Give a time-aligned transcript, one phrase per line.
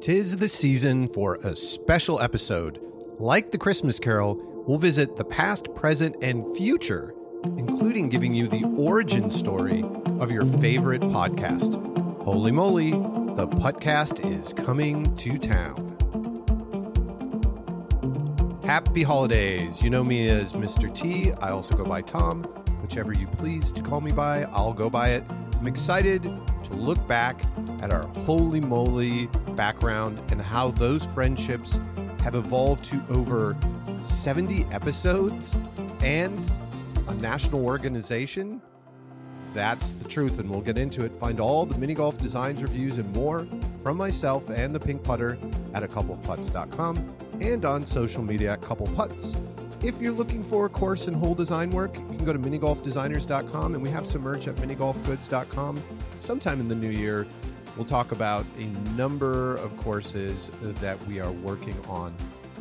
[0.00, 2.80] Tis the season for a special episode.
[3.18, 7.14] Like the Christmas Carol, we'll visit the past, present, and future,
[7.56, 9.84] including giving you the origin story
[10.20, 11.82] of your favorite podcast.
[12.22, 15.82] Holy moly, the podcast is coming to town.
[18.64, 19.82] Happy holidays.
[19.82, 20.94] You know me as Mr.
[20.94, 21.32] T.
[21.40, 22.42] I also go by Tom.
[22.82, 25.24] Whichever you please to call me by, I'll go by it.
[25.58, 27.40] I'm excited to look back
[27.80, 31.80] at our Holey Moley background and how those friendships
[32.22, 33.56] have evolved to over
[34.00, 35.56] 70 episodes
[36.02, 36.38] and
[37.08, 38.60] a national organization.
[39.54, 41.12] That's the truth, and we'll get into it.
[41.18, 43.46] Find all the mini golf designs, reviews, and more
[43.82, 45.38] from myself and the Pink Putter
[45.72, 49.36] at a coupleputts.com and on social media at Couple Putts.
[49.82, 53.74] If you're looking for a course in hole design work, you can go to minigolfdesigners.com
[53.74, 55.82] and we have some merch at minigolfgoods.com.
[56.18, 57.26] Sometime in the new year,
[57.76, 58.64] we'll talk about a
[58.96, 62.14] number of courses that we are working on.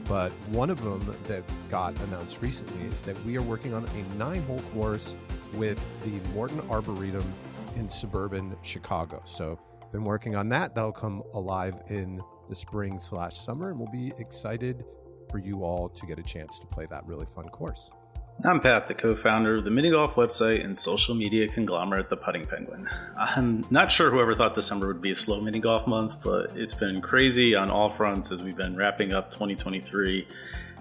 [0.10, 4.18] But one of them that got announced recently is that we are working on a
[4.18, 5.16] nine hole course
[5.54, 7.24] with the Morton Arboretum
[7.78, 9.22] in suburban Chicago.
[9.26, 9.58] So,
[9.92, 10.76] been working on that.
[10.76, 14.84] That'll come alive in the spring slash summer, and we'll be excited
[15.36, 17.92] for you all to get a chance to play that really fun course.
[18.46, 22.16] I'm Pat, the co founder of the mini golf website and social media conglomerate, The
[22.16, 22.88] Putting Penguin.
[23.18, 26.74] I'm not sure whoever thought December would be a slow mini golf month, but it's
[26.74, 30.26] been crazy on all fronts as we've been wrapping up 2023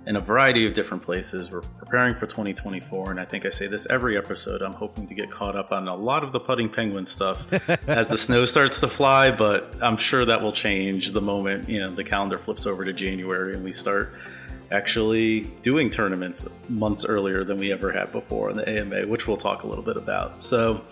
[0.06, 1.50] in a variety of different places.
[1.50, 4.62] We're preparing for 2024, and I think I say this every episode.
[4.62, 7.52] I'm hoping to get caught up on a lot of the Putting Penguin stuff
[7.88, 11.80] as the snow starts to fly, but I'm sure that will change the moment you
[11.80, 14.12] know the calendar flips over to January and we start
[14.70, 19.37] actually doing tournaments months earlier than we ever had before in the AMA, which we'll
[19.37, 20.43] talk a little bit about.
[20.43, 20.84] So,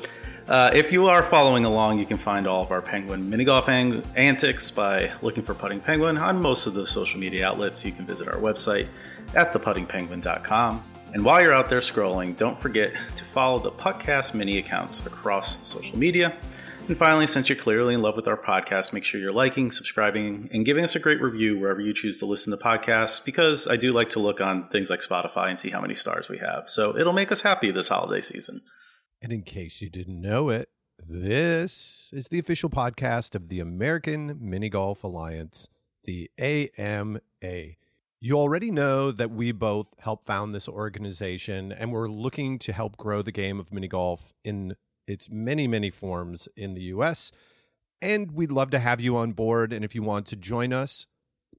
[0.48, 3.68] uh, if you are following along, you can find all of our Penguin mini golf
[3.68, 7.84] ang- antics by looking for Putting Penguin on most of the social media outlets.
[7.84, 8.88] You can visit our website
[9.34, 10.82] at theputtingpenguin.com.
[11.14, 15.66] And while you're out there scrolling, don't forget to follow the Puttcast mini accounts across
[15.66, 16.36] social media.
[16.88, 20.50] And finally, since you're clearly in love with our podcast, make sure you're liking, subscribing,
[20.52, 23.76] and giving us a great review wherever you choose to listen to podcasts, because I
[23.76, 26.68] do like to look on things like Spotify and see how many stars we have.
[26.68, 28.60] So it'll make us happy this holiday season.
[29.22, 34.36] And in case you didn't know it, this is the official podcast of the American
[34.40, 35.68] Mini Golf Alliance,
[36.04, 37.20] the AMA.
[38.20, 42.96] You already know that we both helped found this organization, and we're looking to help
[42.96, 44.76] grow the game of mini golf in
[45.06, 47.32] its many, many forms in the US.
[48.00, 49.72] And we'd love to have you on board.
[49.72, 51.06] And if you want to join us,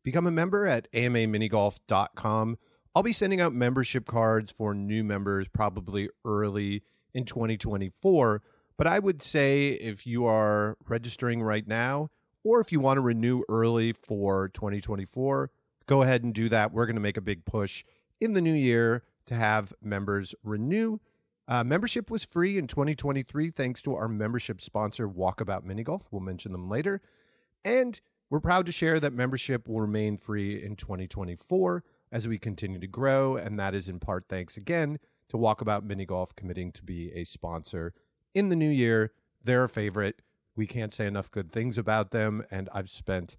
[0.03, 2.57] become a member at amaminigolf.com.
[2.95, 6.83] I'll be sending out membership cards for new members probably early
[7.13, 8.41] in 2024.
[8.77, 12.09] But I would say if you are registering right now,
[12.43, 15.49] or if you want to renew early for 2024,
[15.85, 16.73] go ahead and do that.
[16.73, 17.83] We're going to make a big push
[18.19, 20.99] in the new year to have members renew.
[21.47, 26.07] Uh, membership was free in 2023 thanks to our membership sponsor, Walkabout Mini Golf.
[26.09, 27.01] We'll mention them later.
[27.65, 27.99] And
[28.29, 32.87] we're proud to share that membership will remain free in 2024 as we continue to
[32.87, 33.35] grow.
[33.35, 34.99] And that is in part thanks again
[35.29, 37.93] to Walkabout Mini Golf committing to be a sponsor
[38.33, 39.11] in the new year.
[39.43, 40.21] They're a favorite.
[40.55, 42.43] We can't say enough good things about them.
[42.49, 43.35] And I've spent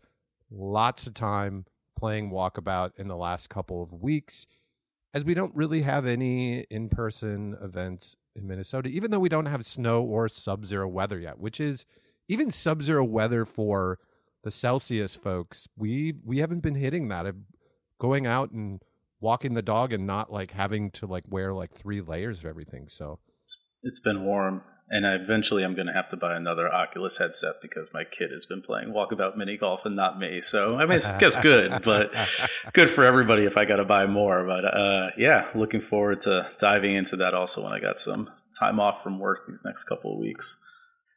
[0.50, 1.64] lots of time
[1.96, 4.46] playing Walkabout in the last couple of weeks
[5.14, 9.46] as we don't really have any in person events in Minnesota, even though we don't
[9.46, 11.86] have snow or sub zero weather yet, which is
[12.28, 14.00] even sub zero weather for
[14.42, 15.68] the Celsius folks.
[15.76, 17.32] We we haven't been hitting that.
[18.00, 18.82] Going out and
[19.20, 22.88] walking the dog and not like having to like wear like three layers of everything.
[22.88, 27.16] So it's, it's been warm and eventually I'm going to have to buy another Oculus
[27.18, 30.40] headset because my kid has been playing walkabout mini golf and not me.
[30.40, 32.14] So I mean, I guess good, but
[32.72, 34.44] good for everybody if I got to buy more.
[34.44, 38.78] But uh, yeah, looking forward to diving into that also when I got some time
[38.78, 40.60] off from work these next couple of weeks.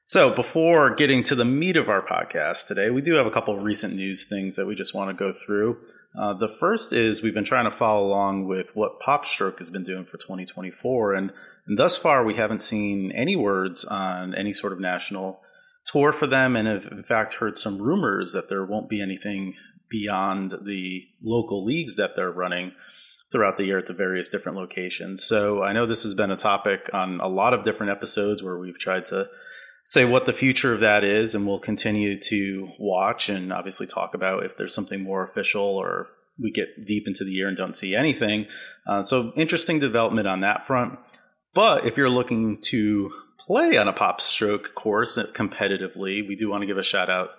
[0.05, 3.57] So before getting to the meat of our podcast today, we do have a couple
[3.57, 5.79] of recent news things that we just want to go through.
[6.17, 9.83] Uh, the first is we've been trying to follow along with what PopStroke has been
[9.83, 11.33] doing for 2024, and,
[11.67, 15.41] and thus far we haven't seen any words on any sort of national
[15.85, 19.53] tour for them, and have in fact heard some rumors that there won't be anything
[19.89, 22.73] beyond the local leagues that they're running
[23.31, 25.23] throughout the year at the various different locations.
[25.23, 28.57] So I know this has been a topic on a lot of different episodes where
[28.57, 29.27] we've tried to
[29.83, 34.13] say what the future of that is, and we'll continue to watch and obviously talk
[34.13, 36.07] about if there's something more official or
[36.39, 38.45] we get deep into the year and don't see anything.
[38.85, 40.99] Uh, so interesting development on that front.
[41.57, 46.67] But if you're looking to play on a PopStroke course competitively, we do want to
[46.67, 47.31] give a shout out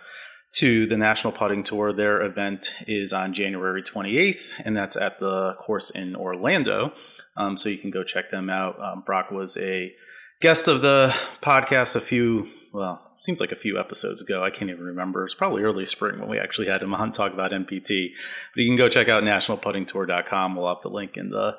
[0.55, 1.93] to the National Putting Tour.
[1.93, 6.93] Their event is on January 28th, and that's at the course in Orlando.
[7.37, 8.83] Um, so you can go check them out.
[8.83, 9.95] Um, Brock was a
[10.41, 14.43] guest of the podcast a few, well, seems like a few episodes ago.
[14.43, 15.25] I can't even remember.
[15.27, 18.11] It's probably early spring when we actually had him on talk about NPT.
[18.53, 20.57] But you can go check out nationalputtingtour.com.
[20.57, 21.53] We'll have the link in the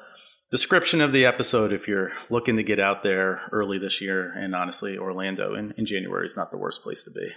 [0.49, 4.31] description of the episode if you're looking to get out there early this year.
[4.35, 7.31] And honestly, Orlando in, in January is not the worst place to be.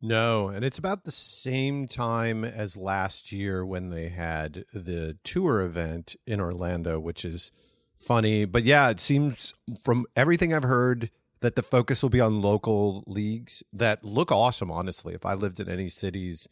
[0.00, 5.62] No, and it's about the same time as last year when they had the tour
[5.62, 7.52] event in Orlando, which is
[7.98, 8.44] funny.
[8.44, 13.04] But yeah, it seems from everything I've heard that the focus will be on local
[13.06, 15.14] leagues that look awesome, honestly.
[15.14, 16.48] If I lived in any cities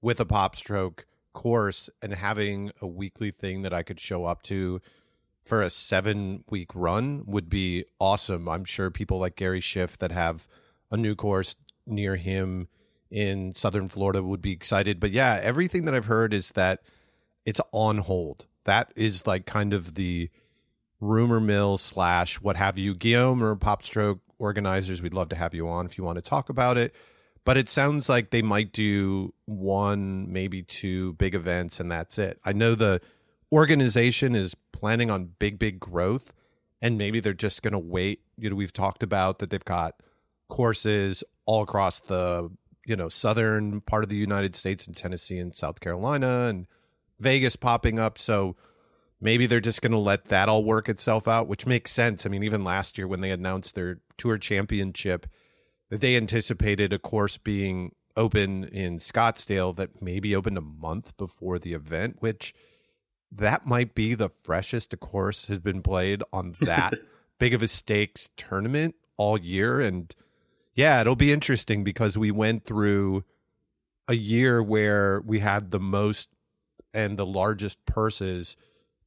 [0.00, 1.00] with a PopStroke
[1.32, 4.80] course and having a weekly thing that I could show up to
[5.44, 8.48] for a seven week run would be awesome.
[8.48, 10.46] I'm sure people like Gary Schiff that have
[10.90, 11.56] a new course
[11.86, 12.68] near him
[13.10, 15.00] in southern Florida would be excited.
[15.00, 16.82] But yeah, everything that I've heard is that
[17.44, 18.46] it's on hold.
[18.64, 20.30] That is like kind of the
[21.00, 22.94] rumor mill slash what have you.
[22.94, 26.48] Guillaume or Popstroke organizers, we'd love to have you on if you want to talk
[26.48, 26.94] about it.
[27.44, 32.38] But it sounds like they might do one, maybe two big events, and that's it.
[32.44, 33.00] I know the
[33.52, 36.32] organization is planning on big, big growth,
[36.80, 38.22] and maybe they're just going to wait.
[38.36, 39.94] You know, we've talked about that they've got
[40.48, 42.50] courses all across the
[42.86, 46.66] you know southern part of the United States and Tennessee and South Carolina and
[47.20, 48.18] Vegas popping up.
[48.18, 48.56] So
[49.20, 52.26] maybe they're just going to let that all work itself out, which makes sense.
[52.26, 55.26] I mean, even last year when they announced their tour championship,
[55.90, 61.58] that they anticipated a course being open in Scottsdale that maybe opened a month before
[61.58, 62.52] the event, which
[63.34, 66.94] that might be the freshest a course has been played on that
[67.38, 70.14] big of a stakes tournament all year and
[70.74, 73.24] yeah, it'll be interesting because we went through
[74.08, 76.28] a year where we had the most
[76.94, 78.56] and the largest purses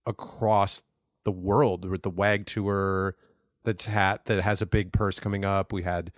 [0.05, 0.81] across
[1.23, 3.15] the world with the WAG Tour
[3.63, 5.73] that's hat that has a big purse coming up.
[5.73, 6.11] We had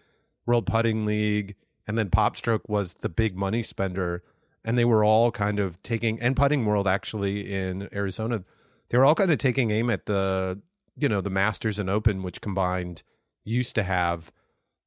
[0.46, 1.56] World Putting League,
[1.88, 4.24] and then Popstroke was the big money spender,
[4.68, 8.44] and they were all kind of taking and Putting World actually in Arizona.
[8.90, 10.62] They were all kind of taking aim at the
[10.98, 13.02] you know the Masters and Open, which combined
[13.46, 14.32] used to have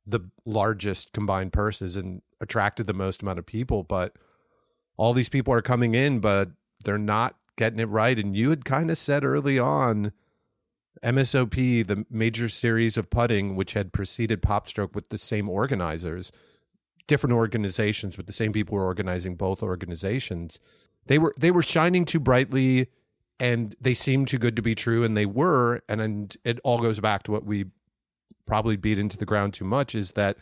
[0.07, 3.83] the largest combined purses and attracted the most amount of people.
[3.83, 4.17] But
[4.99, 6.51] all these people are coming in, but
[6.85, 8.19] they're not getting it right.
[8.19, 10.13] And you had kind of said early on
[11.03, 16.33] MSOP, the major series of putting, which had preceded Popstroke with the same organizers,
[17.07, 20.59] different organizations with the same people who organizing both organizations.
[21.07, 22.89] They were they were shining too brightly
[23.39, 26.79] and they seemed too good to be true and they were and, and it all
[26.79, 27.67] goes back to what we
[28.47, 30.37] probably beat into the ground too much is that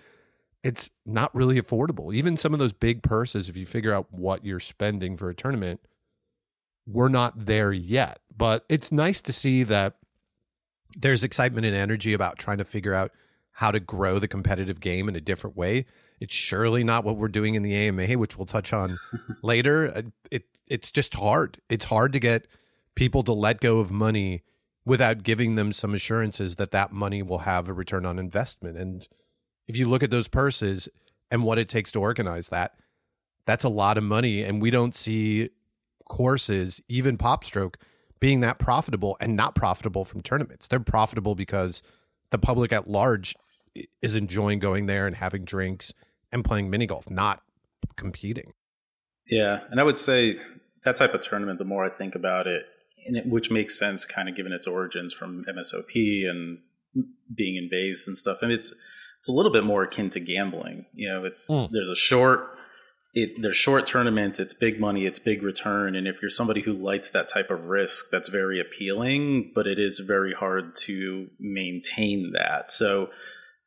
[0.65, 2.13] it's not really affordable.
[2.15, 5.35] Even some of those big purses, if you figure out what you're spending for a
[5.35, 5.81] tournament,
[6.87, 8.19] we're not there yet.
[8.37, 9.97] But it's nice to see that
[10.97, 13.13] there's excitement and energy about trying to figure out
[13.53, 15.85] how to grow the competitive game in a different way.
[16.21, 18.99] It's surely not what we're doing in the AMA, which we'll touch on
[19.43, 19.93] later.
[19.95, 21.59] Uh, it it's just hard.
[21.69, 22.47] It's hard to get
[22.95, 24.43] people to let go of money
[24.85, 28.77] without giving them some assurances that that money will have a return on investment.
[28.77, 29.07] And
[29.67, 30.89] if you look at those purses
[31.31, 32.75] and what it takes to organize that,
[33.47, 34.43] that's a lot of money.
[34.43, 35.51] And we don't see
[36.09, 37.75] courses, even Popstroke,
[38.19, 40.67] being that profitable and not profitable from tournaments.
[40.67, 41.83] They're profitable because
[42.31, 43.37] the public at large
[44.03, 45.95] is enjoying going there and having drinks
[46.33, 47.43] and playing mini golf, not
[47.97, 48.53] competing.
[49.27, 49.61] Yeah.
[49.71, 50.39] And I would say
[50.85, 52.65] that type of tournament, the more I think about it,
[52.97, 56.59] it, which makes sense, kind of given its origins from MSOP and
[57.35, 58.43] being in base and stuff.
[58.43, 58.75] And it's
[59.21, 60.87] it's a little bit more akin to gambling.
[60.95, 61.69] You know, it's mm.
[61.73, 62.55] there's a short
[63.15, 66.73] it there's short tournaments, it's big money, it's big return, and if you're somebody who
[66.73, 69.53] likes that type of risk, that's very appealing.
[69.55, 72.71] But it is very hard to maintain that.
[72.71, 73.11] So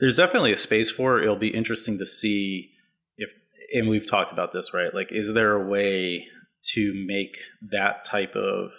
[0.01, 1.23] there's definitely a space for it.
[1.23, 2.71] It'll be interesting to see
[3.17, 3.29] if,
[3.73, 4.93] and we've talked about this, right?
[4.93, 6.27] Like, is there a way
[6.73, 7.37] to make
[7.71, 8.71] that type of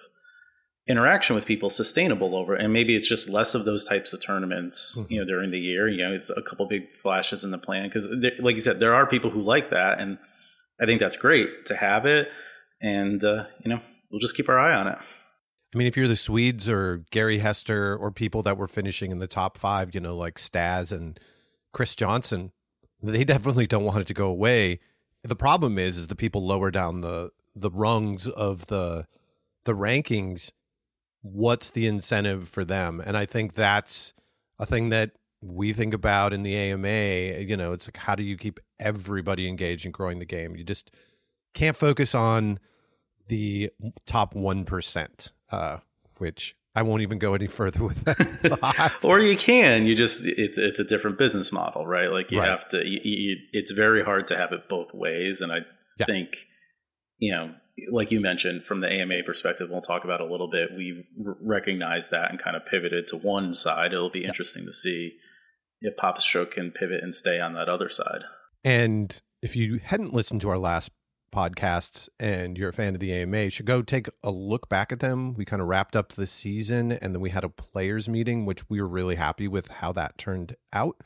[0.88, 4.99] interaction with people sustainable over and maybe it's just less of those types of tournaments
[4.99, 5.12] mm-hmm.
[5.12, 7.85] you know during the year you know it's a couple big flashes in the plan
[7.88, 8.09] because
[8.41, 10.19] like you said there are people who like that and
[10.81, 12.29] i think that's great to have it
[12.81, 14.99] and uh, you know we'll just keep our eye on it
[15.75, 19.19] i mean if you're the swedes or gary hester or people that were finishing in
[19.19, 21.19] the top five you know like stas and
[21.73, 22.52] chris johnson
[23.02, 24.79] they definitely don't want it to go away
[25.23, 29.07] the problem is is the people lower down the the rungs of the
[29.64, 30.50] the rankings
[31.23, 33.00] what's the incentive for them?
[33.05, 34.12] And I think that's
[34.59, 37.41] a thing that we think about in the AMA.
[37.41, 40.57] You know, it's like how do you keep everybody engaged in growing the game.
[40.57, 40.91] You just
[41.55, 42.59] can't focus on
[43.29, 43.71] the
[44.05, 45.78] top 1%, uh,
[46.18, 49.00] which I won't even go any further with that.
[49.04, 49.87] or you can.
[49.87, 52.11] You just it's it's a different business model, right?
[52.11, 52.49] Like you right.
[52.49, 52.78] have to.
[52.78, 55.59] You, you, it's very hard to have it both ways, and I
[55.99, 56.06] yeah.
[56.06, 56.47] think
[57.18, 57.54] you know,
[57.90, 60.71] like you mentioned, from the AMA perspective, we'll talk about a little bit.
[60.76, 63.92] We recognized that and kind of pivoted to one side.
[63.92, 64.28] It'll be yeah.
[64.28, 65.12] interesting to see
[65.82, 68.23] if PopStroke can pivot and stay on that other side.
[68.64, 70.90] And if you hadn't listened to our last
[71.32, 75.00] podcasts and you're a fan of the AMA, should go take a look back at
[75.00, 75.34] them.
[75.34, 78.68] We kind of wrapped up the season and then we had a players meeting, which
[78.68, 80.96] we were really happy with how that turned out.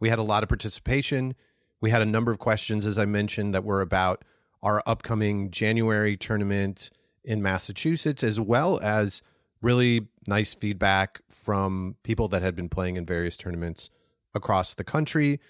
[0.00, 1.34] We had a lot of participation.
[1.80, 4.24] We had a number of questions, as I mentioned, that were about
[4.62, 6.90] our upcoming January tournament
[7.24, 9.22] in Massachusetts, as well as
[9.60, 13.90] really nice feedback from people that had been playing in various tournaments
[14.34, 15.40] across the country.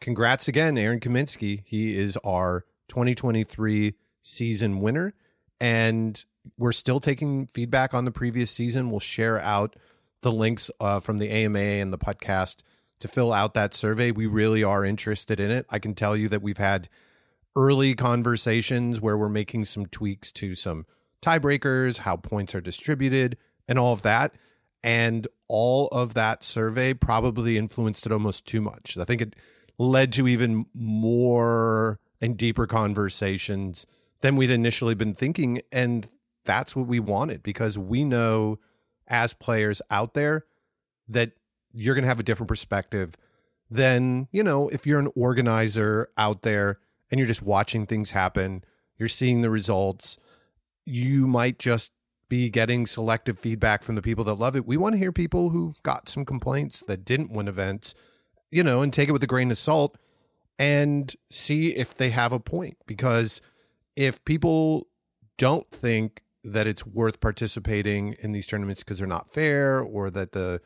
[0.00, 1.62] Congrats again, Aaron Kaminsky.
[1.64, 5.14] He is our 2023 season winner.
[5.60, 6.22] And
[6.58, 8.90] we're still taking feedback on the previous season.
[8.90, 9.76] We'll share out
[10.22, 12.56] the links uh, from the AMA and the podcast
[13.00, 14.10] to fill out that survey.
[14.10, 15.66] We really are interested in it.
[15.70, 16.88] I can tell you that we've had
[17.56, 20.86] early conversations where we're making some tweaks to some
[21.22, 24.34] tiebreakers, how points are distributed, and all of that.
[24.82, 28.96] And all of that survey probably influenced it almost too much.
[28.98, 29.36] I think it
[29.78, 33.86] led to even more and deeper conversations
[34.20, 35.62] than we'd initially been thinking.
[35.72, 36.08] And
[36.44, 38.58] that's what we wanted because we know
[39.08, 40.44] as players out there
[41.08, 41.32] that
[41.72, 43.16] you're going to have a different perspective
[43.70, 46.78] than, you know, if you're an organizer out there
[47.10, 48.64] and you're just watching things happen,
[48.98, 50.18] you're seeing the results,
[50.84, 51.92] you might just
[52.28, 54.66] be getting selective feedback from the people that love it.
[54.66, 57.94] We want to hear people who've got some complaints that didn't win events,
[58.50, 59.98] you know, and take it with a grain of salt
[60.60, 62.76] and see if they have a point.
[62.86, 63.40] Because
[63.96, 64.86] if people
[65.38, 70.32] don't think that it's worth participating in these tournaments because they're not fair or that
[70.32, 70.60] the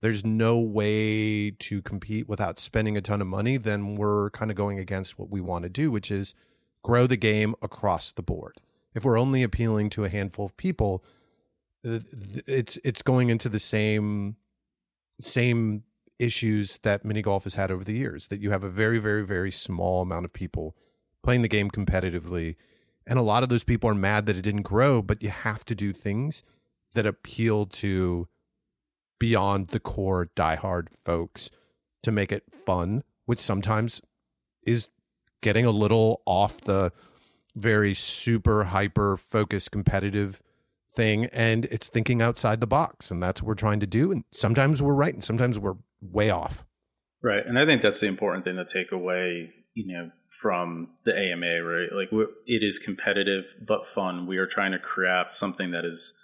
[0.00, 4.56] there's no way to compete without spending a ton of money, then we're kind of
[4.56, 6.36] going against what we want to do, which is
[6.84, 8.60] grow the game across the board.
[8.94, 11.04] If we're only appealing to a handful of people,
[11.84, 14.36] it's it's going into the same
[15.20, 15.84] same
[16.18, 19.24] issues that mini golf has had over the years that you have a very very
[19.24, 20.76] very small amount of people
[21.22, 22.56] playing the game competitively
[23.06, 25.64] and a lot of those people are mad that it didn't grow but you have
[25.64, 26.42] to do things
[26.94, 28.28] that appeal to
[29.18, 31.50] beyond the core diehard folks
[32.02, 34.00] to make it fun which sometimes
[34.66, 34.88] is
[35.40, 36.92] getting a little off the
[37.54, 40.42] very super hyper focused competitive
[40.90, 44.24] thing and it's thinking outside the box and that's what we're trying to do and
[44.32, 46.64] sometimes we're right and sometimes we're way off.
[47.22, 47.44] Right.
[47.44, 51.62] And I think that's the important thing to take away, you know, from the AMA,
[51.64, 51.88] right?
[51.92, 52.10] Like
[52.46, 54.26] it is competitive but fun.
[54.26, 56.16] We are trying to craft something that is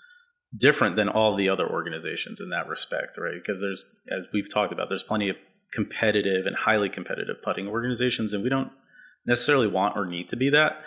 [0.57, 3.35] different than all the other organizations in that respect, right?
[3.35, 5.37] Because there's, as we've talked about, there's plenty of
[5.73, 8.71] competitive and highly competitive putting organizations, and we don't
[9.27, 10.79] necessarily want or need to be that.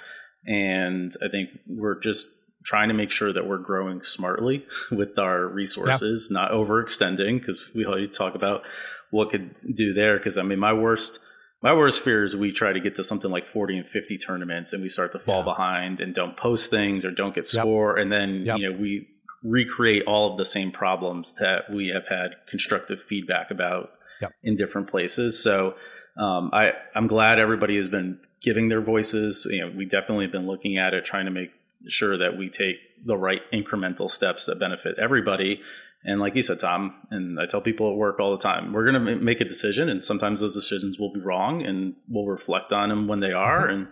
[0.46, 2.28] And I think we're just
[2.68, 7.86] trying to make sure that we're growing smartly with our resources, not overextending because we
[7.86, 8.64] always talk about
[9.10, 10.18] what could do there.
[10.18, 11.20] Because I mean, my worst
[11.64, 14.74] my worst fear is we try to get to something like 40 and 50 tournaments
[14.74, 15.46] and we start to fall yeah.
[15.46, 18.04] behind and don't post things or don't get score yep.
[18.04, 18.60] and then yep.
[18.60, 19.08] you know we
[19.44, 23.90] recreate all of the same problems that we have had constructive feedback about
[24.22, 24.34] yep.
[24.44, 25.74] in different places so
[26.18, 29.48] um, I, I'm glad everybody has been giving their voices.
[29.50, 31.52] You know, we definitely have been looking at it, trying to make
[31.88, 35.62] sure that we take the right incremental steps that benefit everybody.
[36.04, 38.90] And like you said, Tom, and I tell people at work all the time, we're
[38.90, 42.72] going to make a decision, and sometimes those decisions will be wrong, and we'll reflect
[42.72, 43.74] on them when they are, mm-hmm.
[43.74, 43.88] and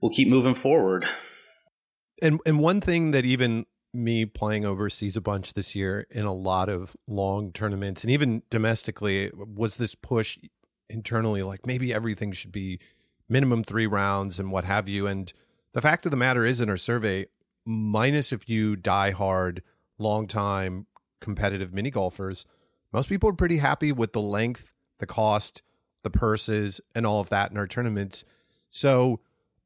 [0.00, 1.06] we'll keep moving forward.
[2.22, 6.32] And and one thing that even me playing overseas a bunch this year in a
[6.32, 10.36] lot of long tournaments and even domestically was this push
[10.90, 12.80] internally like maybe everything should be
[13.28, 15.32] minimum 3 rounds and what have you and
[15.74, 17.26] the fact of the matter is, in our survey,
[17.66, 19.62] minus if you die hard,
[19.98, 20.86] long time
[21.20, 22.46] competitive mini golfers,
[22.92, 25.62] most people are pretty happy with the length, the cost,
[26.02, 28.24] the purses, and all of that in our tournaments.
[28.68, 29.20] So,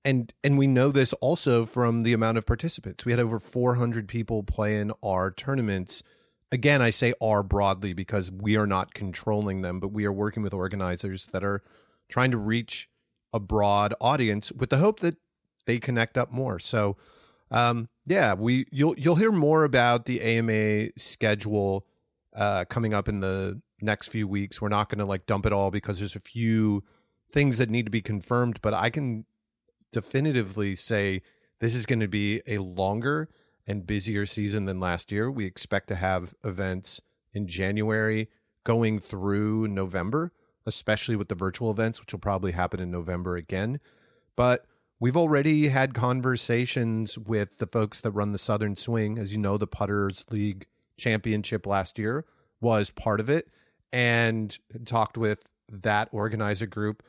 [0.05, 3.05] and and we know this also from the amount of participants.
[3.05, 6.03] We had over 400 people play in our tournaments.
[6.51, 10.43] Again, I say "are" broadly because we are not controlling them, but we are working
[10.43, 11.63] with organizers that are
[12.09, 12.89] trying to reach
[13.35, 15.17] a broad audience with the hope that
[15.69, 16.59] they connect up more.
[16.59, 16.97] So,
[17.51, 21.87] um, yeah, we you'll you'll hear more about the AMA schedule
[22.35, 24.63] uh, coming up in the next few weeks.
[24.63, 26.85] We're not going to like dump it all because there's a few
[27.31, 29.27] things that need to be confirmed, but I can
[29.93, 31.21] definitively say
[31.61, 33.29] this is going to be a longer
[33.67, 35.31] and busier season than last year.
[35.31, 37.03] We expect to have events
[37.35, 38.31] in January
[38.65, 40.33] going through November,
[40.65, 43.81] especially with the virtual events, which will probably happen in November again.
[44.35, 44.65] But
[45.01, 49.19] we've already had conversations with the folks that run the Southern Swing.
[49.19, 52.25] As you know, the Putters League Championship last year
[52.61, 53.49] was part of it,
[53.93, 57.03] and talked with that organizer group.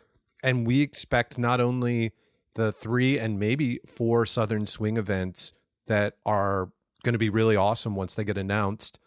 [0.44, 2.14] And we expect not only
[2.56, 5.54] the three and maybe four Southern Swing events
[5.88, 6.72] that are
[7.04, 9.00] going to be really awesome once they get announced,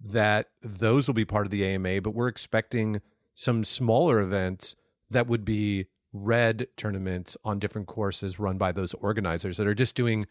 [0.00, 3.00] that those will be part of the AMA, but we're expecting
[3.34, 4.76] some smaller events
[5.10, 9.94] that would be red tournaments on different courses run by those organizers that are just
[9.94, 10.26] doing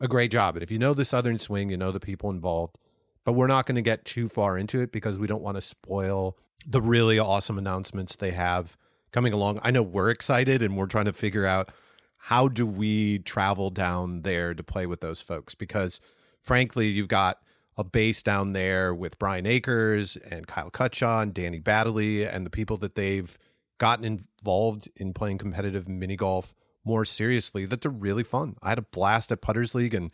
[0.00, 0.56] a great job.
[0.56, 2.76] And if you know the Southern Swing, you know the people involved.
[3.24, 5.60] But we're not going to get too far into it because we don't want to
[5.60, 6.36] spoil
[6.66, 8.76] the really awesome announcements they have
[9.12, 9.60] coming along.
[9.62, 11.70] I know we're excited and we're trying to figure out
[12.16, 15.54] how do we travel down there to play with those folks?
[15.54, 16.00] Because
[16.40, 17.38] frankly, you've got
[17.76, 22.50] a base down there with Brian Akers and Kyle Kutshaw and Danny Baddeley and the
[22.50, 23.38] people that they've
[23.78, 28.56] gotten involved in playing competitive mini golf more seriously that they're really fun.
[28.62, 30.10] I had a blast at Putters League and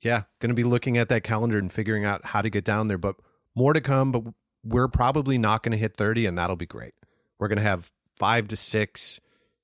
[0.00, 2.88] yeah, going to be looking at that calendar and figuring out how to get down
[2.88, 3.16] there, but
[3.54, 4.22] more to come, but
[4.62, 6.94] we're probably not going to hit 30 and that'll be great.
[7.38, 9.20] We're going to have 5 to 6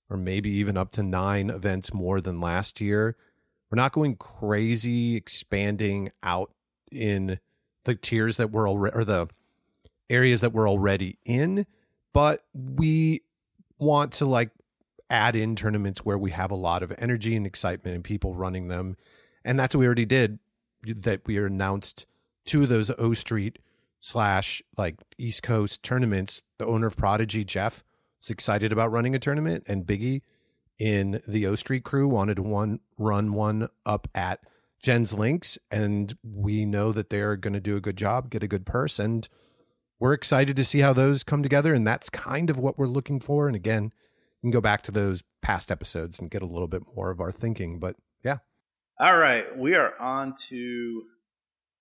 [0.08, 3.16] or maybe even up to nine events more than last year.
[3.70, 6.52] We're not going crazy expanding out
[6.90, 7.38] in
[7.84, 9.28] the tiers that we're already or the
[10.08, 11.66] areas that we're already in,
[12.12, 13.22] but we
[13.78, 14.50] want to like
[15.08, 18.68] add in tournaments where we have a lot of energy and excitement and people running
[18.68, 18.96] them.
[19.44, 20.38] And that's what we already did.
[20.84, 22.06] That we announced
[22.44, 23.58] two of those O Street
[23.98, 26.42] slash like East Coast tournaments.
[26.58, 27.82] The owner of Prodigy, Jeff,
[28.20, 30.22] was excited about running a tournament, and Biggie
[30.78, 34.40] in the O Street crew wanted to one run one up at
[34.82, 38.48] Jen's Links, and we know that they're going to do a good job, get a
[38.48, 39.28] good purse, and
[40.00, 41.72] we're excited to see how those come together.
[41.74, 43.46] And that's kind of what we're looking for.
[43.46, 46.82] And again, you can go back to those past episodes and get a little bit
[46.96, 47.78] more of our thinking.
[47.78, 48.38] But yeah.
[48.98, 51.02] All right, we are on to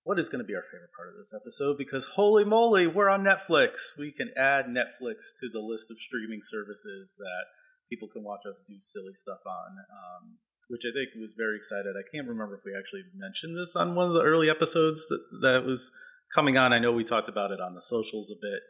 [0.04, 3.10] what is going to be our favorite part of this episode because holy moly, we're
[3.10, 3.96] on Netflix.
[3.98, 7.44] We can add Netflix to the list of streaming services that
[7.90, 11.92] people can watch us do silly stuff on, um, which I think was very excited.
[11.96, 15.20] I can't remember if we actually mentioned this on one of the early episodes that,
[15.42, 15.92] that was
[16.34, 16.72] coming on.
[16.72, 18.60] I know we talked about it on the socials a bit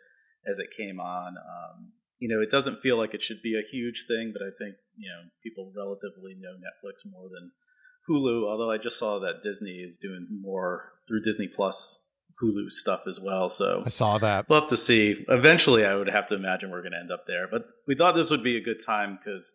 [0.50, 1.36] as it came on.
[1.36, 4.50] Um, you know, it doesn't feel like it should be a huge thing, but I
[4.58, 7.50] think, you know, people relatively know Netflix more than
[8.08, 12.04] Hulu, although I just saw that Disney is doing more through Disney Plus
[12.42, 13.48] Hulu stuff as well.
[13.48, 14.46] So I saw that.
[14.48, 15.24] Have to see.
[15.28, 17.46] Eventually, I would have to imagine we're going to end up there.
[17.50, 19.52] But we thought this would be a good time because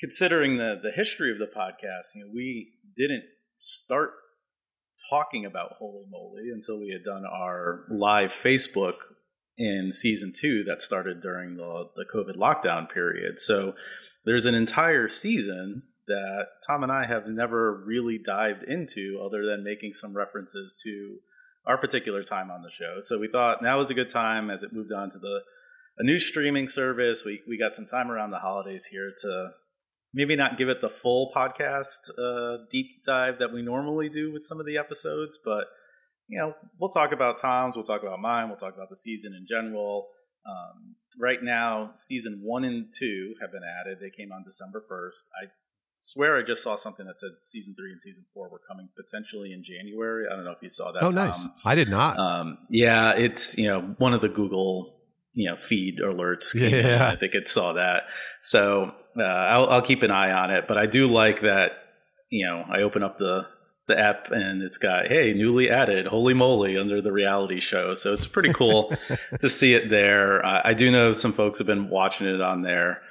[0.00, 3.24] considering the the history of the podcast, you know, we didn't
[3.58, 4.10] start
[5.08, 8.96] talking about Holey Moley until we had done our live Facebook
[9.56, 13.38] in season two that started during the the COVID lockdown period.
[13.38, 13.74] So
[14.24, 19.64] there's an entire season that Tom and I have never really dived into other than
[19.64, 21.18] making some references to
[21.66, 22.98] our particular time on the show.
[23.00, 25.40] So we thought now was a good time as it moved on to the
[25.98, 27.24] a new streaming service.
[27.24, 29.50] We we got some time around the holidays here to
[30.14, 34.44] maybe not give it the full podcast uh, deep dive that we normally do with
[34.44, 35.64] some of the episodes, but
[36.28, 39.34] you know we'll talk about Tom's, we'll talk about mine, we'll talk about the season
[39.34, 40.08] in general.
[40.46, 43.98] Um, right now, season one and two have been added.
[44.00, 45.28] They came on December first.
[45.42, 45.48] I
[46.00, 49.52] swear I just saw something that said season three and season four were coming potentially
[49.52, 50.26] in January.
[50.30, 51.02] I don't know if you saw that.
[51.02, 51.14] Oh, Tom.
[51.14, 51.48] nice.
[51.64, 52.18] I did not.
[52.18, 55.00] Um, yeah, it's you know one of the Google
[55.32, 56.54] you know feed alerts.
[56.54, 58.04] Yeah, I think it saw that.
[58.42, 60.66] So uh, I'll, I'll keep an eye on it.
[60.66, 61.72] But I do like that.
[62.30, 63.46] You know, I open up the
[63.86, 68.14] the app and it's got hey newly added Holey Moley under the reality show so
[68.14, 68.90] it's pretty cool
[69.40, 72.62] to see it there uh, i do know some folks have been watching it on
[72.62, 73.02] there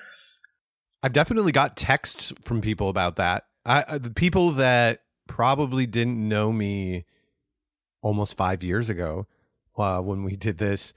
[1.04, 3.46] I've definitely got texts from people about that.
[3.66, 7.06] I, the people that probably didn't know me
[8.02, 9.28] almost five years ago
[9.78, 10.94] uh, when we did this,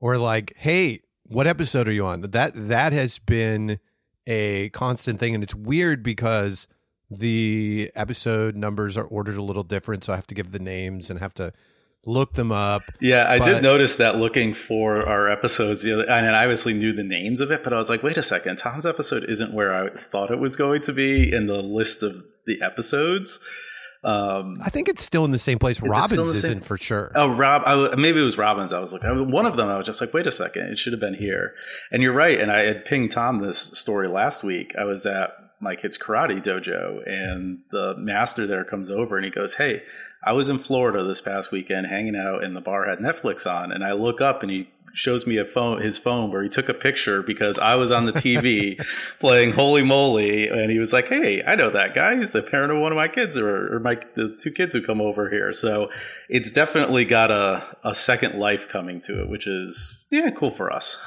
[0.00, 3.80] or like, "Hey, what episode are you on?" That that has been
[4.28, 6.68] a constant thing, and it's weird because
[7.10, 11.08] the episode numbers are ordered a little different, so I have to give the names
[11.08, 11.54] and have to
[12.04, 12.82] look them up.
[13.00, 17.02] Yeah, I but, did notice that looking for our episodes, and I obviously knew the
[17.02, 19.88] names of it, but I was like, wait a second, Tom's episode isn't where I
[19.96, 23.40] thought it was going to be in the list of the episodes.
[24.04, 25.82] Um, I think it's still in the same place.
[25.82, 27.10] Is Robbins in same- isn't for sure.
[27.14, 28.72] Oh, Rob, I, maybe it was Robbins.
[28.72, 29.68] I was like, I, one of them.
[29.68, 31.54] I was just like, wait a second, it should have been here.
[31.90, 32.40] And you're right.
[32.40, 34.74] And I had pinged Tom this story last week.
[34.78, 35.30] I was at
[35.60, 39.82] my kid's karate dojo, and the master there comes over and he goes, "Hey,
[40.24, 43.72] I was in Florida this past weekend, hanging out, and the bar had Netflix on.
[43.72, 46.68] And I look up, and he shows me a phone, his phone, where he took
[46.68, 48.80] a picture because I was on the TV
[49.20, 52.16] playing Holey Moley, and he was like, "Hey, I know that guy.
[52.16, 54.82] He's the parent of one of my kids, or, or my the two kids who
[54.82, 55.90] come over here." So
[56.28, 60.74] it's definitely got a a second life coming to it, which is yeah, cool for
[60.74, 60.98] us.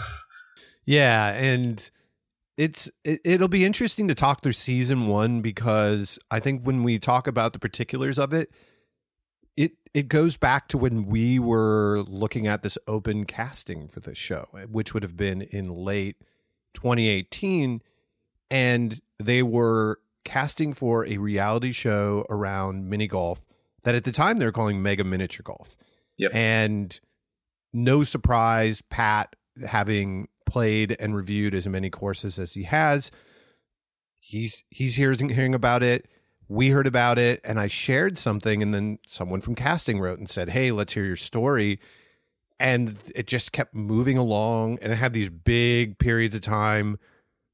[0.86, 1.90] Yeah, and
[2.58, 7.00] it's it, it'll be interesting to talk through season 1 because I think when we
[7.00, 8.52] talk about the particulars of it
[9.94, 14.48] it goes back to when we were looking at this open casting for the show,
[14.58, 16.18] eh, which would have been in late
[16.74, 17.82] 2018
[18.50, 23.46] and they were casting for a reality show around mini golf
[23.84, 25.76] that at the time they were calling Mega Miniature Golf.
[26.18, 26.36] Yep.
[26.36, 27.00] And
[27.74, 33.12] no surprise, Pat having played and reviewed as many courses as he has,
[34.20, 36.08] he's he's hearing hearing about it.
[36.52, 40.30] We heard about it, and I shared something, and then someone from casting wrote and
[40.30, 41.80] said, "Hey, let's hear your story."
[42.60, 47.00] And it just kept moving along, and it had these big periods of time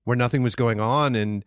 [0.04, 1.46] where nothing was going on, and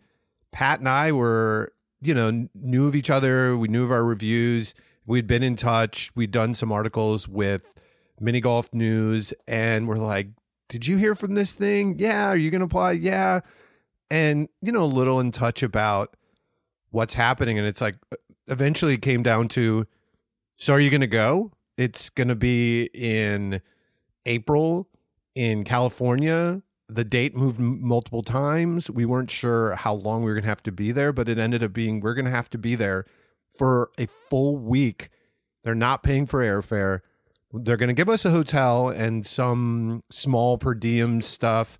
[0.53, 3.57] Pat and I were, you know, knew of each other.
[3.57, 4.73] We knew of our reviews.
[5.05, 6.09] We'd been in touch.
[6.15, 7.75] We'd done some articles with
[8.17, 10.29] Mini Golf News, and we're like,
[10.69, 11.99] "Did you hear from this thing?
[11.99, 12.29] Yeah.
[12.29, 12.93] Are you going to apply?
[12.93, 13.41] Yeah."
[14.09, 16.15] And you know, a little in touch about
[16.91, 17.95] what's happening, and it's like
[18.47, 19.87] eventually it came down to,
[20.57, 23.61] "So are you going to go?" It's going to be in
[24.25, 24.87] April
[25.35, 26.61] in California.
[26.87, 28.89] The date moved multiple times.
[28.89, 31.39] We weren't sure how long we were going to have to be there, but it
[31.39, 33.05] ended up being we're going to have to be there
[33.53, 35.09] for a full week.
[35.63, 36.99] They're not paying for airfare.
[37.53, 41.79] They're going to give us a hotel and some small per diem stuff,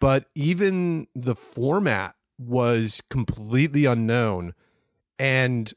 [0.00, 4.54] but even the format was completely unknown.
[5.18, 5.72] And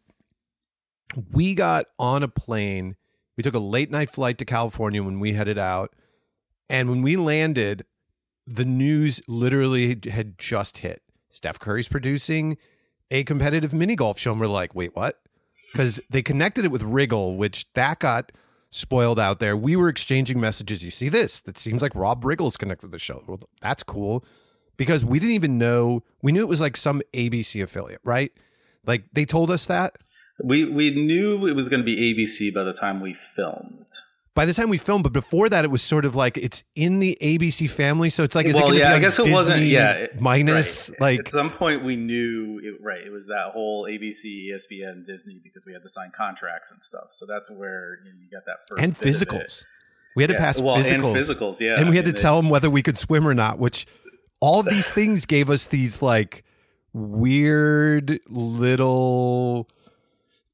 [1.32, 2.95] we got on a plane.
[3.36, 5.95] We took a late night flight to California when we headed out.
[6.69, 7.86] And when we landed,
[8.45, 11.02] the news literally had just hit.
[11.30, 12.58] Steph Curry's producing
[13.10, 14.32] a competitive mini golf show.
[14.32, 15.21] And we're like, wait, what?
[15.71, 18.32] Because they connected it with Riggle, which that got
[18.69, 19.56] spoiled out there.
[19.56, 20.84] We were exchanging messages.
[20.84, 21.39] You see this?
[21.41, 23.24] That seems like Rob Riggle's connected to the show.
[23.28, 24.24] Well, that's cool.
[24.77, 28.31] Because we didn't even know, we knew it was like some ABC affiliate, right?
[28.86, 29.95] Like they told us that.
[30.43, 33.86] We we knew it was going to be ABC by the time we filmed.
[34.34, 36.99] By the time we filmed, but before that, it was sort of like it's in
[36.99, 39.63] the ABC family, so it's like, is Well, gonna yeah, be I guess it wasn't-
[39.65, 41.01] yeah, it- minus Right.
[41.01, 43.01] like at some point we knew it, right.
[43.05, 47.07] It was that whole ABC, ESPN, Disney because we had to sign contracts and stuff.
[47.12, 48.97] So that's where you, know, you got that first and it.
[48.97, 49.65] physicals.
[50.15, 52.41] We had to pass well, physicals, and physicals, yeah, and we had to it- tell
[52.41, 53.60] them whether we could swim or not.
[53.60, 53.86] Which
[54.41, 56.43] all of these things gave us these like
[56.93, 59.69] weird little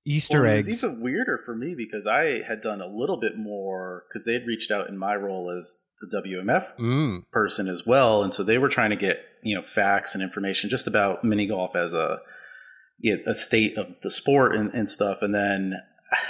[0.06, 0.67] Easter Well, eggs.
[0.67, 4.26] It was even weirder for me because I had done a little bit more because
[4.26, 7.23] they had reached out in my role as the WMF Mm.
[7.32, 10.69] person as well, and so they were trying to get you know facts and information
[10.69, 12.19] just about mini golf as a
[13.28, 15.21] a state of the sport and, and stuff.
[15.21, 15.76] And then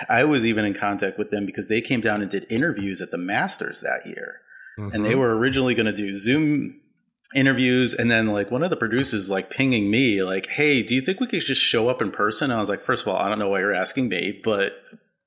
[0.09, 3.09] I was even in contact with them because they came down and did interviews at
[3.11, 4.41] the Masters that year,
[4.77, 5.19] and they Mhm.
[5.19, 6.81] were originally going to do Zoom
[7.35, 11.01] interviews and then like one of the producers like pinging me like hey do you
[11.01, 12.49] think we could just show up in person?
[12.51, 14.71] And i was like first of all i don't know why you're asking me but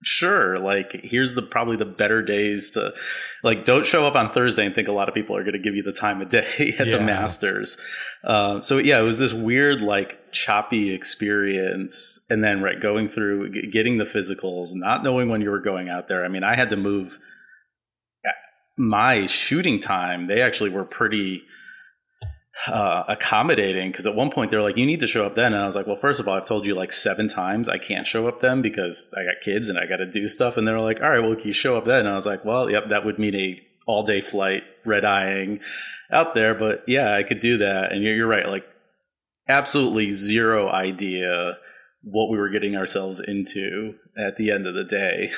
[0.03, 2.95] sure like here's the probably the better days to
[3.43, 5.59] like don't show up on thursday and think a lot of people are going to
[5.59, 6.97] give you the time of day at Yeah.
[6.97, 7.77] the masters.
[8.25, 13.51] Uh, so yeah it was this weird like choppy experience and then right going through
[13.51, 16.25] g- getting the physicals not knowing when you were going out there.
[16.25, 17.19] I mean i had to move
[18.79, 21.43] my shooting time they actually were pretty
[22.67, 25.53] uh, accommodating because at one point they're like, you need to show up then.
[25.55, 27.79] And I was like, well, first of all, I've told you like seven times I
[27.79, 30.57] can't show up then because I got kids and I got to do stuff.
[30.57, 32.01] And they're like, all right, well, can you show up then?
[32.01, 35.61] And I was like, well, yep, that would mean a all day flight, red eyeing
[36.13, 36.55] out there.
[36.55, 37.93] But yeah, I could do that.
[37.93, 38.49] And you're, you're right.
[38.49, 38.67] Like,
[39.49, 41.57] absolutely zero idea
[42.03, 45.33] what we were getting ourselves into at the end of the day.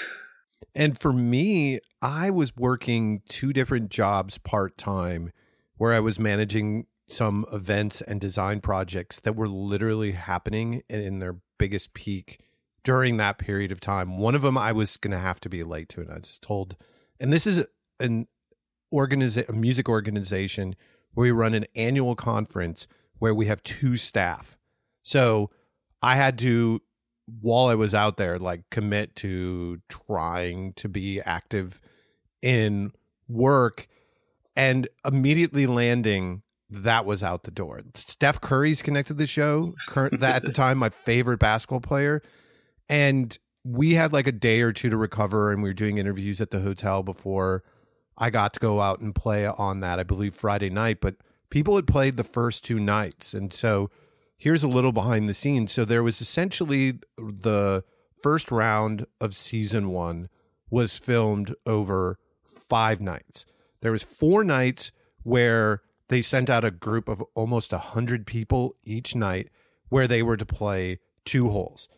[0.74, 5.32] And for me, I was working two different jobs part time
[5.76, 11.37] where I was managing some events and design projects that were literally happening in their
[11.59, 12.40] biggest peak
[12.85, 14.18] during that period of time.
[14.18, 16.38] One of them I was going to have to be late to, and I was
[16.38, 16.77] told,
[17.20, 17.66] and this is
[18.01, 18.27] an
[18.92, 20.75] organiza- a music organization
[21.14, 22.87] where we run an annual conference
[23.18, 24.57] where we have two staff.
[25.03, 25.51] So
[26.03, 26.81] I had to
[27.40, 31.81] while I was out there, like commit to trying to be active
[32.40, 32.92] in
[33.29, 33.87] work
[34.57, 37.82] and immediately landing that was out the door.
[37.94, 39.74] Steph Curry's connected to the show.
[39.87, 42.22] Current that at the time my favorite basketball player.
[42.88, 46.40] And we had like a day or two to recover and we were doing interviews
[46.40, 47.62] at the hotel before
[48.16, 51.16] I got to go out and play on that, I believe Friday night, but
[51.50, 53.35] people had played the first two nights.
[53.35, 53.90] And so
[54.37, 55.72] here's a little behind the scenes.
[55.72, 57.85] So there was essentially the
[58.20, 60.28] first round of season 1
[60.70, 63.44] was filmed over 5 nights.
[63.82, 64.90] There was 4 nights
[65.22, 65.82] where
[66.12, 69.48] they sent out a group of almost 100 people each night
[69.88, 71.88] where they were to play two holes.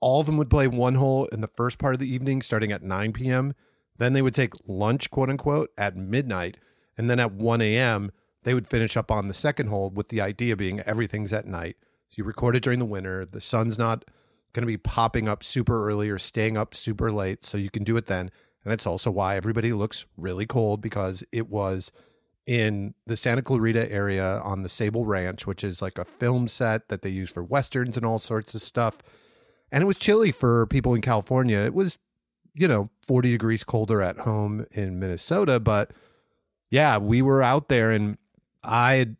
[0.00, 2.70] All of them would play one hole in the first part of the evening starting
[2.70, 3.54] at 9 p.m.
[3.96, 6.56] Then they would take lunch, quote unquote, at midnight.
[6.96, 8.12] And then at 1 a.m.,
[8.44, 11.76] they would finish up on the second hole with the idea being everything's at night.
[12.10, 13.24] So you record it during the winter.
[13.24, 14.04] The sun's not
[14.52, 17.44] going to be popping up super early or staying up super late.
[17.44, 18.30] So you can do it then.
[18.64, 21.90] And it's also why everybody looks really cold because it was
[22.48, 26.88] in the Santa Clarita area on the Sable Ranch, which is like a film set
[26.88, 28.96] that they use for westerns and all sorts of stuff.
[29.70, 31.58] And it was chilly for people in California.
[31.58, 31.98] It was
[32.58, 35.60] you know, 40 degrees colder at home in Minnesota.
[35.60, 35.92] But
[36.70, 38.18] yeah, we were out there and
[38.64, 39.16] I had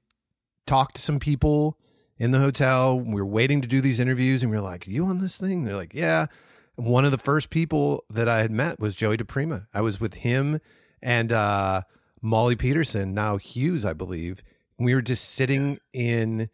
[0.66, 1.78] talked to some people
[2.18, 2.98] in the hotel.
[2.98, 5.36] We were waiting to do these interviews and we were like, Are you on this
[5.36, 5.60] thing?
[5.60, 6.26] And they're like, Yeah.
[6.74, 9.66] One of the first people that I had met was Joey DePrima.
[9.74, 10.60] I was with him
[11.02, 11.82] and uh,
[12.20, 14.42] Molly Peterson, now Hughes, I believe.
[14.78, 15.81] We were just sitting yes.
[15.92, 16.50] in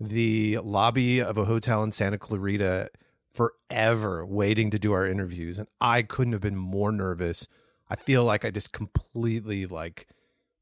[0.00, 2.90] the lobby of a hotel in Santa Clarita
[3.32, 7.46] forever waiting to do our interviews and I couldn't have been more nervous.
[7.88, 10.08] I feel like I just completely like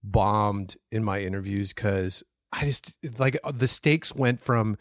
[0.02, 4.76] bombed in my interviews cuz I just like uh, the stakes went from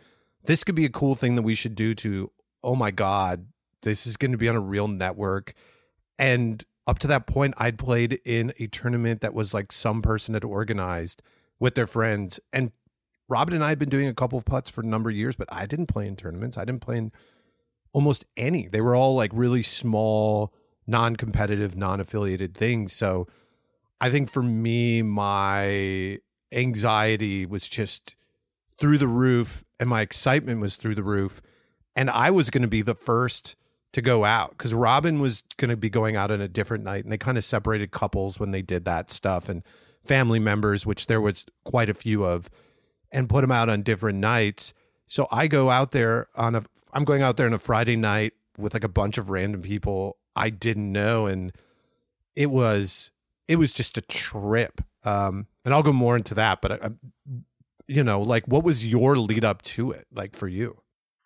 [0.45, 2.31] this could be a cool thing that we should do to
[2.63, 3.47] oh my god,
[3.81, 5.53] this is going to be on a real network
[6.17, 10.33] and up to that point I'd played in a tournament that was like some person
[10.33, 11.21] had organized
[11.59, 12.71] with their friends and
[13.27, 15.35] Robin and I had been doing a couple of putts for a number of years,
[15.35, 16.57] but I didn't play in tournaments.
[16.57, 17.11] I didn't play in
[17.91, 18.67] almost any.
[18.67, 20.53] They were all like really small,
[20.85, 22.93] non competitive, non affiliated things.
[22.93, 23.27] So
[23.99, 26.19] I think for me, my
[26.51, 28.15] anxiety was just
[28.77, 31.41] through the roof and my excitement was through the roof.
[31.95, 33.55] And I was going to be the first
[33.95, 37.05] to go out because Robin was going to be going out on a different night.
[37.05, 39.63] And they kind of separated couples when they did that stuff and
[40.03, 42.49] family members, which there was quite a few of,
[43.09, 44.73] and put them out on different nights.
[45.07, 48.33] So I go out there on a I'm going out there on a Friday night
[48.57, 51.53] with like a bunch of random people I didn't know, and
[52.35, 53.11] it was
[53.47, 54.81] it was just a trip.
[55.05, 57.31] Um, and I'll go more into that, but I, uh, I,
[57.87, 60.81] you know, like what was your lead up to it, like for you?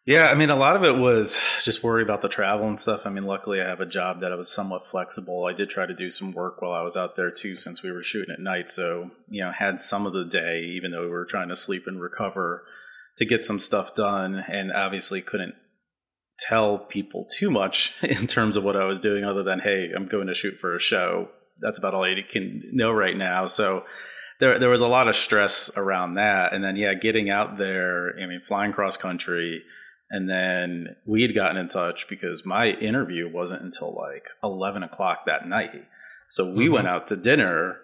[0.09, 3.05] Yeah, I mean, a lot of it was just worry about the travel and stuff.
[3.05, 5.45] I mean, luckily, I have a job that I was somewhat flexible.
[5.45, 7.91] I did try to do some work while I was out there too, since we
[7.91, 8.71] were shooting at night.
[8.71, 11.83] So, you know, had some of the day, even though we were trying to sleep
[11.85, 12.63] and recover
[13.17, 15.53] to get some stuff done and obviously couldn't
[16.39, 20.07] tell people too much in terms of what I was doing other than hey, I'm
[20.07, 21.29] going to shoot for a show.
[21.61, 23.45] That's about all I can know right now.
[23.45, 23.85] So
[24.39, 28.19] there there was a lot of stress around that and then yeah, getting out there,
[28.19, 29.61] I mean flying cross country
[30.09, 35.25] and then we had gotten in touch because my interview wasn't until like 11 o'clock
[35.25, 35.85] that night.
[36.27, 36.73] So we mm-hmm.
[36.73, 37.77] went out to dinner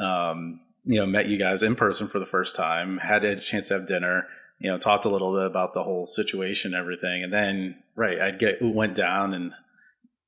[0.00, 3.68] um, you know, met you guys in person for the first time, had a chance
[3.68, 4.26] to have dinner
[4.60, 7.24] you know, talked a little bit about the whole situation and everything.
[7.24, 9.52] And then, right, I'd get, went down and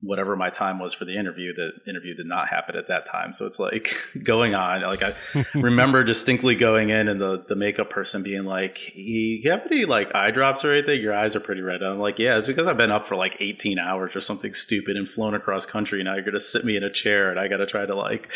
[0.03, 3.33] whatever my time was for the interview, the interview did not happen at that time.
[3.33, 5.15] So it's like going on, like I
[5.55, 10.15] remember distinctly going in and the, the makeup person being like, you have any like
[10.15, 11.01] eye drops or anything?
[11.01, 11.83] Your eyes are pretty red.
[11.83, 14.97] I'm like, yeah, it's because I've been up for like 18 hours or something stupid
[14.97, 16.03] and flown across country.
[16.03, 17.95] Now you're going to sit me in a chair and I got to try to
[17.95, 18.33] like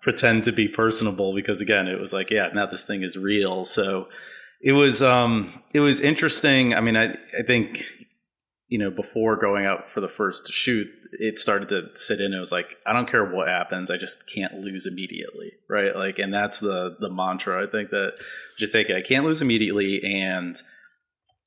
[0.00, 3.64] pretend to be personable because again, it was like, yeah, now this thing is real.
[3.64, 4.08] So,
[4.60, 6.74] it was um it was interesting.
[6.74, 7.84] I mean, I I think
[8.68, 12.32] you know before going out for the first shoot, it started to sit in.
[12.32, 15.94] It was like I don't care what happens, I just can't lose immediately, right?
[15.94, 18.14] Like, and that's the the mantra I think that
[18.58, 18.96] just take it.
[18.96, 20.60] I can't lose immediately, and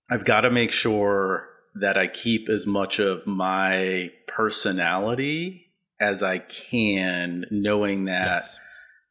[0.10, 5.68] I've got to make sure that I keep as much of my personality
[6.00, 8.44] as I can, knowing that.
[8.44, 8.60] Yes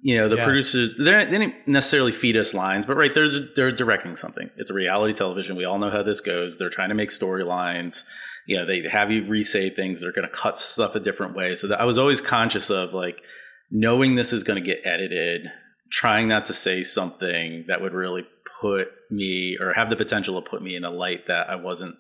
[0.03, 0.45] you know the yes.
[0.45, 4.51] producers they didn't necessarily feed us lines but right there's they're directing something.
[4.57, 5.57] It's a reality television.
[5.57, 6.59] We all know how this goes.
[6.59, 8.07] They're trying to make storylines.
[8.47, 10.01] You know they have you re-say things.
[10.01, 11.55] They're going to cut stuff a different way.
[11.55, 13.23] So i was always conscious of like
[13.71, 15.49] knowing this is going to get edited
[15.93, 18.25] trying not to say something that would really
[18.61, 21.97] put me or have the potential to put me in a light that i wasn't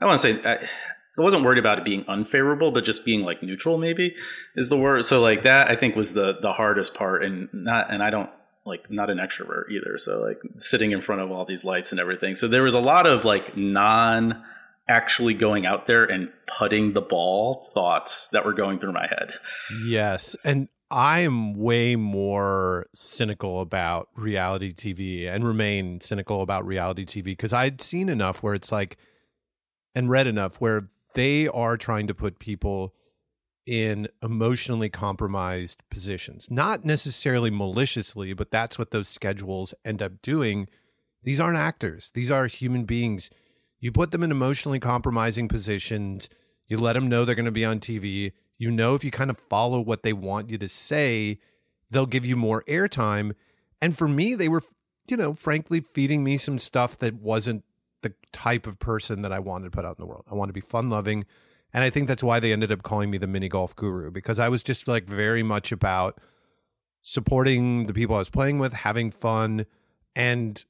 [0.00, 0.68] I want to say I,
[1.18, 4.14] I wasn't worried about it being unfavorable, but just being like neutral maybe
[4.56, 5.04] is the word.
[5.04, 8.30] So like that I think was the the hardest part, and not and I don't
[8.64, 9.96] like not an extrovert either.
[9.96, 12.34] So like sitting in front of all these lights and everything.
[12.34, 14.42] So there was a lot of like non
[14.88, 19.32] actually going out there and putting the ball thoughts that were going through my head.
[19.84, 20.34] Yes.
[20.44, 27.24] And I am way more cynical about reality TV and remain cynical about reality TV
[27.24, 28.96] because I'd seen enough where it's like,
[29.94, 32.94] and read enough where they are trying to put people
[33.66, 36.48] in emotionally compromised positions.
[36.50, 40.68] Not necessarily maliciously, but that's what those schedules end up doing.
[41.22, 43.30] These aren't actors, these are human beings.
[43.78, 46.28] You put them in emotionally compromising positions,
[46.66, 49.30] you let them know they're going to be on TV you know, if you kind
[49.30, 51.38] of follow what they want you to say,
[51.90, 53.32] they'll give you more airtime.
[53.80, 54.62] And for me, they were,
[55.08, 57.64] you know, frankly, feeding me some stuff that wasn't
[58.02, 60.24] the type of person that I wanted to put out in the world.
[60.30, 61.24] I want to be fun loving.
[61.72, 64.38] And I think that's why they ended up calling me the mini golf guru because
[64.38, 66.20] I was just like very much about
[67.02, 69.66] supporting the people I was playing with, having fun,
[70.16, 70.64] and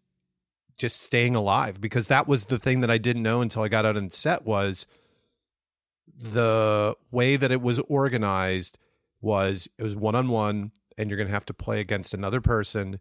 [0.77, 3.85] just staying alive because that was the thing that I didn't know until I got
[3.85, 4.87] out on set was–
[6.21, 8.79] the way that it was organized
[9.21, 12.41] was it was one on one, and you're going to have to play against another
[12.41, 13.01] person,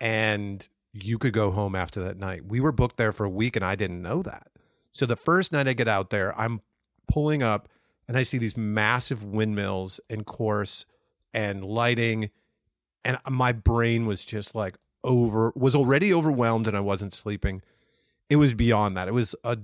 [0.00, 2.46] and you could go home after that night.
[2.46, 4.48] We were booked there for a week, and I didn't know that.
[4.92, 6.60] So the first night I get out there, I'm
[7.06, 7.68] pulling up,
[8.08, 10.84] and I see these massive windmills and course
[11.32, 12.30] and lighting,
[13.04, 17.62] and my brain was just like over was already overwhelmed, and I wasn't sleeping.
[18.28, 19.08] It was beyond that.
[19.08, 19.58] It was a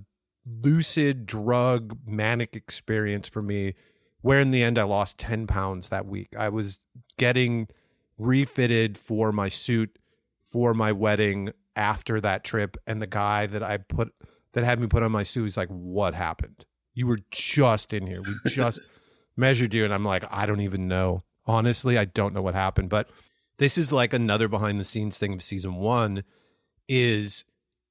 [0.46, 3.74] lucid drug manic experience for me
[4.22, 6.34] where in the end I lost 10 pounds that week.
[6.36, 6.78] I was
[7.16, 7.68] getting
[8.18, 9.98] refitted for my suit
[10.46, 14.12] for my wedding after that trip and the guy that I put
[14.52, 16.64] that had me put on my suit was like what happened?
[16.94, 18.20] You were just in here.
[18.22, 18.80] We just
[19.37, 21.24] measured you and I'm like I don't even know.
[21.46, 23.09] Honestly, I don't know what happened, but
[23.59, 26.24] this is like another behind the scenes thing of season 1
[26.88, 27.44] is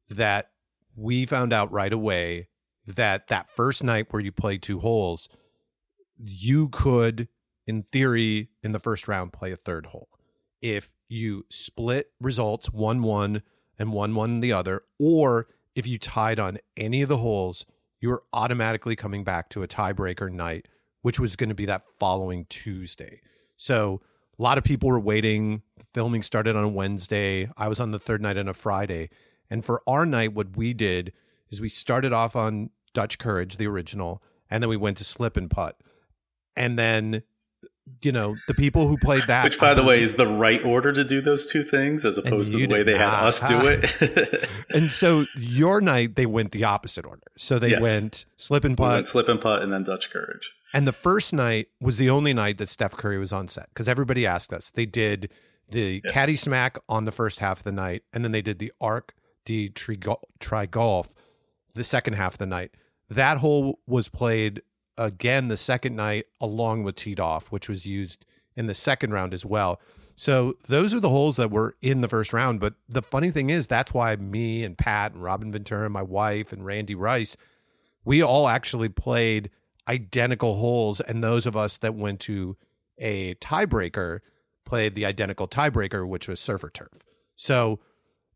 [0.09, 0.51] that
[0.95, 2.47] we found out right away
[2.87, 5.27] that that first night where you play two holes,
[6.17, 7.27] you could,
[7.65, 10.09] in theory, in the first round, play a third hole.
[10.61, 13.41] If you split results 1 1
[13.77, 17.65] and 1 1 the other, or if you tied on any of the holes,
[17.99, 20.67] you were automatically coming back to a tiebreaker night,
[21.01, 23.19] which was going to be that following Tuesday.
[23.55, 24.01] So
[24.37, 25.61] a lot of people were waiting.
[25.93, 27.49] Filming started on a Wednesday.
[27.57, 29.09] I was on the third night on a Friday.
[29.49, 31.13] And for our night, what we did
[31.49, 35.37] is we started off on Dutch Courage, the original, and then we went to Slip
[35.37, 35.81] and Putt.
[36.57, 37.23] And then
[38.01, 40.91] you know the people who played that which by the way is the right order
[40.91, 44.49] to do those two things as opposed to the way they had us do it.
[44.69, 47.27] And so your night they went the opposite order.
[47.37, 47.81] So they yes.
[47.81, 50.51] went slip and putt we slip and putt and then dutch courage.
[50.73, 53.87] And the first night was the only night that steph curry was on set because
[53.87, 54.71] everybody asked us.
[54.71, 55.31] They did
[55.69, 56.13] the yep.
[56.13, 59.13] caddy smack on the first half of the night and then they did the arc
[59.45, 61.13] de tri golf
[61.73, 62.71] the second half of the night.
[63.09, 64.61] That hole was played
[64.97, 69.33] again the second night along with teed off, which was used in the second round
[69.33, 69.79] as well.
[70.15, 72.59] So those are the holes that were in the first round.
[72.59, 76.01] But the funny thing is, that's why me and Pat and Robin Ventura, and my
[76.01, 77.35] wife, and Randy Rice,
[78.05, 79.49] we all actually played
[79.87, 81.01] identical holes.
[81.01, 82.55] And those of us that went to
[82.97, 84.19] a tiebreaker
[84.63, 87.03] played the identical tiebreaker, which was surfer turf.
[87.35, 87.79] So,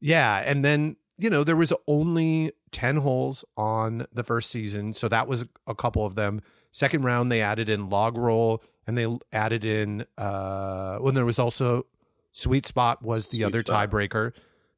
[0.02, 0.43] yeah.
[0.45, 4.93] And then you know, there was only 10 holes on the first season.
[4.93, 6.41] So that was a couple of them.
[6.71, 11.38] Second round, they added in log roll and they added in, uh, when there was
[11.38, 11.86] also
[12.32, 13.89] sweet spot was the sweet other spot.
[13.89, 14.32] tiebreaker.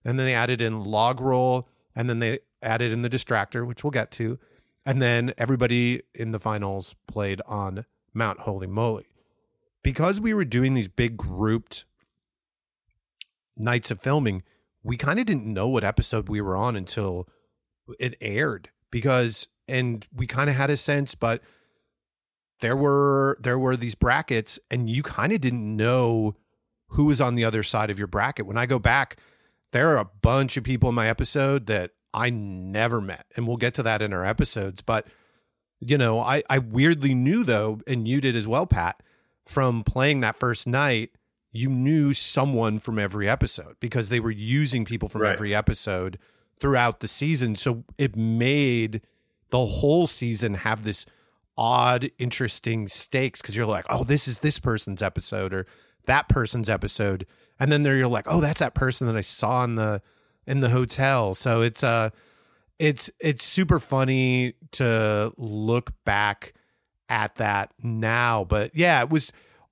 [0.04, 3.84] And then they added in log roll and then they added in the distractor, which
[3.84, 4.40] we'll get to.
[4.84, 9.06] And then everybody in the finals played on Mount Holey Moley.
[9.84, 11.86] Because we were doing these big grouped
[13.58, 14.44] nights of filming,
[14.84, 17.28] we kind of didn't know what episode we were on until
[18.00, 21.42] it aired because and we kind of had a sense but
[22.60, 26.36] there were there were these brackets and you kind of didn't know
[26.90, 28.46] who was on the other side of your bracket.
[28.46, 29.18] When i go back
[29.72, 33.58] there are a bunch of people in my episode that i never met and we'll
[33.58, 35.08] get to that in our episodes but
[35.80, 39.02] you know i i weirdly knew though and you did as well pat
[39.46, 41.12] from playing that first night
[41.52, 45.34] you knew someone from every episode because they were using people from right.
[45.34, 46.18] every episode
[46.60, 47.56] throughout the season.
[47.56, 49.02] So it made
[49.50, 51.06] the whole season have this
[51.58, 55.66] odd, interesting stakes because you're like, oh, this is this person's episode or
[56.06, 57.26] that person's episode.
[57.60, 60.02] And then there you're like, oh, that's that person that I saw in the
[60.48, 61.36] in the hotel.
[61.36, 62.12] So it's uh
[62.80, 66.54] it's it's super funny to look back
[67.10, 69.32] at that now, but yeah, it was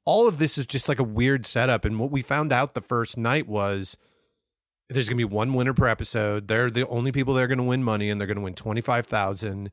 [0.10, 1.86] all of this is just like a weird setup.
[1.86, 3.96] And what we found out the first night was
[4.90, 6.48] there's gonna be one winner per episode.
[6.48, 9.06] They're the only people that are gonna win money, and they're gonna win twenty five
[9.06, 9.70] thousand.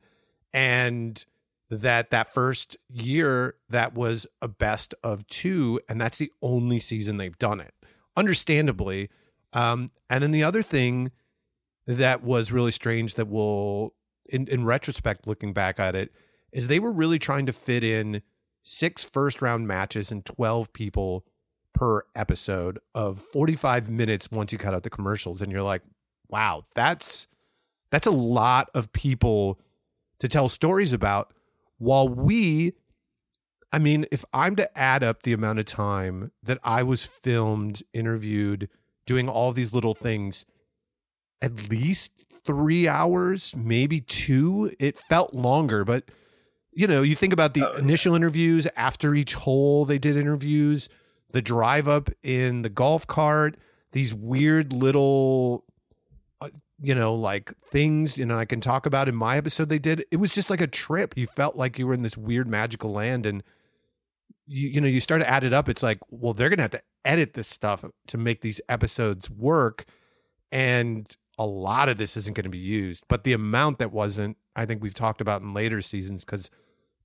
[0.53, 1.25] And
[1.71, 7.17] that that first year that was a best of two, and that's the only season
[7.17, 7.73] they've done it.
[8.15, 9.09] Understandably,
[9.53, 11.11] um, and then the other thing
[11.87, 13.95] that was really strange that will,
[14.29, 16.11] in, in retrospect, looking back at it,
[16.51, 18.21] is they were really trying to fit in
[18.67, 21.25] six first round matches and 12 people
[21.73, 25.41] per episode of 45 minutes once you cut out the commercials.
[25.41, 25.83] And you're like
[26.29, 27.27] wow that's
[27.91, 29.59] that's a lot of people
[30.19, 31.33] to tell stories about
[31.77, 32.73] while we
[33.71, 37.83] i mean if i'm to add up the amount of time that i was filmed
[37.93, 38.69] interviewed
[39.05, 40.45] doing all these little things
[41.41, 46.03] at least three hours maybe two it felt longer but
[46.77, 48.17] you know, you think about the oh, initial yeah.
[48.17, 50.89] interviews after each hole, they did interviews,
[51.31, 53.57] the drive up in the golf cart,
[53.93, 55.63] these weird little,
[56.39, 56.49] uh,
[56.79, 60.05] you know, like things, you know, I can talk about in my episode they did.
[60.11, 61.17] It was just like a trip.
[61.17, 63.25] You felt like you were in this weird magical land.
[63.25, 63.41] And,
[64.45, 65.67] you, you know, you start to add it up.
[65.67, 69.31] It's like, well, they're going to have to edit this stuff to make these episodes
[69.31, 69.85] work.
[70.51, 73.03] And a lot of this isn't going to be used.
[73.07, 76.51] But the amount that wasn't, I think we've talked about in later seasons because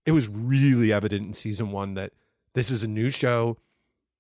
[0.05, 2.12] it was really evident in season one that
[2.55, 3.59] this is a new show.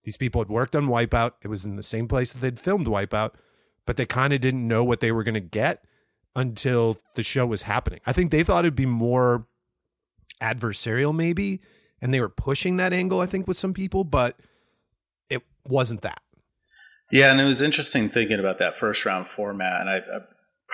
[0.04, 1.32] These people had worked on Wipeout.
[1.42, 3.34] It was in the same place that they'd filmed Wipeout,
[3.86, 5.84] but they kind of didn't know what they were going to get
[6.34, 8.00] until the show was happening.
[8.06, 9.46] I think they thought it'd be more
[10.40, 11.60] adversarial, maybe,
[12.00, 14.36] and they were pushing that angle, I think, with some people, but
[15.30, 16.22] it wasn't that.
[17.10, 20.20] Yeah, and it was interesting thinking about that first round format, and I, I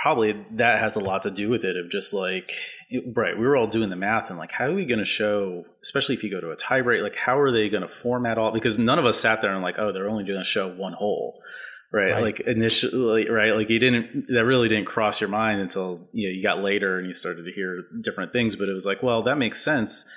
[0.00, 2.52] probably that has a lot to do with it of just like
[3.14, 5.64] right we were all doing the math and like how are we going to show
[5.82, 8.38] especially if you go to a tie break like how are they going to format
[8.38, 10.68] all because none of us sat there and like oh they're only going to show
[10.68, 11.42] one hole
[11.92, 12.12] right?
[12.12, 12.22] right?
[12.22, 13.54] like initially right?
[13.54, 16.98] Like you didn't that really didn't cross your mind until you know you got later
[16.98, 20.08] and you started to hear different things but it was like well that makes sense.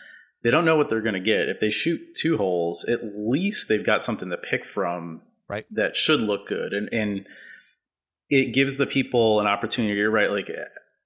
[0.44, 1.50] They don't know what they're going to get.
[1.50, 5.66] If they shoot two holes at least they've got something to pick from right.
[5.72, 6.74] that should look good.
[6.74, 7.26] And and
[8.32, 9.94] it gives the people an opportunity.
[9.94, 10.32] You're right.
[10.32, 10.50] Like,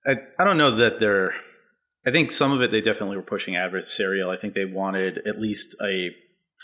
[0.05, 1.33] I, I don't know that they're,
[2.05, 4.29] I think some of it they definitely were pushing adversarial.
[4.29, 6.11] I think they wanted at least a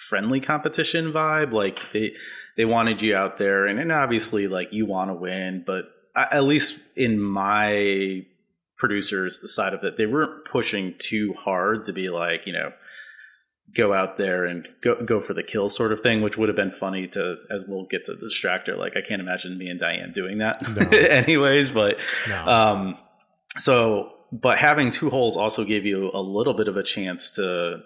[0.08, 1.52] friendly competition vibe.
[1.52, 2.14] Like they,
[2.58, 5.86] they wanted you out there and, and obviously like you want to win, but
[6.16, 8.26] I, at least in my
[8.78, 12.72] producers, side of it, they weren't pushing too hard to be like, you know,
[13.76, 16.56] go out there and go go for the kill sort of thing, which would have
[16.56, 18.78] been funny to as we'll get to the distractor.
[18.78, 20.98] Like I can't imagine me and Diane doing that no.
[20.98, 22.48] anyways, but no.
[22.48, 22.98] um
[23.58, 27.82] so but having two holes also gave you a little bit of a chance to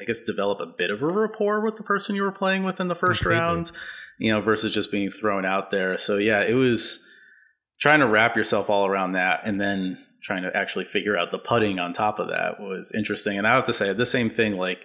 [0.00, 2.80] I guess develop a bit of a rapport with the person you were playing with
[2.80, 3.40] in the first Completely.
[3.40, 3.70] round,
[4.18, 5.96] you know, versus just being thrown out there.
[5.96, 7.06] So yeah, it was
[7.80, 11.38] trying to wrap yourself all around that and then trying to actually figure out the
[11.38, 13.38] putting on top of that was interesting.
[13.38, 14.78] And I have to say the same thing like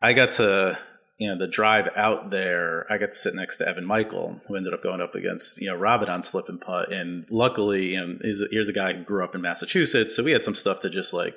[0.00, 0.78] I got to
[1.18, 2.86] you know the drive out there.
[2.90, 5.68] I got to sit next to Evan Michael, who ended up going up against you
[5.68, 6.92] know Robin on slip and putt.
[6.92, 10.32] And luckily, you know, he's, here's a guy who grew up in Massachusetts, so we
[10.32, 11.34] had some stuff to just like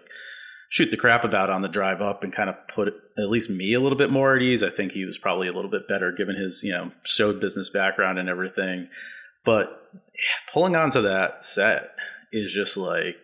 [0.70, 3.74] shoot the crap about on the drive up and kind of put at least me
[3.74, 4.64] a little bit more at ease.
[4.64, 7.70] I think he was probably a little bit better given his you know show business
[7.70, 8.88] background and everything.
[9.44, 9.90] But
[10.54, 11.96] pulling onto that set
[12.32, 13.18] is just like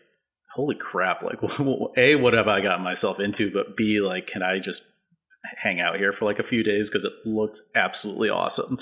[0.56, 1.38] holy crap like
[1.98, 4.84] a what have i gotten myself into but b like can i just
[5.56, 8.78] hang out here for like a few days because it looks absolutely awesome.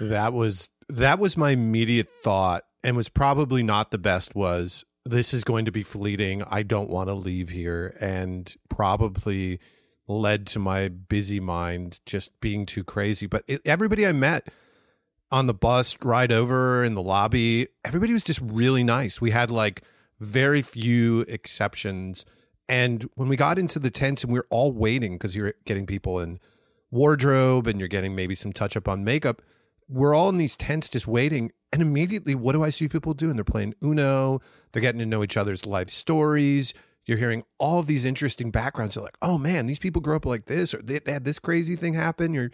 [0.00, 5.32] That was that was my immediate thought and was probably not the best was this
[5.32, 6.42] is going to be fleeting.
[6.44, 9.60] I don't want to leave here and probably
[10.06, 13.26] led to my busy mind just being too crazy.
[13.26, 14.48] But it, everybody I met
[15.30, 19.20] on the bus ride over in the lobby, everybody was just really nice.
[19.20, 19.82] We had like
[20.18, 22.24] very few exceptions
[22.70, 25.86] and when we got into the tent and we are all waiting because you're getting
[25.86, 26.38] people in
[26.90, 29.42] wardrobe and you're getting maybe some touch up on makeup,
[29.88, 31.50] we're all in these tents just waiting.
[31.72, 33.34] And immediately, what do I see people doing?
[33.34, 34.40] They're playing Uno,
[34.70, 36.72] they're getting to know each other's life stories.
[37.06, 38.94] You're hearing all these interesting backgrounds.
[38.94, 41.40] You're like, oh man, these people grew up like this, or they, they had this
[41.40, 42.32] crazy thing happen.
[42.32, 42.50] You're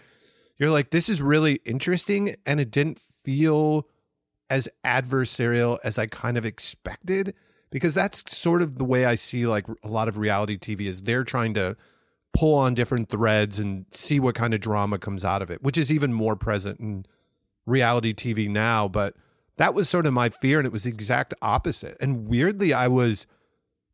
[0.57, 2.37] you're like, this is really interesting.
[2.47, 3.87] And it didn't feel
[4.49, 7.35] as adversarial as I kind of expected
[7.71, 11.03] because that's sort of the way I see like a lot of reality TV is
[11.03, 11.77] they're trying to
[12.33, 15.79] pull on different threads and see what kind of drama comes out of it, which
[15.79, 17.07] is even more present in
[17.64, 18.89] reality TV now.
[18.89, 19.14] But
[19.57, 21.97] that was sort of my fear, and it was the exact opposite.
[22.01, 23.27] And weirdly, I was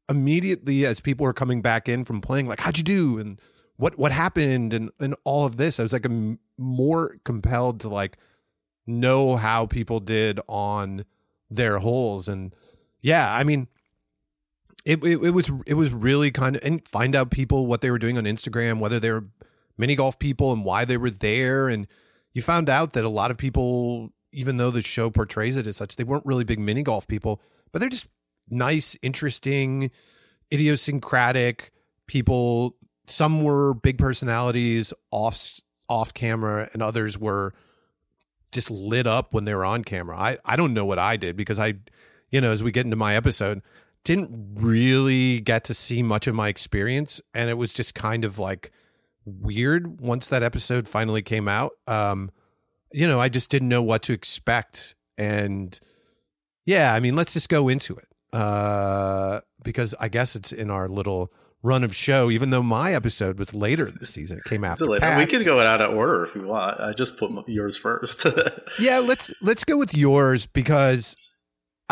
[0.09, 3.41] immediately as people were coming back in from playing, like, "How'd you do?" and
[3.77, 5.79] what what happened, and and all of this.
[5.79, 8.17] I was like, I'm more compelled to like
[8.87, 11.05] know how people did on
[11.51, 12.55] their holes, and
[13.03, 13.69] yeah, I mean.
[14.85, 17.91] It, it, it was it was really kind of and find out people what they
[17.93, 19.27] were doing on Instagram, whether they were
[19.79, 21.87] mini golf people and why they were there, and
[22.33, 25.77] you found out that a lot of people even though the show portrays it as
[25.77, 27.41] such, they weren't really big mini golf people,
[27.71, 28.09] but they're just
[28.49, 29.91] nice, interesting,
[30.53, 31.71] idiosyncratic
[32.07, 32.77] people.
[33.07, 37.53] Some were big personalities off off camera, and others were
[38.53, 40.19] just lit up when they were on camera.
[40.19, 41.75] I I don't know what I did because I,
[42.33, 43.63] you know, as we get into my episode,
[44.05, 48.39] didn't really get to see much of my experience, and it was just kind of
[48.39, 48.73] like
[49.25, 51.73] weird once that episode finally came out.
[51.87, 52.31] Um,
[52.93, 54.97] you know, I just didn't know what to expect.
[55.17, 55.79] And
[56.67, 58.09] yeah, I mean, let's just go into it.
[58.33, 61.31] Uh, because I guess it's in our little
[61.63, 64.39] run of show, even though my episode was later this season.
[64.39, 64.79] It came out.
[64.79, 66.81] So we can go out of order if you want.
[66.81, 68.27] I just put yours first.
[68.81, 71.17] yeah, let's let's go with yours because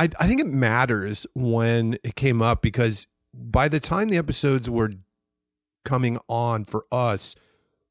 [0.00, 4.70] I I think it matters when it came up because by the time the episodes
[4.70, 4.92] were
[5.84, 7.36] coming on for us,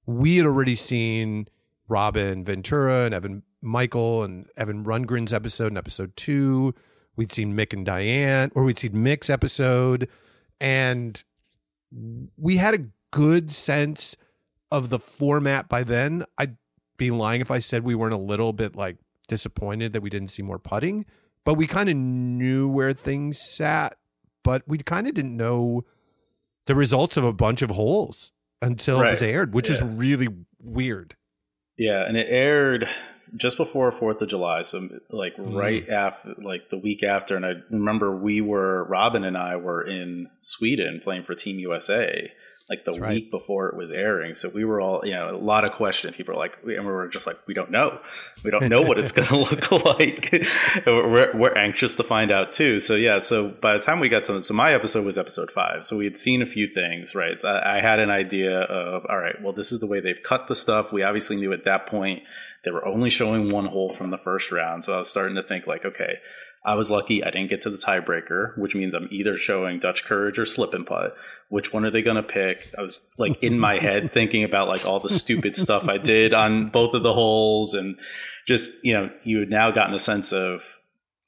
[0.06, 1.48] we had already seen
[1.88, 6.74] Robin Ventura and Evan Michael and Evan Rundgren's episode in episode two.
[7.16, 10.08] We'd seen Mick and Diane, or we'd seen Mick's episode,
[10.60, 11.24] and
[12.38, 14.16] we had a good sense
[14.72, 16.26] of the format by then.
[16.38, 16.58] I'd
[16.98, 18.98] be lying if I said we weren't a little bit like
[19.28, 21.06] disappointed that we didn't see more putting,
[21.46, 23.96] but we kind of knew where things sat,
[24.44, 25.86] but we kind of didn't know
[26.66, 28.32] the results of a bunch of holes
[28.62, 29.08] until right.
[29.08, 29.76] it was aired, which yeah.
[29.76, 30.28] is really
[30.62, 31.16] weird.
[31.78, 32.90] Yeah, and it aired
[33.36, 35.56] just before Fourth of July, so like mm.
[35.56, 37.36] right after, like the week after.
[37.36, 42.32] And I remember we were Robin and I were in Sweden playing for Team USA,
[42.70, 43.32] like the That's week right.
[43.32, 44.36] before it was airing.
[44.36, 46.16] So we were all, you know, a lot of questions.
[46.16, 48.00] People are like, and we were just like, we don't know.
[48.44, 50.32] We don't know what it's going to look like.
[50.86, 52.80] we're, we're anxious to find out too.
[52.80, 53.18] So yeah.
[53.18, 55.84] So by the time we got to, so my episode was episode five.
[55.84, 57.40] So we had seen a few things, right?
[57.40, 60.22] So I, I had an idea of, all right, well, this is the way they've
[60.22, 60.94] cut the stuff.
[60.94, 62.22] We obviously knew at that point
[62.64, 64.86] they were only showing one hole from the first round.
[64.86, 66.20] So I was starting to think like, okay,
[66.64, 70.04] I was lucky I didn't get to the tiebreaker, which means I'm either showing Dutch
[70.04, 71.16] Courage or Slip and Putt.
[71.48, 72.74] Which one are they going to pick?
[72.78, 76.34] I was like in my head thinking about like all the stupid stuff I did
[76.34, 77.98] on both of the holes and
[78.46, 80.78] just, you know, you had now gotten a sense of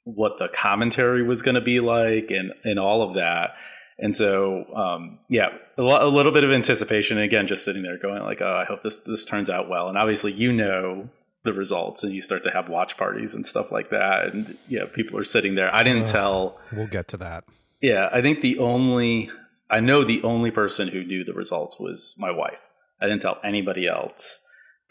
[0.04, 3.52] what the commentary was going to be like and, and all of that.
[4.00, 7.18] And so, um, yeah, a, lo- a, little bit of anticipation.
[7.18, 9.90] And again, just sitting there going like, oh, I hope this, this turns out well.
[9.90, 11.10] And obviously, you know,
[11.44, 14.86] the results and you start to have watch parties and stuff like that and yeah
[14.94, 15.74] people are sitting there.
[15.74, 17.46] I didn't tell we'll get to that.
[17.82, 19.32] Yeah i think the only
[19.70, 22.62] i know the only person who knew the results was my wife.
[23.00, 24.40] I didn't tell anybody else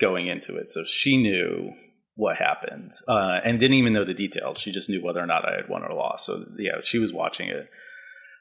[0.01, 1.73] going into it so she knew
[2.17, 4.59] what happened uh, and didn't even know the details.
[4.59, 7.13] She just knew whether or not i had won or lost so yeah she was
[7.13, 7.69] watching it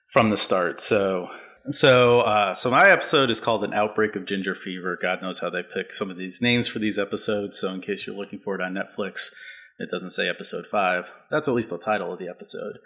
[0.08, 1.30] from the start so
[1.70, 5.50] so, uh, so my episode is called "An Outbreak of Ginger Fever." God knows how
[5.50, 7.60] they pick some of these names for these episodes.
[7.60, 9.34] So, in case you're looking for it on Netflix,
[9.80, 11.12] it doesn't say episode five.
[11.32, 12.78] That's at least the title of the episode.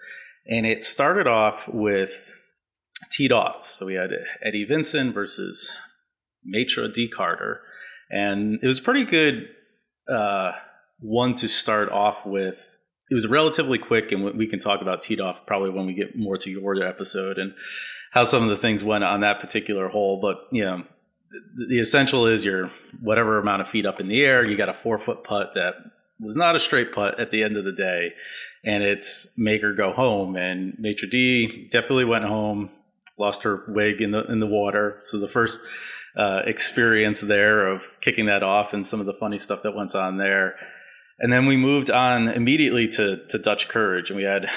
[0.48, 2.34] And it started off with
[3.12, 3.68] teed off.
[3.68, 4.12] So we had
[4.44, 5.72] Eddie Vincent versus
[6.44, 7.08] Maitre D.
[7.08, 7.62] Carter,
[8.10, 9.48] and it was pretty good
[10.10, 10.52] uh,
[11.00, 12.70] one to start off with.
[13.10, 16.18] It was relatively quick, and we can talk about teed off probably when we get
[16.18, 17.38] more to your episode.
[17.38, 17.54] And
[18.14, 20.20] how some of the things went on that particular hole.
[20.22, 20.84] But you know,
[21.68, 22.70] the, essential is you're
[23.01, 24.45] whatever amount of feet up in the air.
[24.45, 25.74] You got a four foot putt that
[26.20, 28.14] was not a straight putt at the end of the day,
[28.64, 30.36] and it's make her go home.
[30.36, 32.70] And Maitre D definitely went home,
[33.18, 34.99] lost her wig in the in the water.
[35.01, 35.61] So the first
[36.16, 39.95] uh, experience there of kicking that off and some of the funny stuff that went
[39.95, 40.55] on there.
[41.20, 44.49] And then we moved on immediately to, to Dutch Courage, and we had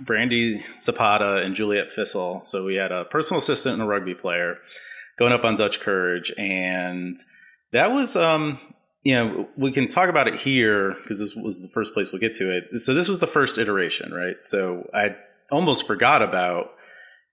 [0.00, 2.42] Brandy Zapata and Juliet Fissel.
[2.42, 4.58] So we had a personal assistant and a rugby player
[5.18, 7.18] going up on Dutch Courage, and
[7.72, 8.58] that was, um,
[9.02, 12.20] you know, we can talk about it here because this was the first place we'll
[12.20, 12.80] get to it.
[12.80, 14.36] So this was the first iteration, right?
[14.40, 15.16] So I
[15.50, 16.70] almost forgot about.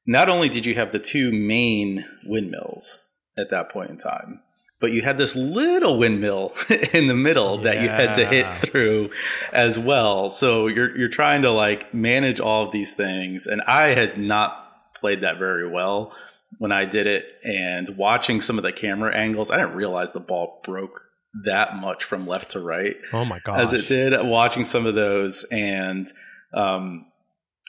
[0.07, 4.41] Not only did you have the two main windmills at that point in time,
[4.85, 6.53] but you had this little windmill
[6.93, 7.63] in the middle yeah.
[7.63, 9.09] that you had to hit through
[9.51, 10.29] as well.
[10.29, 14.93] So you're you're trying to like manage all of these things, and I had not
[14.93, 16.15] played that very well
[16.59, 17.25] when I did it.
[17.43, 21.01] And watching some of the camera angles, I didn't realize the ball broke
[21.45, 22.95] that much from left to right.
[23.11, 23.61] Oh my god!
[23.61, 26.07] As it did watching some of those and
[26.53, 27.07] um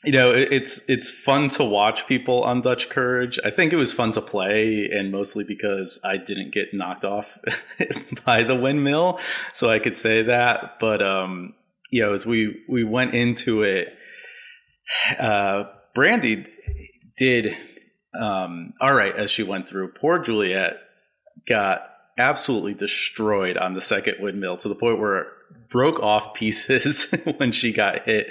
[0.07, 3.41] you know, it's it's fun to watch people on Dutch Courage.
[3.45, 7.37] I think it was fun to play, and mostly because I didn't get knocked off
[8.25, 9.19] by the windmill,
[9.53, 10.79] so I could say that.
[10.79, 11.55] But um,
[11.91, 13.89] you know, as we we went into it,
[15.19, 16.47] uh, Brandy
[17.17, 17.57] did
[18.17, 19.89] um, all right as she went through.
[19.89, 20.77] Poor Juliet
[21.49, 21.83] got
[22.17, 25.33] absolutely destroyed on the second windmill to the point where
[25.69, 28.29] broke off pieces when she got hit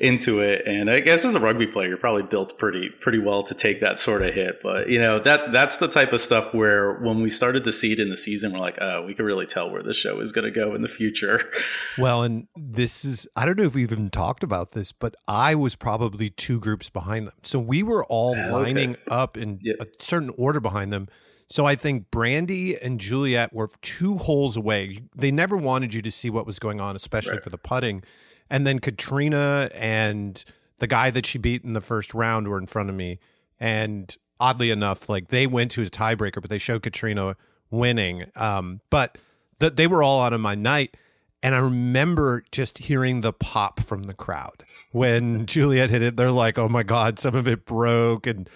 [0.00, 0.66] into it.
[0.66, 3.80] And I guess as a rugby player, you're probably built pretty pretty well to take
[3.80, 4.60] that sort of hit.
[4.62, 7.92] But you know that that's the type of stuff where when we started to see
[7.92, 10.32] it in the season, we're like, oh, we can really tell where the show is
[10.32, 11.50] going to go in the future.
[11.96, 15.54] Well, and this is I don't know if we've even talked about this, but I
[15.54, 18.50] was probably two groups behind them, so we were all ah, okay.
[18.50, 19.74] lining up in yeah.
[19.80, 21.08] a certain order behind them.
[21.48, 25.00] So I think Brandy and Juliet were two holes away.
[25.16, 27.42] They never wanted you to see what was going on, especially right.
[27.42, 28.02] for the putting.
[28.50, 30.44] And then Katrina and
[30.78, 33.18] the guy that she beat in the first round were in front of me.
[33.58, 37.36] And oddly enough, like they went to a tiebreaker, but they showed Katrina
[37.70, 38.30] winning.
[38.36, 39.16] Um, but
[39.58, 40.96] th- they were all out of my night.
[41.42, 46.16] And I remember just hearing the pop from the crowd when Juliet hit it.
[46.16, 48.26] They're like, oh my God, some of it broke.
[48.26, 48.50] And,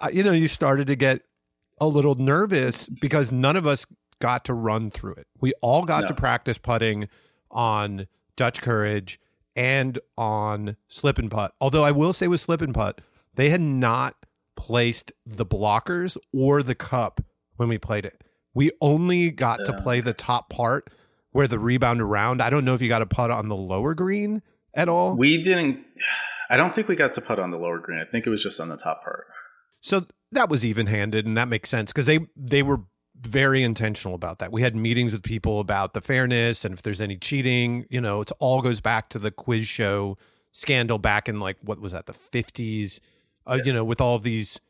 [0.00, 1.22] uh, you know, you started to get
[1.80, 3.86] a little nervous because none of us
[4.20, 5.26] got to run through it.
[5.40, 6.08] We all got no.
[6.08, 7.08] to practice putting
[7.50, 8.06] on
[8.38, 9.20] Dutch Courage,
[9.58, 11.52] and on Slip and Putt.
[11.60, 13.00] Although I will say with Slip and Putt,
[13.34, 14.14] they had not
[14.56, 17.20] placed the blockers or the cup
[17.56, 18.22] when we played it.
[18.54, 20.90] We only got to play the top part
[21.32, 22.40] where the rebound around.
[22.40, 24.42] I don't know if you got to putt on the lower green
[24.74, 25.16] at all.
[25.16, 25.84] We didn't.
[26.48, 27.98] I don't think we got to putt on the lower green.
[27.98, 29.26] I think it was just on the top part.
[29.80, 32.82] So that was even handed, and that makes sense because they they were
[33.20, 34.52] very intentional about that.
[34.52, 38.20] We had meetings with people about the fairness and if there's any cheating, you know,
[38.20, 40.16] it all goes back to the quiz show
[40.52, 43.00] scandal back in like what was that, the 50s,
[43.46, 43.64] uh, yeah.
[43.64, 44.60] you know, with all these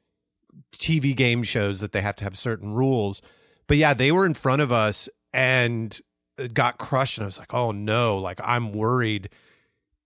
[0.73, 3.23] TV game shows that they have to have certain rules.
[3.67, 5.99] But yeah, they were in front of us and
[6.39, 9.29] it got crushed and I was like, "Oh no, like I'm worried."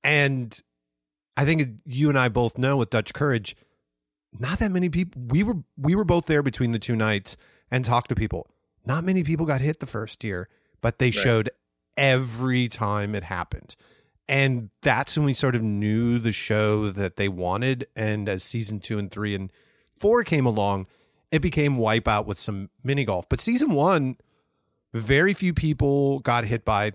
[0.03, 0.59] And
[1.37, 3.55] I think you and I both know with Dutch Courage,
[4.39, 7.37] not that many people we were we were both there between the two nights
[7.71, 8.49] and talked to people.
[8.85, 10.49] Not many people got hit the first year,
[10.81, 11.15] but they right.
[11.15, 11.51] showed
[11.97, 13.77] every time it happened.
[14.29, 17.87] And that's when we sort of knew the show that they wanted.
[17.95, 19.51] And as season two and three and
[19.97, 20.87] four came along,
[21.31, 23.29] it became wipeout with some mini golf.
[23.29, 24.17] But season one,
[24.93, 26.93] very few people got hit by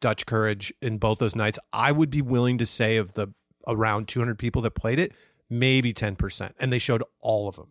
[0.00, 1.58] Dutch Courage in both those nights.
[1.72, 3.28] I would be willing to say of the
[3.66, 5.12] around 200 people that played it,
[5.50, 6.52] maybe 10%.
[6.58, 7.68] And they showed all of them.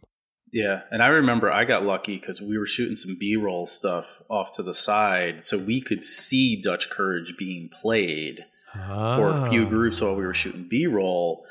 [0.51, 4.53] Yeah, and I remember I got lucky because we were shooting some B-roll stuff off
[4.53, 9.17] to the side, so we could see Dutch Courage being played oh.
[9.17, 9.69] for a few ah.
[9.69, 11.43] groups while we were shooting B-roll.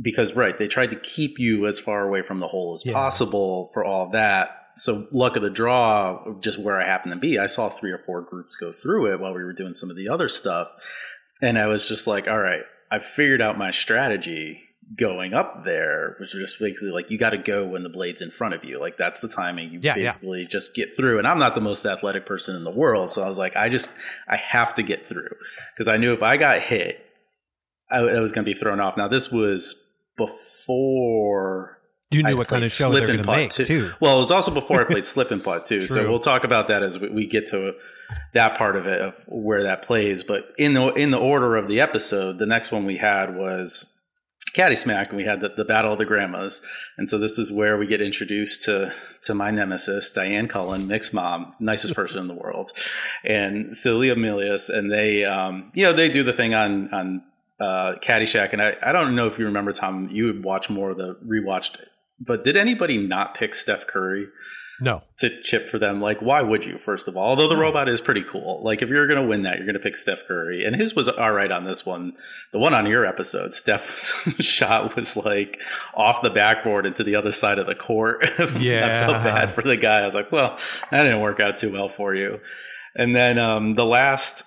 [0.00, 2.94] Because right, they tried to keep you as far away from the hole as yeah.
[2.94, 4.58] possible for all that.
[4.74, 7.98] So luck of the draw, just where I happened to be, I saw three or
[7.98, 10.68] four groups go through it while we were doing some of the other stuff,
[11.42, 14.62] and I was just like, all right, I figured out my strategy
[14.96, 18.20] going up there, which is just basically like you got to go when the blade's
[18.20, 18.80] in front of you.
[18.80, 19.72] Like that's the timing.
[19.72, 20.48] You yeah, basically yeah.
[20.48, 21.18] just get through.
[21.18, 23.68] And I'm not the most athletic person in the world, so I was like, I
[23.68, 23.94] just
[24.28, 25.30] I have to get through
[25.74, 27.04] because I knew if I got hit,
[27.90, 28.96] I, I was going to be thrown off.
[28.96, 31.78] Now this was before.
[32.10, 33.90] You knew I what kind of show they're going to too.
[33.98, 35.80] Well, it was also before I played slip and putt too.
[35.80, 37.74] so we'll talk about that as we, we get to
[38.34, 40.22] that part of it of where that plays.
[40.22, 43.98] But in the in the order of the episode, the next one we had was
[44.54, 46.64] Caddy Smack, and we had the, the Battle of the Grandmas.
[46.98, 48.92] And so this is where we get introduced to
[49.22, 52.72] to my nemesis, Diane Cullen, Mick's mom, nicest person in the world,
[53.24, 54.68] and Celia Milius.
[54.68, 57.22] And they, um, you know, they do the thing on on
[57.60, 58.52] uh, Caddy Smack.
[58.52, 61.16] And I, I don't know if you remember, Tom, you would watch more of the
[61.24, 61.78] rewatched,
[62.20, 64.26] but did anybody not pick Steph Curry?
[64.82, 65.04] No.
[65.20, 66.00] To chip for them.
[66.00, 67.28] Like, why would you, first of all?
[67.28, 67.60] Although the no.
[67.60, 68.60] robot is pretty cool.
[68.64, 70.64] Like, if you're going to win that, you're going to pick Steph Curry.
[70.64, 72.14] And his was all right on this one.
[72.50, 74.10] The one on your episode, Steph's
[74.40, 75.60] shot was like
[75.94, 78.24] off the backboard into the other side of the court.
[78.58, 79.06] Yeah.
[79.08, 80.00] I felt bad for the guy.
[80.00, 80.58] I was like, well,
[80.90, 82.40] that didn't work out too well for you.
[82.96, 84.42] And then um, the last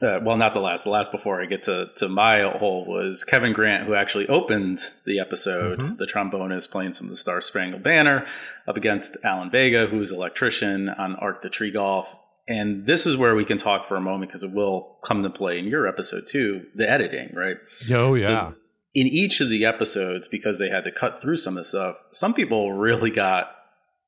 [0.00, 0.84] uh, well, not the last.
[0.84, 4.80] The last before I get to to my hole was Kevin Grant, who actually opened
[5.04, 5.80] the episode.
[5.80, 5.96] Mm-hmm.
[5.96, 8.26] The trombonist playing some of the Star Spangled Banner
[8.66, 12.16] up against Alan Vega, who's an electrician on Arc de Tri Golf.
[12.46, 15.30] And this is where we can talk for a moment because it will come to
[15.30, 16.66] play in your episode too.
[16.74, 17.56] The editing, right?
[17.90, 18.26] Oh yeah.
[18.26, 18.54] So
[18.94, 21.96] in each of the episodes, because they had to cut through some of the stuff,
[22.10, 23.50] some people really got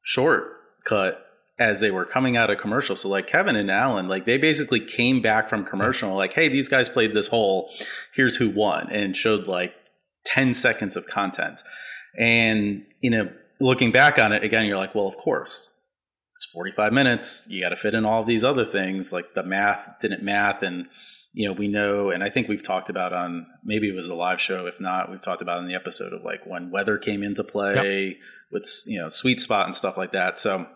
[0.03, 0.53] short
[0.85, 1.30] cut
[1.61, 2.97] as they were coming out of commercial.
[2.97, 6.69] So like Kevin and Alan, like they basically came back from commercial, like, hey, these
[6.69, 7.71] guys played this hole.
[8.15, 9.75] Here's who won, and showed like
[10.25, 11.61] 10 seconds of content.
[12.19, 13.31] And you know,
[13.61, 15.71] looking back on it again, you're like, well, of course,
[16.35, 17.47] it's 45 minutes.
[17.51, 20.87] You got to fit in all these other things, like the math didn't math, and
[21.35, 24.15] you know, we know, and I think we've talked about on maybe it was a
[24.15, 24.67] live show.
[24.67, 28.07] If not, we've talked about in the episode of like when weather came into play
[28.07, 28.17] yep.
[28.51, 30.39] with you know sweet spot and stuff like that.
[30.39, 30.67] So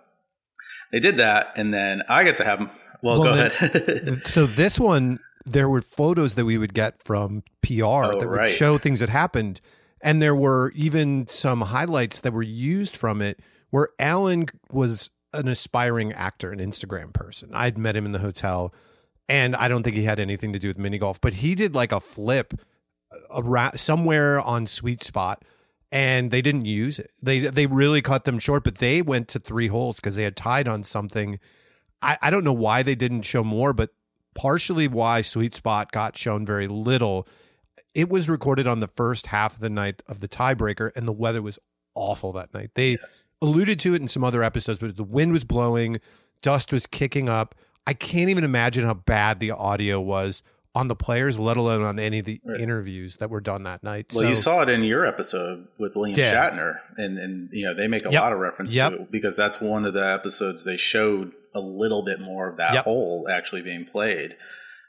[0.94, 2.70] they did that, and then I get to have them.
[3.02, 4.26] Well, well go then, ahead.
[4.26, 8.38] so this one, there were photos that we would get from PR oh, that would
[8.38, 8.48] right.
[8.50, 9.60] show things that happened,
[10.00, 13.40] and there were even some highlights that were used from it
[13.70, 17.50] where Alan was an aspiring actor, an Instagram person.
[17.52, 18.72] I'd met him in the hotel
[19.28, 21.74] and I don't think he had anything to do with mini golf, but he did
[21.74, 22.54] like a flip
[23.30, 25.42] around somewhere on Sweet Spot,
[25.94, 27.12] and they didn't use it.
[27.22, 30.36] They they really cut them short, but they went to three holes because they had
[30.36, 31.38] tied on something.
[32.02, 33.90] I, I don't know why they didn't show more, but
[34.34, 37.28] partially why Sweet Spot got shown very little.
[37.94, 41.12] It was recorded on the first half of the night of the tiebreaker, and the
[41.12, 41.60] weather was
[41.94, 42.72] awful that night.
[42.74, 42.96] They yeah.
[43.40, 46.00] alluded to it in some other episodes, but the wind was blowing,
[46.42, 47.54] dust was kicking up.
[47.86, 50.42] I can't even imagine how bad the audio was
[50.74, 52.60] on the players, let alone on any of the right.
[52.60, 54.12] interviews that were done that night.
[54.12, 56.32] Well, so, you saw it in your episode with William yeah.
[56.32, 58.22] Shatner, and and you know they make a yep.
[58.22, 58.92] lot of reference yep.
[58.92, 62.56] to it because that's one of the episodes they showed a little bit more of
[62.56, 62.84] that yep.
[62.84, 64.36] hole actually being played.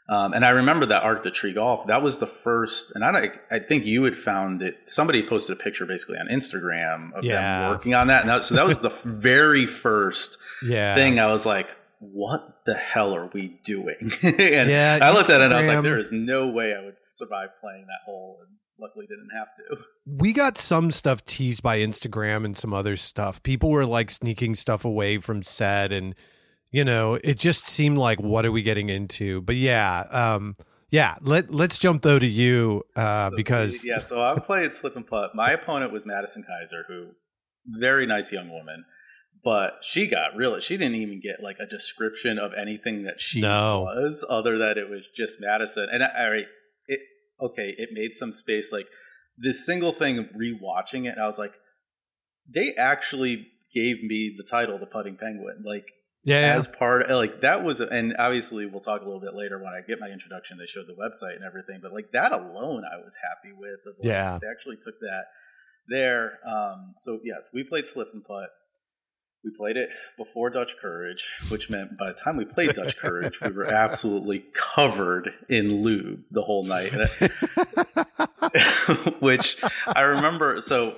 [0.07, 1.87] Um, and I remember that Arc de Tri Golf.
[1.87, 4.87] That was the first, and I I think you had found it.
[4.87, 7.61] Somebody posted a picture basically on Instagram of yeah.
[7.61, 10.93] them working on that, and that, so that was the very first yeah.
[10.95, 11.19] thing.
[11.19, 14.11] I was like, what the hell are we doing?
[14.23, 16.83] and yeah, I looked at it and I was like, there is no way I
[16.83, 18.39] would survive playing that hole.
[18.41, 19.85] And luckily didn't have to.
[20.05, 23.41] We got some stuff teased by Instagram and some other stuff.
[23.43, 26.15] People were like sneaking stuff away from set and
[26.71, 29.41] you know, it just seemed like what are we getting into?
[29.41, 30.55] But yeah, um
[30.89, 34.95] yeah, let let's jump though to you uh so because yeah, so I played slip
[34.95, 35.31] and putt.
[35.35, 37.11] My opponent was Madison Kaiser who
[37.67, 38.85] very nice young woman
[39.45, 43.39] but she got really she didn't even get like a description of anything that she
[43.39, 43.83] no.
[43.83, 45.87] was other than it was just madison.
[45.89, 46.41] And i, I
[46.87, 46.99] it
[47.39, 48.87] okay it made some space like
[49.37, 51.53] this single thing rewatching it i was like
[52.53, 55.85] they actually gave me the title the putting penguin like
[56.23, 59.73] yeah as part like that was and obviously we'll talk a little bit later when
[59.73, 62.97] i get my introduction they showed the website and everything but like that alone i
[63.03, 64.39] was happy with yeah.
[64.41, 65.25] they actually took that
[65.87, 66.39] there.
[66.47, 68.49] Um so yes we played slip and putt
[69.45, 73.39] we played it before Dutch Courage, which meant by the time we played Dutch Courage,
[73.39, 76.91] we were absolutely covered in lube the whole night.
[79.19, 80.61] which I remember.
[80.61, 80.95] So,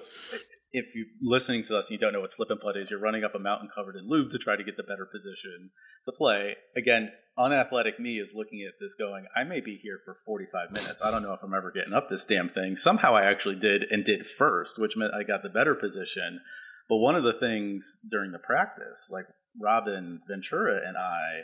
[0.72, 3.00] if you're listening to us and you don't know what slip and putt is, you're
[3.00, 5.72] running up a mountain covered in lube to try to get the better position
[6.06, 6.56] to play.
[6.76, 11.02] Again, unathletic me is looking at this going, I may be here for 45 minutes.
[11.02, 12.76] I don't know if I'm ever getting up this damn thing.
[12.76, 16.42] Somehow I actually did and did first, which meant I got the better position
[16.90, 19.26] but one of the things during the practice, like
[19.60, 21.44] Robin Ventura and I,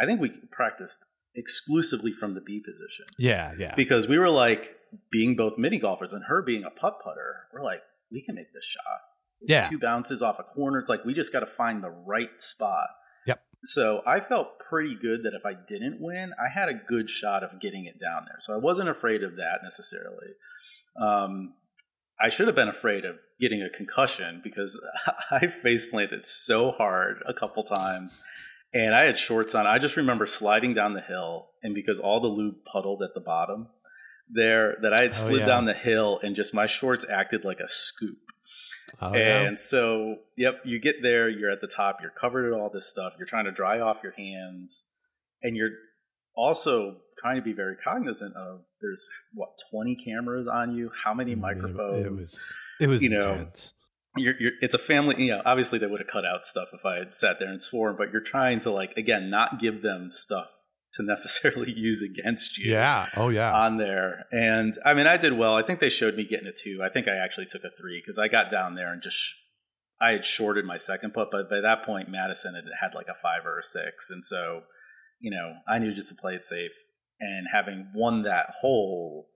[0.00, 1.04] I think we practiced
[1.34, 3.06] exclusively from the B position.
[3.18, 3.74] Yeah, yeah.
[3.74, 4.76] Because we were like
[5.10, 8.52] being both mini golfers and her being a putt putter, we're like, we can make
[8.52, 9.00] this shot.
[9.40, 9.68] It's yeah.
[9.68, 10.78] Two bounces off a corner.
[10.78, 12.88] It's like we just got to find the right spot.
[13.26, 13.42] Yep.
[13.64, 17.42] So I felt pretty good that if I didn't win, I had a good shot
[17.42, 18.38] of getting it down there.
[18.40, 20.28] So I wasn't afraid of that necessarily.
[21.00, 21.54] Um,
[22.20, 24.80] I should have been afraid of getting a concussion because
[25.30, 28.22] I face planted so hard a couple times
[28.72, 29.66] and I had shorts on.
[29.66, 33.20] I just remember sliding down the hill and because all the lube puddled at the
[33.20, 33.68] bottom
[34.28, 35.46] there that I had oh, slid yeah.
[35.46, 38.18] down the hill and just my shorts acted like a scoop.
[39.00, 39.54] Oh, and yeah.
[39.56, 43.14] so, yep, you get there, you're at the top, you're covered in all this stuff,
[43.18, 44.86] you're trying to dry off your hands,
[45.42, 45.70] and you're
[46.36, 50.90] also trying to be very cognizant of there's what 20 cameras on you?
[51.04, 53.72] How many microphones it, was it was you intense.
[53.72, 53.74] know
[54.16, 56.84] you're, you're, it's a family you know obviously they would have cut out stuff if
[56.84, 60.10] i had sat there and sworn but you're trying to like again not give them
[60.12, 60.48] stuff
[60.92, 63.52] to necessarily use against you yeah oh yeah.
[63.52, 64.26] on there.
[64.30, 65.54] And i mean i did well.
[65.54, 66.80] I think they showed me getting a two.
[66.82, 69.16] I think i actually took a three because i got down there and just
[70.00, 73.20] i had shorted my second putt but by that point madison had had like a
[73.20, 74.10] five or a six.
[74.10, 74.62] And so
[75.20, 76.72] you know, I knew just to play it safe.
[77.20, 79.28] And having won that hole,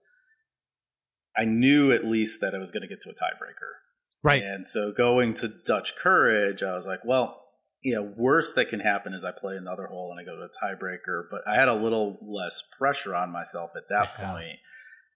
[1.35, 3.79] I knew at least that I was going to get to a tiebreaker.
[4.21, 4.43] Right.
[4.43, 7.41] And so going to Dutch Courage, I was like, well,
[7.81, 10.43] you know, worst that can happen is I play another hole and I go to
[10.43, 11.23] a tiebreaker.
[11.31, 14.31] But I had a little less pressure on myself at that yeah.
[14.31, 14.57] point,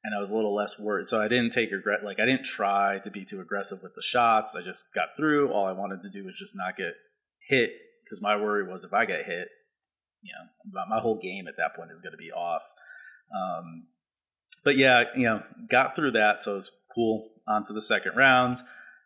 [0.03, 1.05] and I was a little less worried.
[1.05, 2.05] So I didn't take regret.
[2.05, 4.55] Like I didn't try to be too aggressive with the shots.
[4.55, 5.51] I just got through.
[5.51, 6.93] All I wanted to do was just not get
[7.49, 7.73] hit
[8.05, 9.49] because my worry was if I get hit,
[10.23, 12.63] you know, my whole game at that point is going to be off.
[13.33, 13.87] Um,
[14.63, 17.29] but yeah, you know, got through that, so it was cool.
[17.47, 18.59] On to the second round,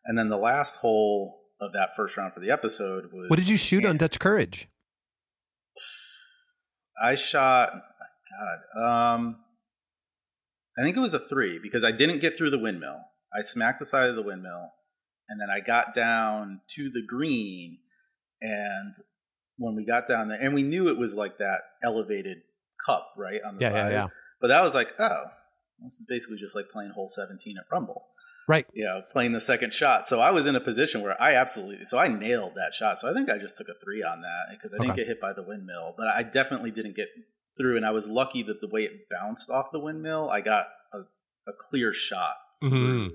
[0.05, 3.29] and then the last hole of that first round for the episode was.
[3.29, 4.69] What did you shoot on Dutch Courage?
[7.01, 7.71] I shot.
[8.73, 9.37] God, um,
[10.77, 12.99] I think it was a three because I didn't get through the windmill.
[13.35, 14.69] I smacked the side of the windmill,
[15.27, 17.79] and then I got down to the green,
[18.39, 18.93] and
[19.57, 22.37] when we got down there, and we knew it was like that elevated
[22.85, 23.75] cup right on the yeah, side.
[23.77, 24.07] Yeah, yeah.
[24.39, 25.23] But that was like, oh,
[25.83, 28.05] this is basically just like playing hole 17 at Rumble.
[28.47, 28.65] Right.
[28.73, 30.05] You know, playing the second shot.
[30.05, 32.97] So I was in a position where I absolutely, so I nailed that shot.
[32.97, 35.01] So I think I just took a three on that because I didn't Okay.
[35.01, 37.09] get hit by the windmill, but I definitely didn't get
[37.57, 37.75] through.
[37.75, 40.99] And I was lucky that the way it bounced off the windmill, I got a,
[41.49, 42.69] a clear shot Mhm.
[42.69, 43.11] through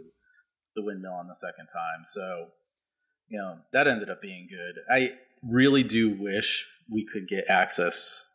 [0.74, 2.04] the windmill on the second time.
[2.04, 2.48] So,
[3.28, 4.82] you know, that ended up being good.
[4.90, 5.12] I
[5.46, 8.26] really do wish we could get access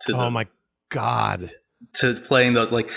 [0.00, 0.46] to the Oh my
[0.88, 1.52] god.
[1.94, 2.90] to playing those like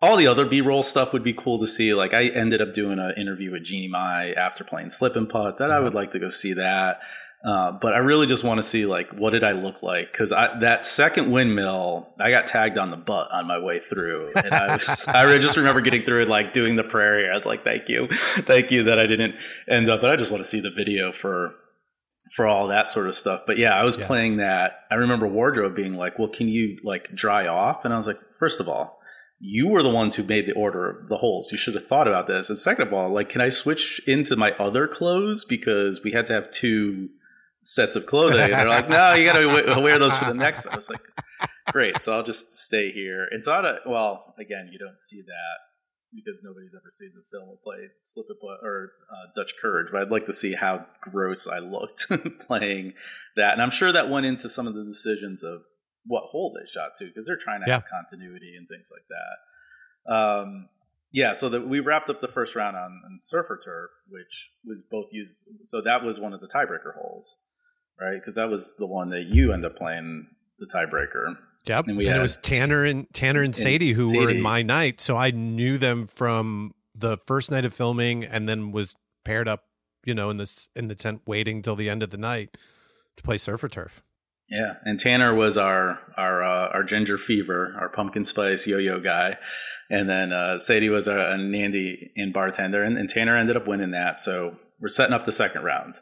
[0.00, 1.94] all the other b-roll stuff would be cool to see.
[1.94, 5.58] Like i ended up doing an interview with jeannie mai after playing slip and putt.
[5.58, 7.00] That i would like to go see that.
[7.44, 10.10] Uh, but i really just want to see like what did i look like?
[10.10, 14.32] Because that second windmill i got tagged on the butt on my way through.
[14.34, 17.46] And i, was, I just remember getting through it like doing the prayer i was
[17.46, 18.08] like thank you.
[18.08, 19.36] Thank you that i didn't
[19.68, 21.54] end up but i just want to see the video for
[22.34, 23.42] for all that sort of stuff.
[23.46, 24.06] But yeah, I was Yes.
[24.06, 24.80] playing that.
[24.90, 28.18] I remember wardrobe being like, "Well, can you like dry off?" And I was like,
[28.38, 29.00] first of all,
[29.40, 31.50] you were the ones who made the order of the holes.
[31.52, 32.48] You should have thought about this.
[32.48, 36.26] And second of all, like, can I switch into my other clothes because we had
[36.26, 37.08] to have two
[37.62, 38.40] sets of clothing?
[38.40, 40.66] And they're like, no, you got to wear those for the next.
[40.66, 41.00] I was like,
[41.72, 42.00] great.
[42.00, 43.28] So I'll just stay here.
[43.30, 44.34] It's not a well.
[44.40, 45.56] Again, you don't see that
[46.14, 50.02] because nobody's ever seen the film of play slip and or uh, Dutch Courage, but
[50.02, 52.06] I'd like to see how gross I looked
[52.46, 52.94] playing
[53.36, 55.62] that, and I'm sure that went into some of the decisions of
[56.06, 57.74] what hole they shot to because they're trying to Yeah.
[57.74, 60.14] have continuity and things like that.
[60.14, 60.68] Um,
[61.10, 64.82] yeah, so that we wrapped up the first round on, on surfer turf, which was
[64.82, 65.42] both used.
[65.64, 67.36] So that was one of the tiebreaker holes,
[68.00, 68.14] right?
[68.14, 70.26] Because that was the one that you end up playing
[70.58, 71.36] the tiebreaker.
[71.66, 71.86] Yep.
[71.88, 74.62] And And, we it was Tanner and Tanner and and Sadie who were in my
[74.62, 79.48] night, so I knew them from the first night of filming, and then was paired
[79.48, 79.64] up,
[80.04, 82.56] you know, in this in the tent waiting till the end of the night
[83.16, 84.02] to play surfer turf.
[84.50, 89.36] Yeah, and Tanner was our our uh, our ginger fever, our pumpkin spice yo-yo guy,
[89.90, 93.66] and then uh, Sadie was a, a Nandy and bartender, and, and Tanner ended up
[93.66, 94.18] winning that.
[94.18, 95.98] So we're setting up the second round,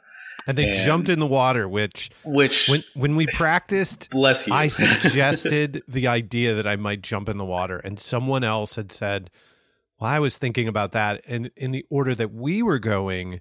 [0.46, 4.54] And they And- jumped in the water, which which when when we practiced, bless you.
[4.54, 8.92] I suggested the idea that I might jump in the water, and someone else had
[8.92, 9.30] said,
[9.98, 13.40] "Well, I was thinking about that." And in the order that we were going,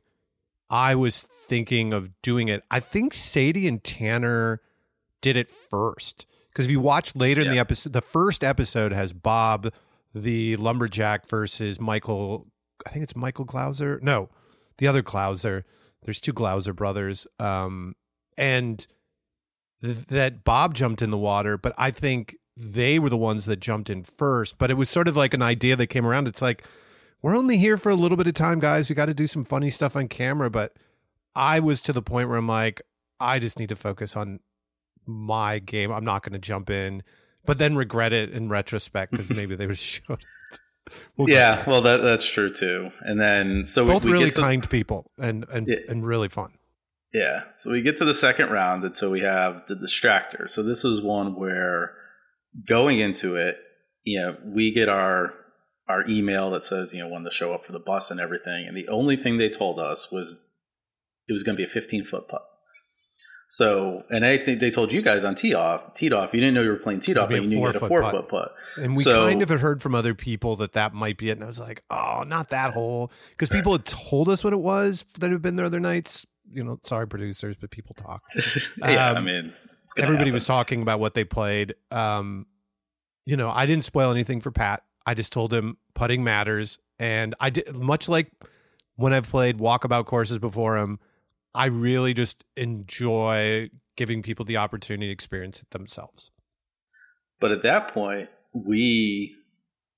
[0.70, 2.64] I was thinking of doing it.
[2.72, 4.62] I think Sadie and Tanner
[5.22, 9.14] did it first because if you watch later in the episode, the first episode has
[9.14, 9.72] Bob,
[10.16, 12.48] the lumberjack, versus Michael.
[12.88, 14.02] I think it's Michael Klauser.
[14.02, 14.30] No,
[14.80, 15.66] the other Glauser.
[16.06, 17.28] There's two Glauser brothers.
[17.40, 17.96] Um,
[18.38, 18.86] and
[19.82, 23.60] th- that Bob jumped in the water, but I think they were the ones that
[23.60, 24.58] jumped in first.
[24.58, 26.28] But it was sort of like an idea that came around.
[26.28, 26.64] It's like,
[27.22, 28.88] we're only here for a little bit of time, guys.
[28.88, 30.50] We got to do some funny stuff on camera.
[30.50, 30.78] But
[31.36, 32.82] I was to the point where I'm like,
[33.20, 34.40] I just need to focus on
[35.06, 35.92] my game.
[35.92, 37.04] I'm not going to jump in,
[37.46, 40.24] but then regret it in retrospect because maybe they would have showed.
[41.18, 42.92] We'll yeah, well that that's true too.
[43.02, 45.78] And then so we, both we really get to, kind people and and Yeah.
[45.90, 46.54] and really fun.
[47.14, 47.44] Yeah.
[47.58, 50.50] So we get to the second round, and so we have the distractor.
[50.50, 51.94] So this is one where
[52.68, 53.56] going into it,
[54.04, 55.34] you know, we get our
[55.88, 58.66] our email that says, you know, when to show up for the bus and everything.
[58.68, 60.46] And the only thing they told us was
[61.28, 62.42] it was going to be a 15 foot putt.
[63.56, 66.34] So, and I think they told you guys on tee off, teed off.
[66.34, 68.02] You didn't know you were playing teed off, but you knew you had a four-foot
[68.12, 68.12] putt.
[68.12, 68.56] foot putt.
[68.84, 71.34] And we So- kind of had heard from other people that that might be it.
[71.34, 73.12] And I was like, oh, not that hole.
[73.32, 76.26] Because people had told us what it was that had been there other nights.
[76.52, 78.22] You know, sorry, producers, but people talk.
[78.78, 79.54] yeah, I Um, mean,
[79.98, 80.34] Everybody happen.
[80.34, 81.76] was talking about what they played.
[81.92, 82.48] Um,
[83.26, 84.84] you know, I didn't spoil anything for Pat.
[85.06, 86.78] I just told him putting matters.
[87.00, 88.32] And I did, much like
[88.96, 91.00] when I've played walkabout courses before him,
[91.56, 96.32] I really just enjoy giving people the opportunity to experience it themselves.
[97.40, 99.36] But at that point, we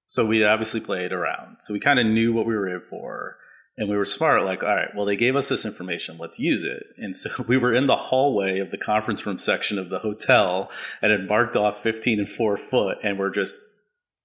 [0.05, 1.57] so we obviously played around.
[1.59, 3.37] So we kind of knew what we were in for.
[3.79, 6.63] And we were smart, like, all right, well, they gave us this information, let's use
[6.63, 6.83] it.
[6.97, 10.71] And so we were in the hallway of the conference room section of the hotel
[11.01, 13.55] and had marked off 15 and four foot, and we're just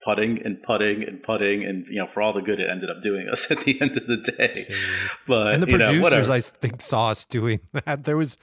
[0.05, 1.65] putting and putting and putting.
[1.65, 3.97] And, you know, for all the good it ended up doing us at the end
[3.97, 4.67] of the day.
[4.69, 5.19] Jeez.
[5.27, 6.33] But, and the know, producers whatever.
[6.33, 8.39] i think saw us doing that there was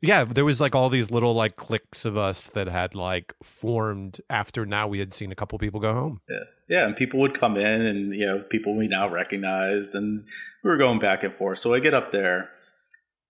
[0.00, 4.20] Yeah, there was like all these little like cliques of us that had like formed
[4.28, 6.20] after now we had seen a couple people go home.
[6.28, 6.44] Yeah.
[6.68, 10.24] Yeah, and people would come in and you know, people we now recognized and
[10.64, 11.58] we were going back and forth.
[11.58, 12.48] So I get up there,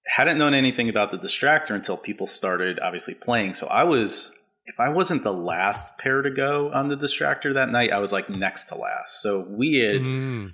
[0.07, 3.55] hadn't known anything about the distractor until people started obviously playing.
[3.55, 4.33] So I was
[4.73, 8.13] if I wasn't the last pair to go on the distractor that night, I was
[8.13, 9.21] like next to last.
[9.23, 10.53] So we had Mm.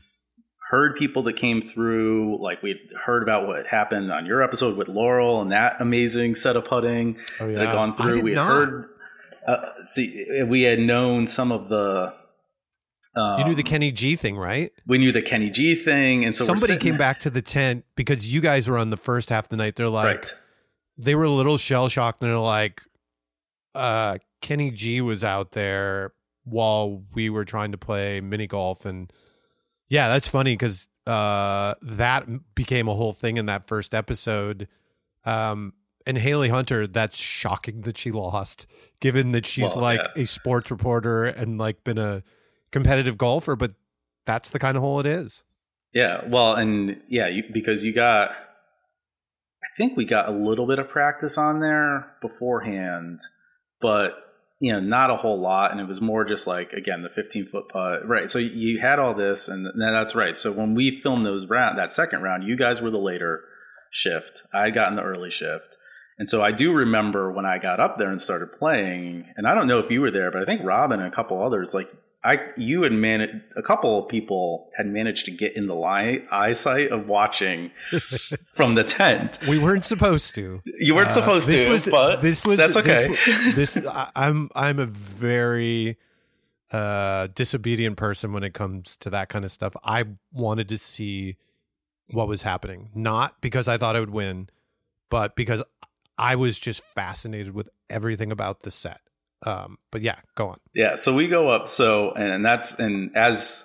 [0.71, 4.77] heard people that came through, like we would heard about what happened on your episode
[4.77, 8.21] with Laurel and that amazing set of putting Oh that had gone through.
[8.23, 8.47] We had not.
[8.49, 8.89] heard,
[9.47, 12.13] uh, see, we had known some of the.
[13.15, 14.71] Um, you knew the Kenny G thing, right?
[14.87, 18.33] we knew the Kenny G thing, and so Somebody came back to the tent because
[18.33, 19.77] you guys were on the first half of the night.
[19.77, 20.35] They're like, right.
[20.99, 22.83] they were a little shell shocked and they're like,
[23.75, 26.13] uh, Kenny G was out there
[26.45, 28.85] while we were trying to play mini golf.
[28.85, 29.13] And
[29.89, 34.69] yeah, that's funny because uh, that became a whole thing in that first episode.
[35.25, 35.75] Um,
[36.07, 38.67] and Haley Hunter, that's shocking that she lost,
[39.01, 40.23] given that she's Well, like yeah.
[40.23, 42.23] a sports reporter and like been a
[42.71, 43.73] competitive golfer, but
[44.25, 45.43] that's the kind of hole it is.
[45.93, 50.79] Yeah, well, and yeah, you, because you got, I think we got a little bit
[50.79, 53.21] of practice on there beforehand,
[53.81, 54.13] but
[54.61, 57.47] you know, not a whole lot, and it was more just like again the 15
[57.47, 58.29] foot putt, right?
[58.29, 60.37] So you had all this, and that's right.
[60.37, 63.45] So when we filmed those round, that second round, you guys were the later
[63.91, 64.43] shift.
[64.53, 65.77] I had gotten the early shift.
[66.19, 69.55] And so I do remember when I got up there and started playing, and I
[69.55, 71.93] don't know if you were there, but I think Robin and a couple others, like
[72.25, 76.27] I, you had managed, a couple of people had managed to get in the line,
[76.33, 77.71] eyesight of watching
[78.55, 79.39] from the tent.
[79.49, 80.61] We weren't supposed to.
[80.65, 83.17] You weren't Uh, supposed this to, was, but this was that's okay.
[83.55, 85.97] This, this I, I'm I'm a very
[86.73, 89.75] uh, disobedient person when it comes to that kind of stuff.
[89.85, 91.37] I wanted to see
[92.11, 94.49] what was happening, not because I thought I would win,
[95.09, 95.63] but because
[96.19, 99.01] I was just fascinated with everything about the set.
[99.47, 100.59] Um, but yeah, go on.
[100.75, 101.69] Yeah, so we go up.
[101.69, 103.65] So and that's and as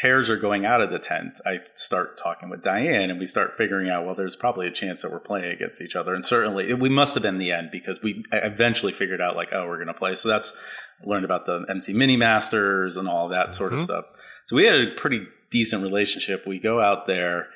[0.00, 3.52] pairs are going out of the tent, I start talking with Diane, and we start
[3.56, 4.04] figuring out.
[4.04, 7.14] Well, there's probably a chance that we're playing against each other, and certainly we must
[7.14, 10.14] have been the end because we eventually figured out like, oh, we're going to play.
[10.14, 10.56] So that's
[11.04, 13.84] learned about the MC Mini Masters and all that sort of Mhm.
[13.84, 14.04] stuff.
[14.46, 16.46] So we had a pretty decent relationship.
[16.46, 17.46] We go out there,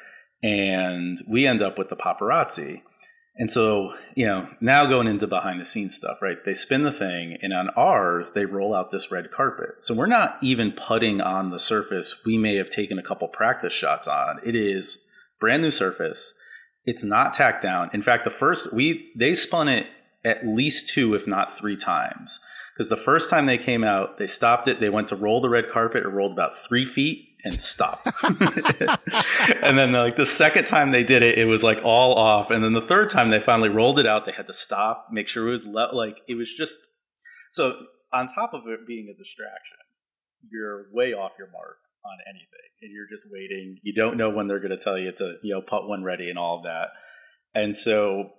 [0.43, 2.83] and we end up with the paparazzi.
[3.39, 6.45] And so, you know, now going into behind the scenes stuff, right?
[6.45, 9.81] They spin the thing, and on ours, they roll out this red carpet.
[9.81, 13.73] So we're not even putting on the surface we may have taken a couple practice
[13.73, 14.41] shots on.
[14.45, 15.05] It is
[15.39, 16.35] brand new surface.
[16.85, 17.91] It's not tacked down.
[17.93, 19.87] In fact, the first we they spun it
[20.25, 22.41] at least two, if not three times.
[22.75, 24.81] Because the first time they came out, they stopped it.
[24.81, 26.05] They went to roll the red carpet.
[26.05, 28.09] It rolled about three feet and stopped.
[29.63, 32.51] and then like the second time they did it, it was like all off.
[32.51, 35.29] And then the third time they finally rolled it out, they had to stop, make
[35.29, 36.79] sure it was le- like it was just
[37.51, 37.75] so
[38.13, 39.79] on top of it being a distraction,
[40.51, 43.79] you're way off your mark on anything, and you're just waiting.
[43.83, 46.29] You don't know when they're going to tell you to you know put one ready
[46.29, 46.89] and all of that.
[47.55, 48.31] And so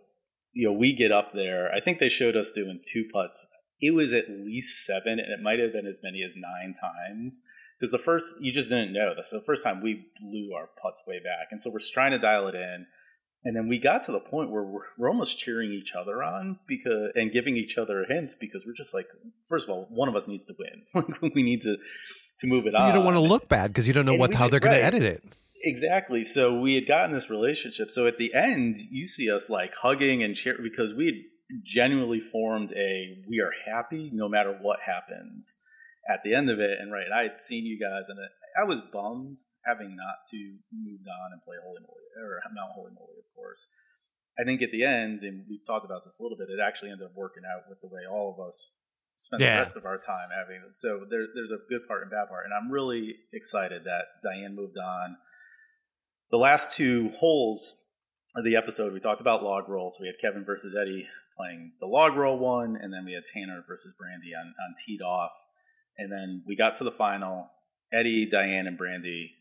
[0.53, 1.71] you know we get up there.
[1.73, 3.47] I think they showed us doing two putts.
[3.81, 7.43] It was at least seven, and it might have been as many as nine times
[7.79, 9.13] because the first you just didn't know.
[9.23, 12.19] So the first time we blew our putts way back, and so we're trying to
[12.19, 12.85] dial it in,
[13.45, 16.59] and then we got to the point where we're, we're almost cheering each other on
[16.67, 19.07] because and giving each other hints because we're just like,
[19.47, 21.13] first of all, one of us needs to win.
[21.35, 21.77] we need to
[22.39, 22.87] to move it on.
[22.87, 24.73] you don't want to look bad because you don't know And what how they're going
[24.73, 24.79] right.
[24.79, 25.23] to edit it.
[25.61, 26.23] Exactly.
[26.23, 27.91] So we had gotten this relationship.
[27.91, 31.15] So at the end, you see us like hugging and cheer because we had
[31.63, 35.57] genuinely formed a we are happy no matter what happens
[36.09, 36.79] at the end of it.
[36.79, 38.17] And right, I had seen you guys and
[38.59, 40.37] I was bummed having not to
[40.73, 43.67] moved on and play Holey Moley or not Holey Moley, of course.
[44.39, 46.91] I think at the end, and we've talked about this a little bit, it actually
[46.91, 48.73] ended up working out with the way all of us
[49.17, 49.55] spent Yeah.
[49.55, 50.61] the rest of our time having.
[50.71, 52.45] So there, there's a good part and bad part.
[52.45, 55.17] And I'm really excited that Diane moved on
[56.31, 57.81] the last two holes
[58.35, 59.97] of the episode, we talked about log rolls.
[59.99, 63.63] We had Kevin versus Eddie playing the log roll one, and then we had Tanner
[63.67, 65.31] versus Brandy on, on teed off.
[65.99, 67.49] And then we got to the final.
[67.91, 69.31] Eddie, Diane, and Brandy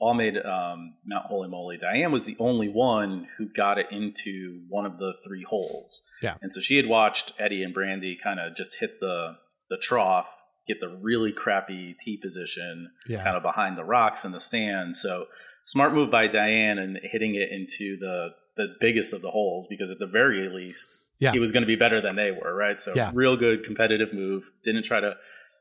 [0.00, 1.76] all made um, Mount Holey Moley.
[1.78, 6.04] Diane was the only one who got it into one of the three holes.
[6.22, 6.34] Yeah.
[6.42, 9.36] And so she had watched Eddie and Brandy kind of just hit the
[9.70, 10.28] the trough,
[10.68, 13.22] get the really crappy tee position, Yeah.
[13.24, 14.96] kind of behind the rocks and the sand.
[14.96, 15.26] So
[15.64, 19.90] smart move by Diane and hitting it into the the biggest of the holes because
[19.90, 21.32] at the very least Yeah.
[21.32, 22.78] he was going to be better than they were, right?
[22.80, 23.10] So Yeah.
[23.14, 24.50] real good competitive move.
[24.64, 25.14] Didn't try to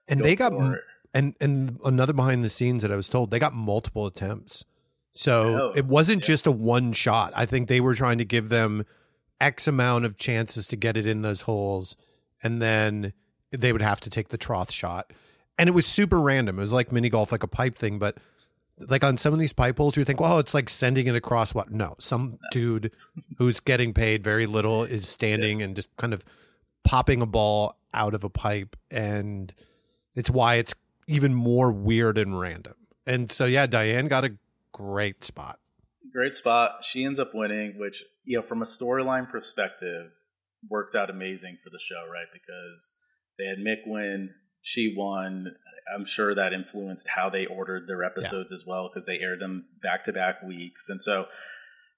[0.08, 0.54] And go they got
[1.14, 4.66] and and another behind the scenes that I was told they got multiple attempts.
[5.12, 6.28] So Oh, it wasn't yeah.
[6.28, 7.34] just a one shot.
[7.36, 8.86] I think they were trying to give them
[9.40, 11.96] X amount of chances to get it in those holes,
[12.42, 13.14] and then
[13.52, 15.14] they would have to take the trough shot.
[15.60, 16.58] And it was super random.
[16.58, 18.18] It was like mini golf, like a pipe thing, but
[18.80, 21.54] like on some of these pipe holes, you think, well, it's like sending it across
[21.54, 21.72] what?
[21.72, 22.92] No, some dude
[23.38, 25.66] who's getting paid very little is standing yeah.
[25.66, 26.26] and just kind of
[26.84, 28.76] popping a ball out of a pipe.
[28.90, 29.54] And
[30.16, 30.74] it's why it's
[31.08, 32.76] even more weird and random.
[33.06, 34.36] And so, yeah, Diane got a
[34.72, 35.60] great spot.
[36.12, 36.84] Great spot.
[36.84, 40.12] She ends up winning, which, you know, from a storyline perspective,
[40.70, 42.28] works out amazing for the show, right?
[42.32, 43.02] Because
[43.38, 44.30] they had Mick win,
[44.62, 45.56] she won.
[45.94, 48.56] I'm sure that influenced how they ordered their episodes yeah.
[48.56, 50.88] as well because they aired them back to back weeks.
[50.88, 51.26] And so,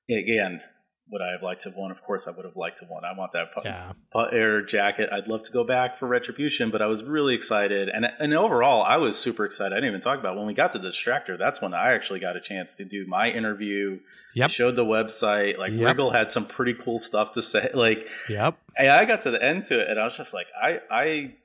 [0.09, 0.61] again,
[1.09, 1.91] would I have liked to have won?
[1.91, 3.03] Of course, I would have liked to have won.
[3.05, 3.91] I want that putt, yeah.
[4.31, 5.09] air jacket.
[5.11, 7.89] I'd love to go back for Retribution, but I was really excited.
[7.89, 9.73] And and overall, I was super excited.
[9.73, 10.37] I didn't even talk about it.
[10.37, 11.37] when we got to the Distractor.
[11.37, 13.99] That's when I actually got a chance to do my interview.
[14.33, 14.49] Yep.
[14.51, 15.57] showed the website.
[15.57, 15.95] Like yep.
[15.95, 17.69] Riggle had some pretty cool stuff to say.
[17.75, 18.57] Like, yep.
[18.77, 21.35] And I got to the end to it, and I was just like, I I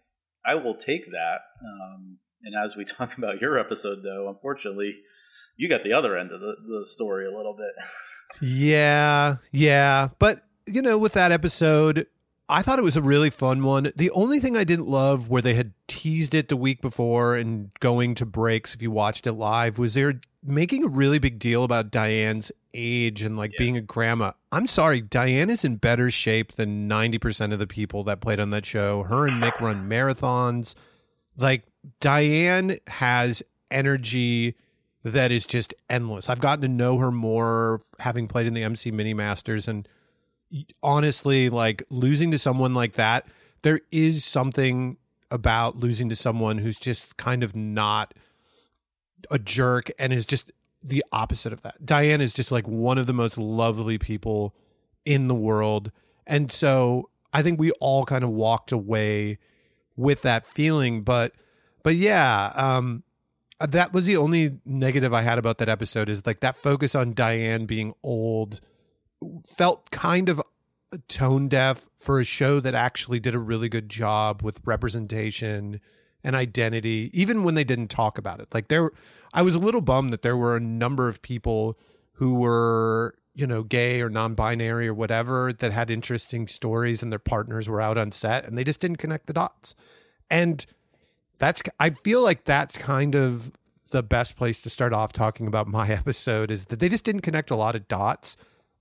[0.45, 1.41] I will take that.
[1.63, 4.97] Um, and as we talk about your episode, though, unfortunately,
[5.57, 7.73] you got the other end of the, the story a little bit.
[8.41, 10.09] yeah, yeah.
[10.19, 12.07] But, you know, with that episode,
[12.49, 13.93] I thought it was a really fun one.
[13.95, 17.71] The only thing I didn't love where they had teased it the week before and
[17.81, 21.63] going to breaks, if you watched it live, was they're making a really big deal
[21.65, 23.59] about Diane's age and like yeah.
[23.59, 24.33] being a grandma.
[24.51, 28.51] I'm sorry, Diane is in better shape than 90% of the people that played on
[28.51, 29.05] that show.
[29.05, 30.75] Her and Mick run marathons.
[31.37, 31.65] Like,
[32.01, 34.57] Diane has energy
[35.03, 36.29] that is just endless.
[36.29, 39.89] I've gotten to know her more having played in the MC Mini Masters and
[40.83, 43.25] honestly like losing to someone like that
[43.63, 44.97] there is something
[45.31, 48.15] about losing to someone who's just kind of not
[49.31, 50.51] a jerk and is just
[50.83, 51.85] the opposite of that.
[51.85, 54.55] Diane is just like one of the most lovely people
[55.05, 55.93] in the world.
[56.27, 59.39] And so I think we all kind of walked away
[59.97, 61.35] with that feeling but
[61.83, 63.03] but yeah, um
[63.61, 66.95] Uh, that was the only negative I had about that episode is like that focus
[66.95, 68.61] on Diane being old
[69.47, 70.41] felt kind of
[71.09, 75.81] tone deaf for a show that actually did a really good job with representation
[76.25, 78.49] and identity even when they didn't talk about it.
[78.53, 78.91] Like there
[79.35, 81.79] I was a little bummed that there were a number of people
[82.15, 87.19] who were you know gay or non-binary or whatever that had interesting stories and their
[87.19, 89.75] partners were out on set and they just didn't connect the dots.
[90.31, 90.65] And
[91.41, 93.51] that's I feel like that's kind of
[93.91, 97.23] the best place to start off talking about my episode is that they just didn't
[97.23, 98.37] connect a lot of dots.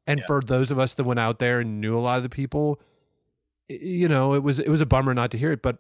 [0.06, 0.26] And yeah.
[0.28, 2.80] for those of us that went out there and knew a lot of the people,
[3.68, 5.62] you know, it was it was a bummer not to hear it.
[5.62, 5.80] But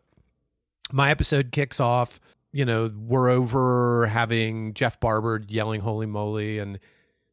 [0.91, 2.19] my episode kicks off,
[2.51, 6.79] you know, we're over having Jeff Barber yelling "Holy moly!" and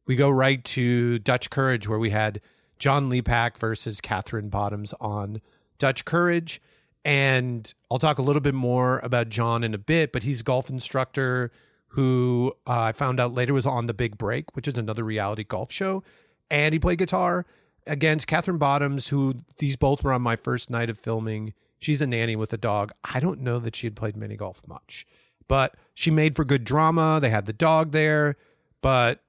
[0.05, 2.41] we go right to Dutch Courage where we had
[2.79, 5.41] John Lepak versus Catherine Bottoms on
[5.77, 6.61] Dutch Courage.
[7.07, 10.43] And I'll talk a little bit more about John in a bit, but he's a
[10.43, 11.53] golf instructor
[11.91, 15.45] who uh, I found out later was on The Big Break, which is another reality
[15.45, 16.03] golf show.
[16.51, 17.45] And he played guitar
[17.85, 21.53] against Catherine Bottoms, who these both were on my first night of filming.
[21.79, 22.91] She's a nanny with a dog.
[23.05, 25.07] I don't know that she had played mini golf much,
[25.47, 27.19] but she made for good drama.
[27.21, 28.35] They had the dog there.
[28.81, 29.23] But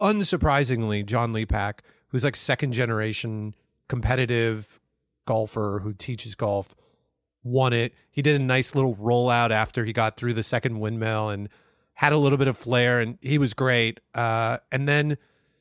[0.00, 3.54] unsurprisingly, John Lepak, who's like second generation
[3.86, 4.80] competitive
[5.24, 6.74] golfer who teaches golf,
[7.44, 7.94] won it.
[8.10, 11.48] He did a nice little rollout after he got through the second windmill and
[11.94, 14.00] had a little bit of flair, and he was great.
[14.14, 15.18] Uh, and then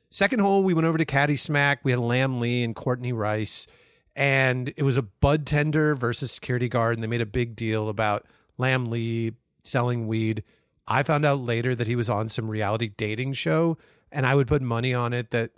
[0.09, 1.79] second hole, we went over to Caddy Smack.
[1.83, 3.67] We had Lam Lee and Courtney Rice,
[4.15, 7.89] and it was a bud tender versus security guard, and they made a big deal
[7.89, 8.25] about
[8.57, 9.33] Lam Lee
[9.63, 10.43] selling weed.
[10.87, 13.77] I found out later that he was on some reality dating show,
[14.11, 15.51] and I would put money on it that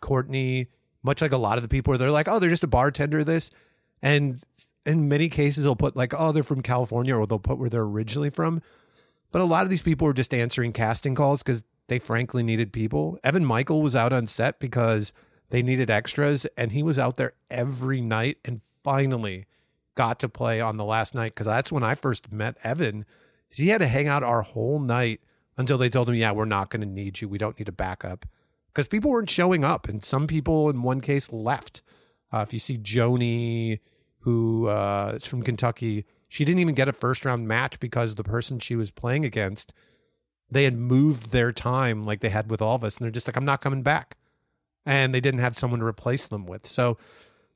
[0.00, 0.68] Courtney,
[1.02, 3.24] much like a lot of the people, they're like, oh, they're just a bartender.
[3.24, 3.50] This,
[4.02, 4.42] and
[4.86, 7.82] in many cases, they'll put like, oh, they're from California, or they'll put where they're
[7.82, 8.62] originally from.
[9.30, 12.72] But a lot of these people were just answering casting calls because they frankly needed
[12.72, 13.18] people.
[13.22, 15.12] Evan Michael was out on set because
[15.50, 19.46] they needed extras, and he was out there every night and finally
[19.94, 23.04] got to play on the last night because that's when I first met Evan.
[23.50, 25.20] He had to hang out our whole night
[25.56, 27.28] until they told him, "Yeah, we're not going to need you.
[27.28, 28.24] We don't need a backup,"
[28.68, 31.82] because people weren't showing up, and some people, in one case, left.
[32.32, 33.80] Uh, if you see Joni,
[34.20, 38.24] who uh, is from Kentucky, she didn't even get a first round match because the
[38.24, 39.72] person she was playing against,
[40.50, 42.96] they had moved their time like they had with all of us.
[42.96, 44.16] And they're just like, I'm not coming back.
[44.86, 46.66] And they didn't have someone to replace them with.
[46.66, 46.98] So,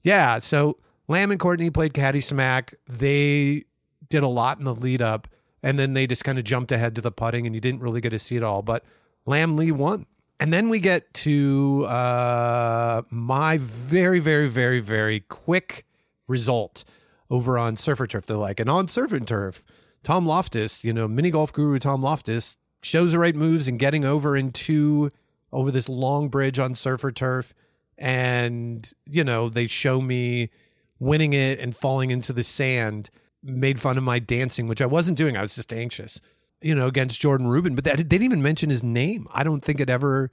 [0.02, 0.38] yeah.
[0.38, 0.78] So
[1.08, 2.74] Lamb and Courtney played Caddy Smack.
[2.88, 3.64] They
[4.08, 5.28] did a lot in the lead up.
[5.62, 8.02] And then they just kind of jumped ahead to the putting, and you didn't really
[8.02, 8.60] get to see it all.
[8.60, 8.84] But
[9.24, 10.04] Lamb Lee won.
[10.38, 15.86] And then we get to uh, my very, very, very, very quick
[16.26, 16.84] result
[17.30, 18.26] over on Surfer Turf.
[18.26, 19.64] They're like, and on Surfer Turf,
[20.02, 24.04] Tom Loftus, you know, mini golf guru Tom Loftus shows the right moves and getting
[24.04, 25.10] over into
[25.50, 27.54] over this long bridge on Surfer Turf.
[27.96, 30.50] And, you know, they show me
[30.98, 33.08] winning it and falling into the sand,
[33.42, 35.36] made fun of my dancing, which I wasn't doing.
[35.36, 36.20] I was just anxious,
[36.60, 37.74] you know, against Jordan Rubin.
[37.74, 39.26] But they didn't even mention his name.
[39.32, 40.30] I don't think it ever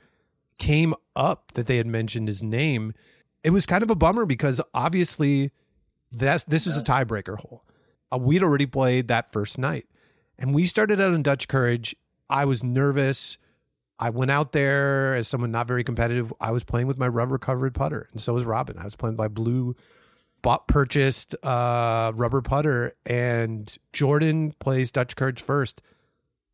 [0.59, 2.93] came up that they had mentioned his name.
[3.43, 5.51] It was kind of a bummer because obviously
[6.11, 7.63] that this was a tiebreaker hole.
[8.11, 9.85] Uh, we'd already played that first night.
[10.38, 11.95] And we started out in Dutch Courage.
[12.29, 13.38] I was nervous.
[13.99, 16.33] I went out there as someone not very competitive.
[16.41, 18.79] I was playing with my rubber covered putter, and so was Robin.
[18.79, 19.75] I was playing by blue,
[20.41, 25.83] bought purchased uh, rubber putter, and Jordan plays Dutch Courage first.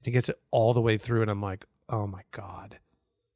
[0.03, 2.79] He gets it all the way through, and I'm like, oh my god.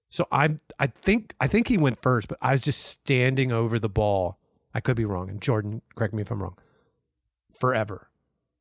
[0.09, 3.79] So I'm, I think, I think he went first, but I was just standing over
[3.79, 4.40] the ball.
[4.73, 6.57] I could be wrong, and Jordan, correct me if I'm wrong.
[7.59, 8.09] Forever,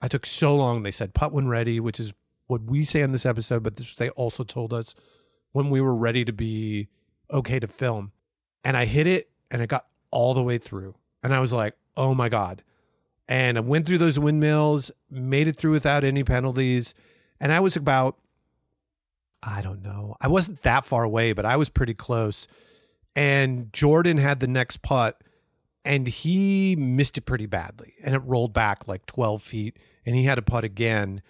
[0.01, 0.83] I took so long.
[0.83, 2.13] They said putt when ready, which is
[2.47, 4.95] what we say in this episode, but this, they also told us
[5.53, 6.89] when we were ready to be
[7.31, 8.13] okay to film.
[8.65, 10.95] And I hit it and it got all the way through.
[11.23, 12.63] And I was like, oh my God.
[13.29, 16.95] And I went through those windmills, made it through without any penalties.
[17.39, 18.19] And I was about,
[19.43, 22.49] I don't know, I wasn't that far away, but I was pretty close.
[23.15, 25.23] And Jordan had the next putt
[25.85, 27.95] and he missed it pretty badly.
[28.05, 31.23] And it rolled back like 12 feet and he had to putt again.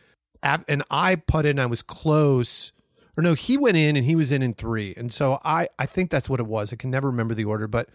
[0.42, 2.72] And I putted and I was close
[3.16, 4.94] or no, he went in and he was in in three.
[4.96, 6.72] And so I, I think that's what it was.
[6.72, 7.88] I can never remember the order, but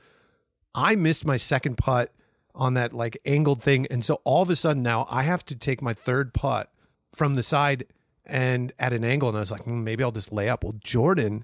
[0.73, 2.14] I missed my second putt
[2.53, 3.88] on that like angled thing.
[3.90, 6.72] And so all of a sudden now I have to take my third putt
[7.14, 7.86] from the side
[8.26, 9.30] and at an angle.
[9.30, 10.64] And I was like, mm, maybe I'll just lay up.
[10.64, 11.44] Well, Jordan,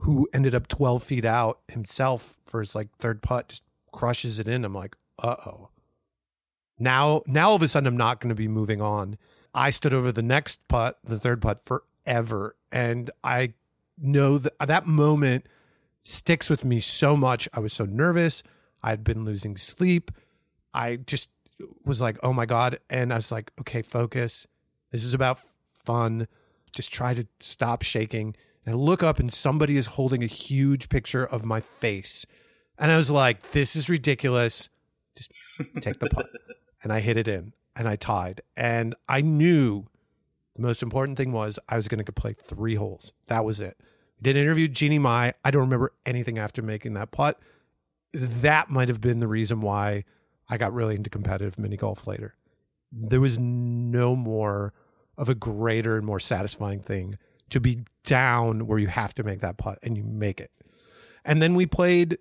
[0.00, 3.62] who ended up 12 feet out himself for his like third putt, just
[3.92, 4.64] crushes it in.
[4.64, 5.68] I'm like, uh oh.
[6.78, 9.16] Now, now all of a sudden I'm not going to be moving on.
[9.54, 13.52] I stood over the next putt, the third putt, forever and I
[13.98, 15.46] know that that moment
[16.02, 17.48] sticks with me so much.
[17.52, 18.42] I was so nervous.
[18.82, 20.10] I'd been losing sleep.
[20.74, 21.28] I just
[21.84, 22.78] was like, oh my God.
[22.90, 24.46] And I was like, okay, focus.
[24.90, 25.38] This is about
[25.72, 26.26] fun.
[26.74, 28.34] Just try to stop shaking.
[28.64, 32.24] And I look up and somebody is holding a huge picture of my face.
[32.78, 34.68] And I was like, this is ridiculous.
[35.14, 35.32] Just
[35.80, 36.28] take the putt.
[36.82, 38.42] and I hit it in and I tied.
[38.56, 39.86] And I knew
[40.54, 43.12] the most important thing was I was going to play three holes.
[43.28, 43.78] That was it.
[44.20, 45.34] Did interview Jeannie Mai.
[45.44, 47.40] I don't remember anything after making that putt.
[48.12, 50.04] That might have been the reason why
[50.48, 52.36] I got really into competitive mini golf later.
[52.92, 54.74] There was no more
[55.16, 57.18] of a greater and more satisfying thing
[57.50, 60.50] to be down where you have to make that putt and you make it.
[61.24, 62.18] And then we played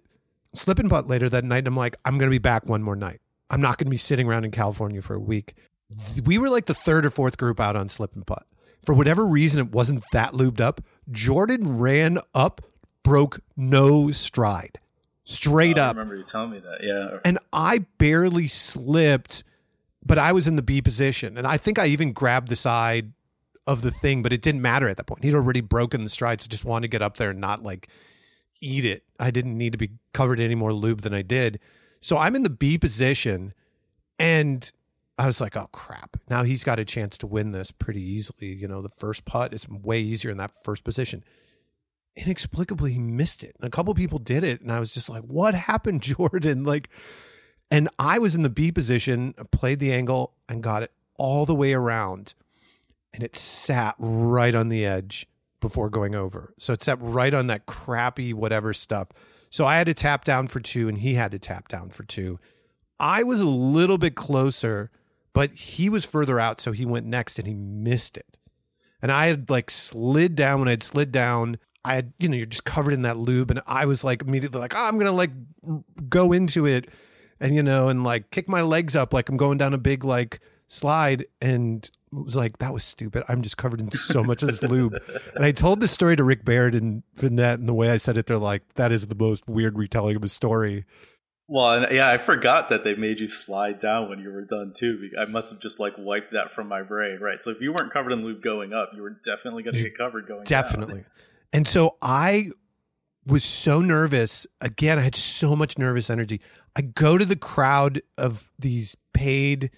[0.54, 1.60] slip and putt later that night.
[1.60, 3.22] And I'm like, I'm going to be back one more night.
[3.50, 5.56] I'm not going to be sitting around in California for a week
[6.24, 8.46] we were like the third or fourth group out on slip and putt.
[8.86, 10.82] For whatever reason, it wasn't that lubed up.
[11.12, 12.62] Jordan ran up,
[13.04, 14.80] broke no stride,
[15.24, 15.96] straight oh, up.
[15.96, 17.20] I remember you telling me that, yeah.
[17.24, 19.44] And I barely slipped,
[20.04, 23.14] but I was in the B position, and I think I even grabbed the side
[23.68, 25.24] of the thing, but it didn't matter at that point.
[25.24, 27.88] He'd already broken the stride, so just wanted to get up there and not like
[28.62, 29.04] eat it.
[29.20, 31.60] I didn't need to be covered any more lube than I did.
[32.00, 33.54] So I'm in the B position,
[34.18, 34.72] and
[35.18, 36.18] I was like, oh crap.
[36.30, 38.48] Now he's got a chance to win this pretty easily.
[38.48, 41.24] You know, the first putt is way easier in that first position.
[42.16, 43.56] Inexplicably, he missed it.
[43.60, 44.62] And a couple people did it.
[44.62, 46.64] And I was just like, what happened, Jordan?
[46.64, 46.90] Like,
[47.70, 51.56] and I was in the B position, played the angle, and got it all the
[51.56, 52.34] way around.
[53.14, 55.28] And it sat right on the edge
[55.62, 56.54] before going over.
[56.58, 59.08] So it sat right on that crappy whatever stuff.
[59.50, 62.04] So I had to tap down for two, and he had to tap down for
[62.04, 62.40] two.
[63.00, 64.92] I was a little bit closer
[65.34, 68.38] but he was further out, so he went next and he missed it.
[69.02, 71.58] And I had like slid down when I'd slid down.
[71.84, 74.60] I had, you know, you're just covered in that lube, and I was like immediately
[74.60, 75.32] like, oh, I'm gonna like
[76.10, 76.90] go into it,
[77.40, 80.04] and you know, and like kick my legs up like I'm going down a big
[80.04, 83.24] like slide, and was like, that was stupid.
[83.28, 84.96] I'm just covered in so much of this lube.
[85.36, 88.18] And I told this story to Rick Baird and Vinette, and the way I said
[88.18, 90.86] it, they're like, that is the most weird retelling of a story.
[91.48, 95.10] Well, yeah, I forgot that they made you slide down when you were done too.
[95.20, 97.42] I must have just like wiped that from my brain, right?
[97.42, 99.98] So if you weren't covered in lube going up, you were definitely going to get
[99.98, 100.64] covered going down.
[100.64, 101.02] definitely.
[101.02, 101.06] Down.
[101.54, 102.52] And so I
[103.26, 104.48] was so nervous.
[104.62, 106.40] Again, I had so much nervous energy.
[106.76, 109.72] I go to the crowd of these paid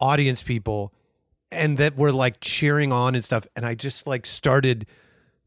[0.00, 0.92] audience people
[1.52, 4.86] and that were like cheering on and stuff and I just like started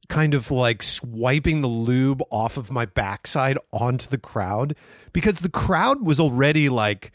[0.07, 4.76] kind of like swiping the lube off of my backside onto the crowd
[5.14, 7.11] because the crowd was already like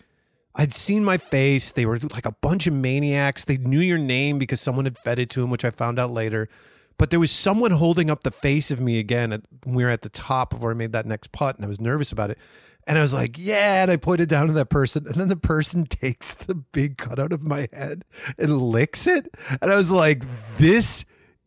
[0.56, 1.70] I'd seen my face.
[1.70, 3.44] They were like a bunch of maniacs.
[3.44, 6.10] They knew your name because someone had fed it to them, which I found out
[6.10, 6.48] later.
[6.98, 9.32] But there was someone holding up the face of me again.
[9.32, 11.68] At, we were at the top of where I made that next putt, and I
[11.68, 12.38] was nervous about it.
[12.90, 13.82] And I was like, yeah.
[13.82, 15.06] And I pointed down to that person.
[15.06, 18.04] And then the person takes the big cutout of my head
[18.36, 19.32] and licks it.
[19.62, 20.24] And I was like,
[20.56, 21.04] this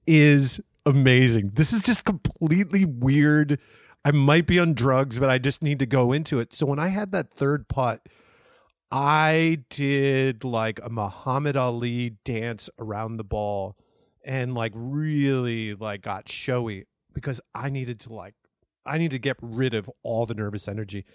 [0.08, 1.52] is amazing.
[1.56, 3.60] This is just completely weird.
[4.06, 6.54] I might be on drugs, but I just need to go into it.
[6.54, 8.08] So when I had that third putt,
[8.90, 13.76] I did like a Muhammad Ali dance around the ball
[14.24, 18.36] and like really like got showy because I needed to like
[18.86, 21.06] I need to get rid of all the nervous energy.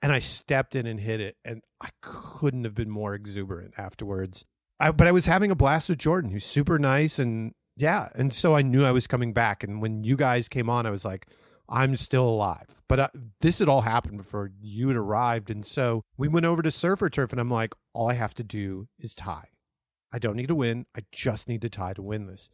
[0.00, 4.44] And I stepped in and hit it and I couldn't have been more exuberant afterwards.
[4.78, 8.32] I, but I was having a blast with Jordan, who's super nice and yeah, and
[8.32, 11.04] so I knew I was coming back and when you guys came on I was
[11.04, 11.26] like
[11.68, 12.80] I'm still alive.
[12.88, 13.08] But uh,
[13.40, 15.50] this had all happened before you had arrived.
[15.50, 18.44] And so we went over to Surfer Turf, and I'm like, all I have to
[18.44, 19.50] do is tie.
[20.12, 20.86] I don't need to win.
[20.96, 22.48] I just need to tie to win this.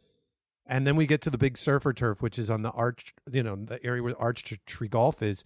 [0.67, 3.43] And then we get to the big Surfer Turf, which is on the arch, you
[3.43, 5.45] know, the area where Arch Tree Golf is.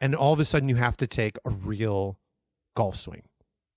[0.00, 2.18] And all of a sudden, you have to take a real
[2.74, 3.22] golf swing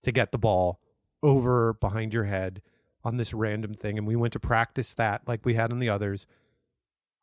[0.03, 0.79] to get the ball
[1.21, 2.61] over behind your head
[3.03, 3.97] on this random thing.
[3.97, 6.25] And we went to practice that like we had on the others.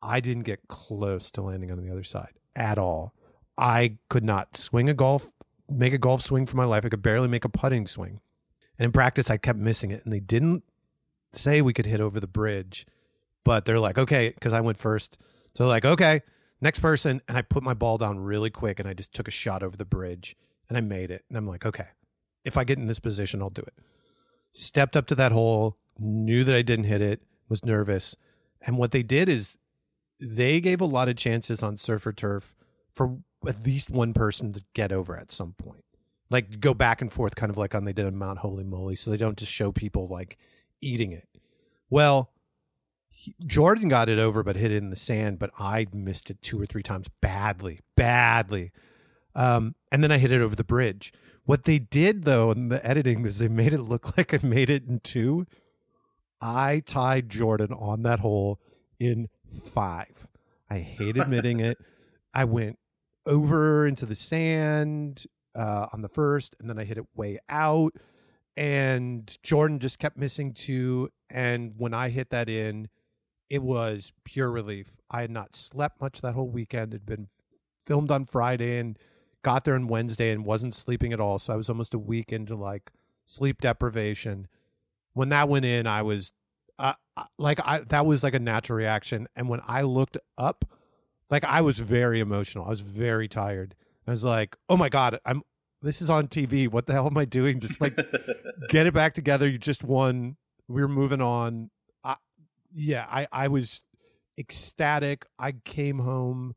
[0.01, 3.13] I didn't get close to landing on the other side at all.
[3.57, 5.29] I could not swing a golf,
[5.69, 6.85] make a golf swing for my life.
[6.85, 8.19] I could barely make a putting swing.
[8.77, 10.03] And in practice, I kept missing it.
[10.03, 10.63] And they didn't
[11.33, 12.85] say we could hit over the bridge,
[13.43, 15.17] but they're like, okay, because I went first.
[15.55, 16.21] So like, okay,
[16.61, 17.21] next person.
[17.27, 19.75] And I put my ball down really quick and I just took a shot over
[19.75, 20.35] the bridge
[20.69, 21.25] and I made it.
[21.27, 21.87] And I'm like, okay,
[22.45, 23.73] if I get in this position, I'll do it.
[24.51, 28.15] Stepped up to that hole, knew that I didn't hit it, was nervous.
[28.65, 29.57] And what they did is
[30.19, 32.53] they gave a lot of chances on Surfer Turf
[32.93, 33.17] for
[33.47, 35.83] at least one person to get over at some point.
[36.29, 38.95] Like go back and forth, kind of like on they did on Mount Holey Moley,
[38.95, 40.37] so they don't just show people like
[40.79, 41.27] eating it.
[41.89, 42.31] Well,
[43.21, 45.37] he, Jordan got it over, but hit it in the sand.
[45.37, 48.71] But I missed it two or three times badly, badly.
[49.35, 51.13] Um, and then I hit it over the bridge.
[51.45, 54.71] What they did though in the editing is they made it look like I made
[54.71, 55.45] it in two.
[56.41, 58.59] I tied Jordan on that hole
[58.99, 60.27] in five.
[60.67, 61.77] I hate admitting it.
[62.33, 62.79] I went
[63.27, 67.93] over into the sand uh, on the first, and then I hit it way out.
[68.57, 71.09] And Jordan just kept missing two.
[71.29, 72.87] And when I hit that in,
[73.51, 74.95] it was pure relief.
[75.11, 76.93] I had not slept much that whole weekend.
[76.93, 77.27] It had been
[77.77, 78.97] filmed on Friday and
[79.43, 81.37] got there on Wednesday and wasn't sleeping at all.
[81.37, 82.91] So I was almost a week into like
[83.25, 84.47] sleep deprivation.
[85.11, 86.31] When that went in, I was
[86.79, 86.93] uh,
[87.37, 89.27] like I that was like a natural reaction.
[89.35, 90.63] And when I looked up,
[91.29, 92.63] like I was very emotional.
[92.63, 93.75] I was very tired.
[94.07, 95.43] I was like, "Oh my god, I'm
[95.81, 96.69] this is on TV.
[96.69, 97.59] What the hell am I doing?
[97.59, 97.97] Just like
[98.69, 99.49] get it back together.
[99.49, 100.37] You just won.
[100.69, 101.69] We're moving on."
[102.73, 103.81] Yeah, I I was
[104.37, 105.25] ecstatic.
[105.37, 106.55] I came home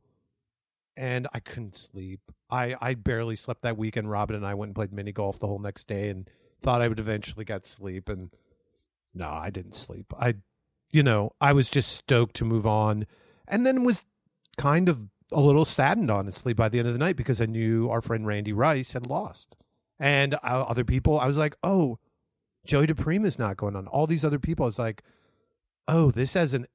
[0.97, 2.21] and I couldn't sleep.
[2.49, 4.09] I I barely slept that weekend.
[4.09, 6.29] Robin and I went and played mini golf the whole next day and
[6.61, 8.31] thought I would eventually get sleep and
[9.15, 10.13] no, I didn't sleep.
[10.19, 10.35] I,
[10.91, 13.07] you know, I was just stoked to move on,
[13.47, 14.03] and then was
[14.57, 17.89] kind of a little saddened, honestly, by the end of the night because I knew
[17.89, 19.55] our friend Randy Rice had lost,
[19.97, 20.37] and uh,
[20.67, 21.17] other people.
[21.19, 21.97] I was like, oh,
[22.65, 23.87] Joey DePrima is not going on.
[23.87, 24.65] All these other people.
[24.65, 25.01] I was like,
[25.87, 26.65] oh, this has an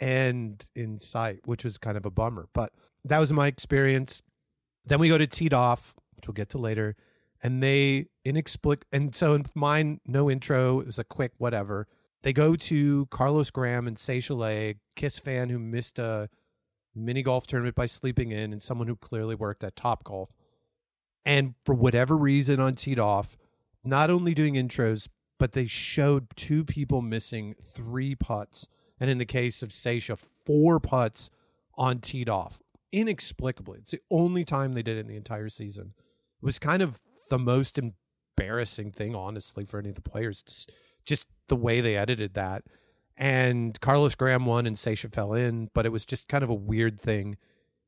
[0.00, 2.48] end in sight, which was kind of a bummer.
[2.52, 2.72] But
[3.04, 4.22] that was my experience.
[4.84, 6.96] Then we go to Teed Off, which we'll get to later
[7.42, 11.86] and they inexplic and so in mine no intro it was a quick whatever
[12.22, 16.28] they go to carlos graham and Seychelles, kiss fan who missed a
[16.94, 20.30] mini golf tournament by sleeping in and someone who clearly worked at Topgolf
[21.24, 23.36] and for whatever reason on teed off
[23.84, 25.08] not only doing intros
[25.40, 28.68] but they showed two people missing three putts
[29.00, 31.30] and in the case of Sasha, four putts
[31.76, 32.62] on teed off
[32.92, 35.94] inexplicably it's the only time they did it in the entire season
[36.40, 40.42] it was kind of the most embarrassing thing, honestly, for any of the players.
[40.42, 40.72] Just,
[41.04, 42.64] just the way they edited that.
[43.16, 46.54] And Carlos Graham won and Sasha fell in, but it was just kind of a
[46.54, 47.36] weird thing.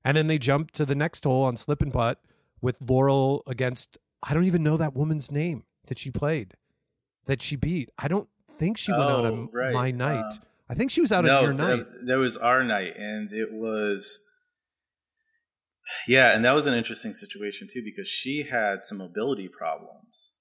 [0.05, 2.21] And then they jumped to the next hole on slip and putt
[2.61, 6.55] with Laurel against I don't even know that woman's name that she played,
[7.27, 7.91] that she beat.
[7.99, 9.73] I don't think she went oh, out on right.
[9.73, 10.25] my night.
[10.25, 11.87] Uh, I think she was out no, on your night.
[12.07, 14.25] That, was our night, and it was
[16.07, 20.33] yeah, and that was an interesting situation too because she had some mobility problems.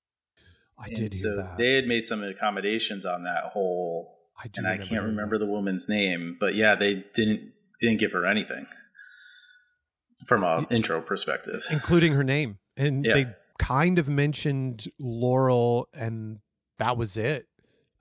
[0.80, 1.58] I and did so that.
[1.58, 5.46] They had made some accommodations on that whole, I do and I can't remember that.
[5.46, 8.68] the woman's name, but yeah, they didn't didn't give her anything
[10.28, 12.58] from a intro perspective, including her name.
[12.78, 13.14] And Yeah.
[13.14, 13.26] they
[13.60, 16.40] kind of mentioned Laurel, and
[16.82, 17.48] that was it.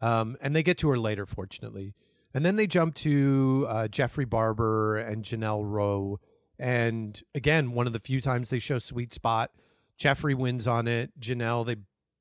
[0.01, 1.95] Um, and they get to her later, fortunately.
[2.33, 6.19] And then they jump to uh, Jeffrey Barber and Janelle Rowe.
[6.59, 9.51] And again, one of the few times they show Sweet Spot,
[9.99, 11.21] Jeffrey wins on it.
[11.21, 11.77] Janelle, they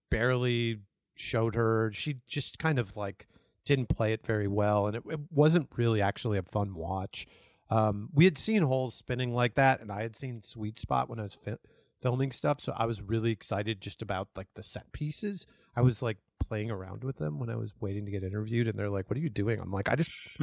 [0.09, 0.79] barely
[1.15, 1.91] showed her.
[1.93, 3.27] She just kind of like
[3.63, 4.87] didn't play it very well.
[4.87, 7.25] And it, it wasn't really actually a fun watch.
[7.69, 11.19] Um, we had seen holes spinning like that, and I had seen Sweet Spot when
[11.19, 11.55] I was fi-
[12.01, 12.61] filming stuff.
[12.61, 15.45] So I was really excited just about like the set pieces.
[15.75, 18.77] I was like playing around with them when I was waiting to get interviewed, and
[18.77, 20.11] they're like, "What are you doing?" I'm like, "I just,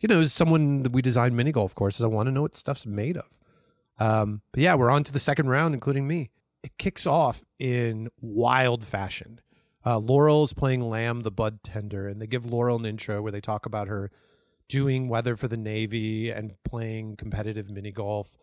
[0.00, 2.56] you know, as someone that we design mini golf courses, I want to know what
[2.56, 3.28] stuff's made of."
[3.98, 6.30] Um, but yeah, we're on to the second round, including me.
[6.62, 9.40] It kicks off in wild fashion.
[9.84, 13.32] Uh, Laurel is playing Lamb, the bud tender, and they give Laurel an intro where
[13.32, 14.10] they talk about her
[14.68, 18.36] doing weather for the Navy and playing competitive mini golf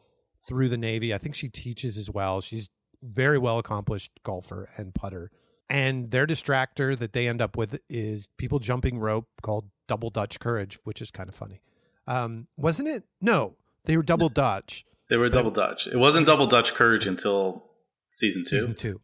[0.48, 1.14] through the Navy.
[1.14, 2.41] I think she teaches as well.
[2.41, 2.69] She's
[3.03, 5.32] very well accomplished golfer and putter.
[5.69, 10.40] And their distractor that they end up with is people jumping rope called double Dutch
[10.40, 11.61] courage, which is kind of funny.
[12.07, 13.03] Um, wasn't it?
[13.19, 13.56] No,
[13.86, 15.88] they were double Dutch they were double Dutch.
[15.88, 17.64] It wasn't double Dutch courage until
[18.11, 18.57] season two.
[18.57, 19.02] season two.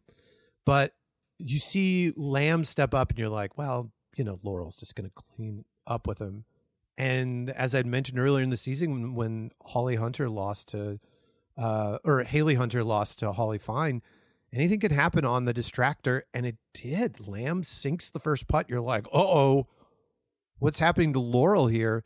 [0.66, 0.94] But
[1.38, 5.22] you see Lamb step up, and you're like, well, you know, Laurel's just going to
[5.36, 6.44] clean up with him.
[6.96, 11.00] And as I'd mentioned earlier in the season, when, when Holly Hunter lost to,
[11.56, 14.02] uh, or Haley Hunter lost to Holly Fine,
[14.52, 17.26] anything could happen on the distractor, and it did.
[17.26, 18.68] Lamb sinks the first putt.
[18.68, 19.66] You're like, uh oh,
[20.58, 22.04] what's happening to Laurel here?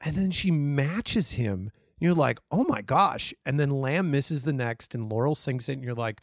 [0.00, 1.70] And then she matches him.
[1.98, 3.32] You're like, oh my gosh.
[3.46, 6.20] And then Lamb misses the next, and Laurel sinks it, and you're like,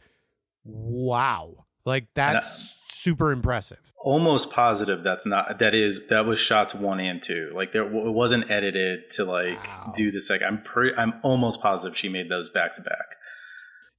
[0.64, 1.66] wow.
[1.84, 3.80] Like that's super impressive.
[3.98, 7.52] Almost positive that's not that is that was shots one and two.
[7.54, 9.92] Like there it wasn't edited to like Wow.
[9.96, 10.30] do this.
[10.30, 10.96] Like I'm pretty.
[10.96, 13.16] I'm almost positive she made those back to back.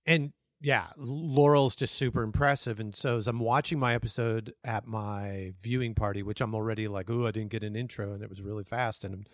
[0.06, 2.80] And yeah, Laurel's just super impressive.
[2.80, 7.10] And so as I'm watching my episode at my viewing party, which I'm already like,
[7.10, 9.28] oh, I didn't get an intro, and it was really fast, and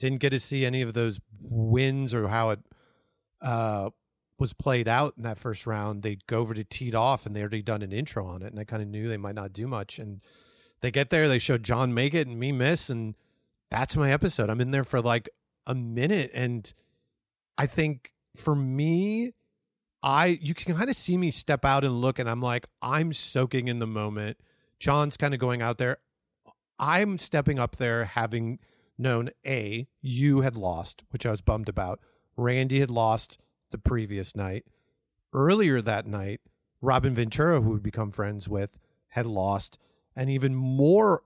[0.00, 2.58] didn't get to see any of those wins or how it
[3.40, 3.90] uh,
[4.42, 6.02] was played out in that first round.
[6.02, 8.58] They go over to teed off, and they already done an intro on it, and
[8.58, 10.00] I kind of knew they might not do much.
[10.00, 10.20] And
[10.80, 13.14] they get there, they show John make it and me miss, and
[13.70, 14.50] that's my episode.
[14.50, 15.30] I'm in there for like
[15.64, 16.70] a minute, and
[17.56, 19.32] I think for me,
[20.02, 23.12] I you can kind of see me step out and look, and I'm like, I'm
[23.12, 24.38] soaking in the moment.
[24.80, 25.98] John's kind of going out there.
[26.80, 28.58] I'm stepping up there, having
[28.98, 32.00] known a you had lost, which I was bummed about.
[32.36, 33.38] Randy had lost
[33.72, 34.64] the previous night.
[35.34, 36.40] Earlier that night,
[36.80, 38.78] Robin Ventura, who we'd become friends with,
[39.08, 39.78] had lost.
[40.14, 41.22] And even more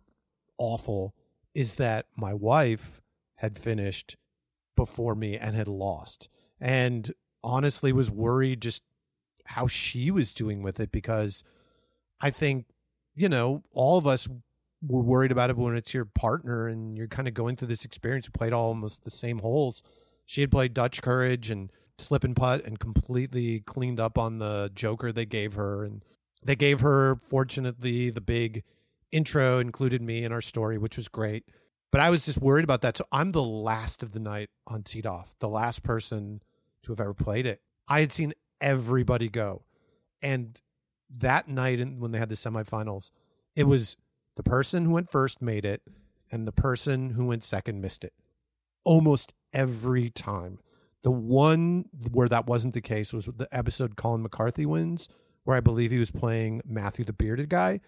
[0.59, 1.15] awful
[1.55, 3.01] is that my wife
[3.37, 4.17] had finished
[4.77, 6.29] before me and had lost.
[6.61, 7.13] And
[7.43, 8.83] honestly was worried just
[9.47, 11.45] how she was doing with it because
[12.21, 12.67] I think,
[13.15, 14.29] you know, all of us
[14.83, 17.85] were worried about it when it's your partner and you're kind of going through this
[17.85, 18.27] experience.
[18.27, 19.83] You played almost the same holes.
[20.25, 24.71] She had played Dutch Courage and slip and putt and completely cleaned up on the
[24.75, 25.85] joker they gave her.
[25.85, 26.05] And
[26.43, 28.63] they gave her, fortunately, the big
[29.13, 31.45] intro included me in our story, which was great.
[31.91, 32.97] But I was just worried about that.
[32.97, 36.43] So I'm the last of the night on teed off, the last person
[36.83, 37.61] to have ever played it.
[37.89, 39.63] I had seen everybody go.
[40.23, 40.61] And
[41.09, 43.11] that night and when they had the semifinals,
[43.55, 43.97] it was
[44.35, 45.83] the person who went first made it
[46.31, 48.13] and the person who went second missed it.
[48.85, 50.59] Almost every time.
[51.07, 55.09] The one where that wasn't the case was the episode Colin McCarthy wins,
[55.45, 57.79] where I believe he was playing Matthew the bearded guy.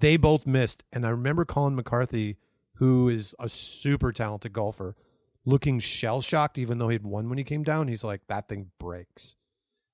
[0.00, 0.82] They both missed.
[0.90, 2.38] And I remember Colin McCarthy,
[2.76, 4.96] who is a super talented golfer,
[5.44, 7.88] looking shell shocked, even though he'd won when he came down.
[7.88, 9.34] He's like, that thing breaks.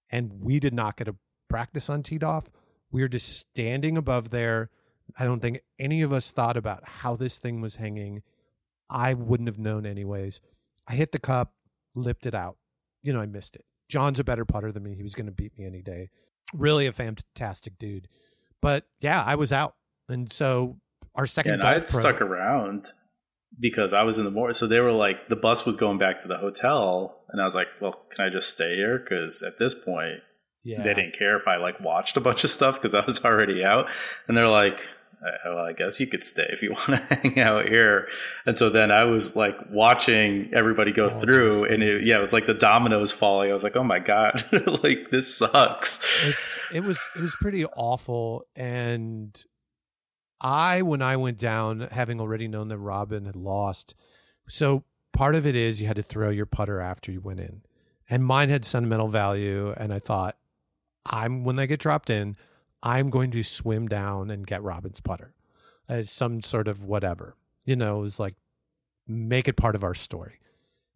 [0.08, 1.16] And we did not get a
[1.48, 2.44] practice on teed off.
[2.92, 4.70] We were just standing above there.
[5.18, 8.22] I don't think any of us thought about how this thing was hanging.
[8.88, 10.40] I wouldn't have known anyways.
[10.86, 11.54] I hit the cup,
[11.94, 12.56] lipped it out.
[13.02, 13.64] You know, I missed it.
[13.88, 14.94] John's a better putter than me.
[14.94, 16.10] He was going to beat me any day.
[16.54, 18.08] Really a fantastic dude.
[18.62, 19.74] But yeah, I was out.
[20.08, 20.76] And so
[21.14, 22.90] our second and I pro- stuck around
[23.58, 24.54] because I was in the morning.
[24.54, 27.54] So they were like, the bus was going back to the hotel, and I was
[27.54, 28.98] like, well, can I just stay here?
[28.98, 30.20] Because at this point,
[30.62, 30.82] yeah.
[30.82, 33.64] they didn't care if I like watched a bunch of stuff because I was already
[33.64, 33.88] out,
[34.28, 34.80] and they're like.
[35.24, 38.08] "Uh, Well, I guess you could stay if you want to hang out here.
[38.46, 42.20] And so then I was like watching everybody go Oh, through, and it, yeah, it
[42.20, 43.50] was like the dominoes falling.
[43.50, 44.44] I was like, oh my god,
[44.82, 45.98] like this sucks.
[46.26, 49.44] it's it was it was pretty awful and
[50.40, 53.94] i when i went down having already known that robin had lost
[54.48, 57.62] so part of it is you had to throw your putter after you went in.
[58.08, 59.72] And mine had sentimental value.
[59.76, 60.36] And I thought,
[61.06, 62.36] I'm when they get dropped in,
[62.82, 65.34] I'm going to swim down and get Robin's putter
[65.88, 67.36] as some sort of whatever.
[67.66, 68.36] You know, it was like
[69.06, 70.40] make it part of our story.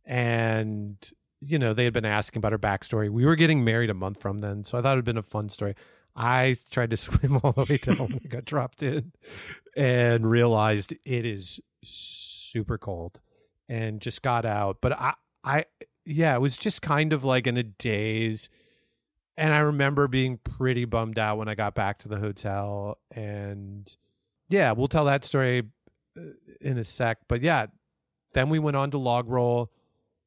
[0.05, 0.97] And
[1.41, 3.11] you know, they had been asking about her backstory.
[3.11, 5.23] We were getting married a month from then, so I thought it have been a
[5.23, 5.75] fun story.
[6.17, 9.13] I tried to swim all the way down when I got dropped in
[9.77, 13.21] and realized it is super cold
[13.69, 14.79] and just got out.
[14.81, 15.65] But I, I,
[16.05, 18.49] yeah, it was just kind of like in a daze.
[19.37, 22.99] And I remember being pretty bummed out when I got back to the hotel.
[23.15, 23.95] And
[24.49, 25.63] yeah, we'll tell that story
[26.17, 26.21] uh,
[26.61, 27.19] in a sec.
[27.29, 27.67] But yeah,
[28.33, 29.73] then we went on to log roll,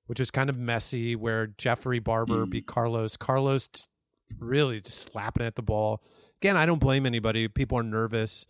[0.07, 2.49] which was kind of messy, where Jeffrey Barber mm.
[2.49, 3.15] beat Carlos.
[3.15, 3.69] Carlos
[4.39, 6.01] really just slapping at the ball.
[6.41, 7.47] Again, I don't blame anybody.
[7.47, 8.45] People are nervous.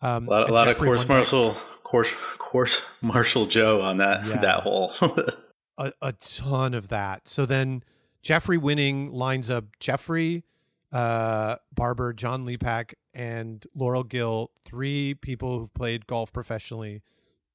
[0.00, 4.40] Um, a lot, a lot of course martial, course course Marshall Joe on that yeah.
[4.40, 4.92] that hole.
[5.78, 7.28] a, a ton of that.
[7.28, 7.82] So then
[8.22, 10.44] Jeffrey winning lines up Jeffrey,
[10.92, 17.02] uh, Barber, John Lepak, and Laurel Gill, three people who've played golf professionally,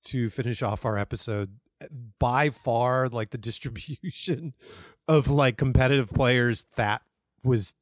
[0.05, 1.57] to finish off our episode.
[2.19, 4.53] By far, like the distribution
[5.07, 7.01] of like competitive players, that
[7.43, 7.73] was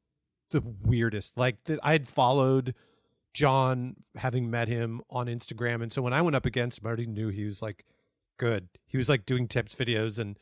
[0.52, 1.38] the weirdest.
[1.38, 2.74] Like I had followed
[3.34, 6.90] John, having met him on Instagram, and so when I went up against him, I
[6.90, 7.86] already knew he was like
[8.38, 8.70] good.
[8.88, 10.38] He was like doing tips videos, and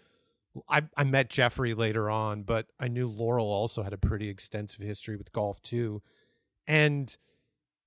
[0.70, 4.86] I I met Jeffrey later on, but I knew Laurel also had a pretty extensive
[4.86, 6.02] history with golf too,
[6.68, 7.16] and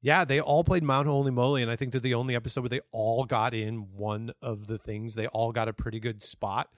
[0.00, 2.68] yeah, they all played Mount Holey Moley, and I think they're the only episode where
[2.68, 5.14] they all got in one of the things.
[5.14, 6.68] They all got a pretty good spot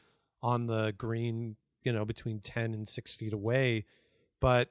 [0.43, 3.85] on the green, you know, between ten and six feet away
[4.44, 4.69] but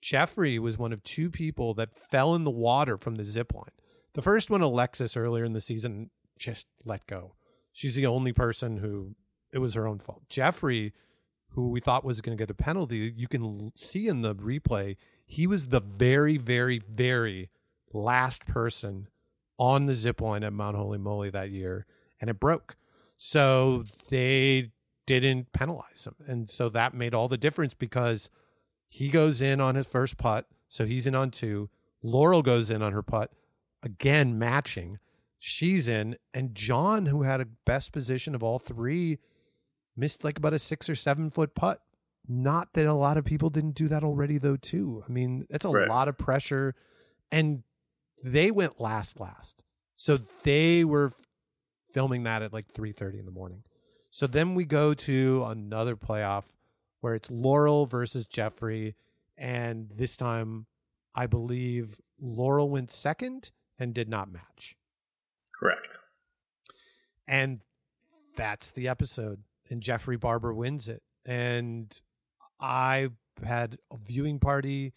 [0.00, 3.72] Jeffrey was one of two people that fell in the water from the zip line.
[4.14, 7.34] The first one, Alexis, earlier in the season, just let go.
[7.72, 9.16] She's the only person who
[9.52, 10.22] it was her own fault.
[10.28, 10.92] Jeffrey,
[11.50, 14.96] who we thought was going to get a penalty, you can see in the replay,
[15.26, 17.50] he was the very, very, very
[17.92, 19.08] last person
[19.58, 21.86] on the zip line at Mount Holey Moley that year,
[22.20, 22.76] and it broke.
[23.16, 24.72] So they
[25.06, 26.14] didn't penalize him.
[26.26, 28.30] And so that made all the difference because–
[28.92, 31.70] he goes in on his first putt, so he's in on two.
[32.02, 33.32] Laurel goes in on her putt,
[33.82, 34.98] again matching.
[35.38, 39.18] She's in, and John, who had a best position of all three,
[39.96, 41.80] missed like about a six or seven foot putt.
[42.28, 44.56] Not that a lot of people didn't do that already, though.
[44.56, 45.02] Too.
[45.06, 45.88] I mean, that's a right.
[45.88, 46.74] lot of pressure,
[47.30, 47.64] and
[48.22, 49.64] they went last, last.
[49.96, 51.12] So they were
[51.92, 53.64] filming that at like three thirty in the morning.
[54.10, 56.44] So then we go to another playoff
[57.00, 58.94] where it's Laurel versus Jeffrey.
[59.36, 60.66] And this time,
[61.14, 64.76] I believe Laurel went second and did not match.
[65.58, 65.98] Correct.
[67.26, 67.60] And
[68.36, 69.42] that's the episode.
[69.72, 71.02] And Jeffrey Barber wins it.
[71.24, 71.90] And
[72.60, 73.08] I
[73.44, 74.92] had a viewing party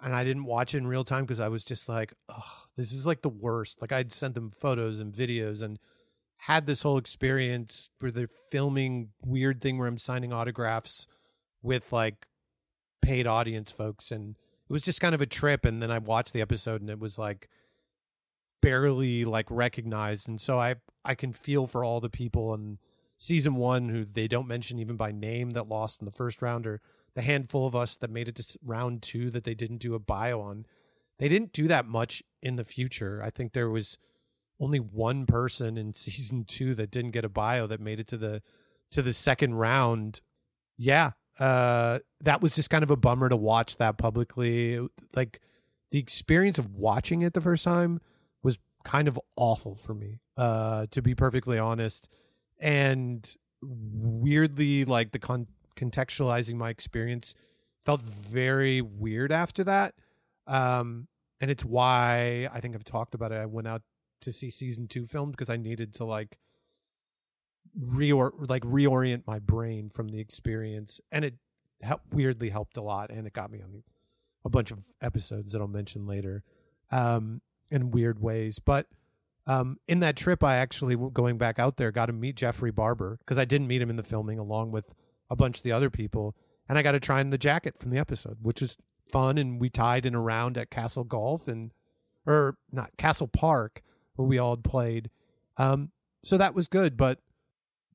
[0.00, 2.92] and I didn't watch it in real time because I was just like, oh, this
[2.92, 3.80] is like the worst.
[3.80, 5.78] Like I'd sent them photos and videos and
[6.38, 11.06] had this whole experience where they're filming weird thing where I'm signing autographs
[11.62, 12.26] with like
[13.02, 14.36] paid audience folks and
[14.68, 17.00] it was just kind of a trip and then I watched the episode and it
[17.00, 17.48] was like
[18.62, 22.78] barely like recognized and so I I can feel for all the people in
[23.18, 26.66] season 1 who they don't mention even by name that lost in the first round
[26.66, 26.80] or
[27.14, 29.98] the handful of us that made it to round 2 that they didn't do a
[29.98, 30.64] bio on.
[31.18, 33.20] They didn't do that much in the future.
[33.22, 33.98] I think there was
[34.60, 38.16] only one person in season 2 that didn't get a bio that made it to
[38.16, 38.40] the
[38.90, 40.22] to the second round.
[40.78, 44.78] Yeah, uh, that was just kind of a bummer to watch that publicly.
[45.14, 45.40] Like
[45.90, 48.00] the experience of watching it the first time
[48.42, 52.08] was kind of awful for me, uh, to be perfectly honest.
[52.60, 53.28] And
[53.62, 57.34] weirdly, like the con- contextualizing my experience
[57.84, 59.94] felt very weird after that.
[60.46, 61.08] Um,
[61.40, 63.36] and it's why I think I've talked about it.
[63.36, 63.82] I went out
[64.22, 66.38] to see season two filmed because I needed to like
[67.78, 71.34] reor like reorient my brain from the experience, and it
[71.82, 73.82] helped, weirdly helped a lot, and it got me on
[74.44, 76.42] a bunch of episodes that I'll mention later,
[76.90, 77.40] um,
[77.70, 78.58] in weird ways.
[78.58, 78.86] But
[79.48, 83.18] um, in that trip, I actually going back out there got to meet Jeffrey Barber
[83.20, 84.94] because I didn't meet him in the filming, along with
[85.30, 86.36] a bunch of the other people,
[86.68, 88.76] and I got to try on the jacket from the episode, which was
[89.10, 89.38] fun.
[89.38, 91.72] And we tied in a round at Castle Golf and
[92.26, 93.82] or not Castle Park
[94.16, 95.08] where we all had played.
[95.56, 95.92] Um,
[96.24, 97.20] so that was good, but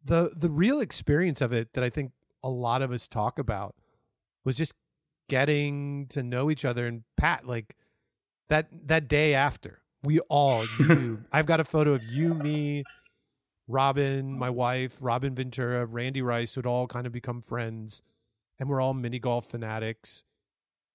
[0.04, 2.14] the the real experience of it that I think
[2.44, 3.76] a lot of us talk about
[4.44, 4.74] was just
[5.30, 7.76] getting to know each other and Pat like
[8.50, 12.84] that that day after we all you I've got a photo of you me
[13.68, 18.02] Robin, my wife, Robin Ventura, Randy Rice would all kind of become friends,
[18.60, 20.24] and we're all mini golf fanatics.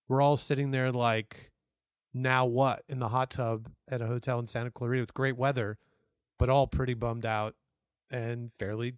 [0.07, 1.51] We're all sitting there like,
[2.13, 2.85] now what?
[2.89, 5.79] In the hot tub at a hotel in Santa Clarita with great weather,
[6.39, 7.55] but all pretty bummed out
[8.11, 8.95] and fairly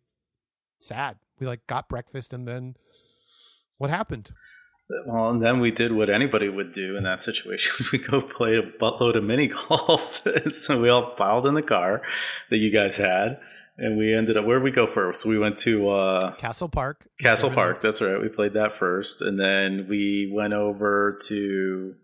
[0.78, 1.16] sad.
[1.38, 2.76] We like got breakfast and then
[3.78, 4.32] what happened?
[5.06, 7.86] Well, and then we did what anybody would do in that situation.
[7.92, 10.22] we go play a buttload of mini golf.
[10.50, 12.02] so we all piled in the car
[12.50, 13.38] that you guys had,
[13.78, 15.24] and we ended up where did we go first?
[15.24, 17.06] We went to uh, Castle Park.
[17.18, 17.80] Castle Park.
[17.80, 18.20] That's right.
[18.20, 21.94] We played that first, and then we went over to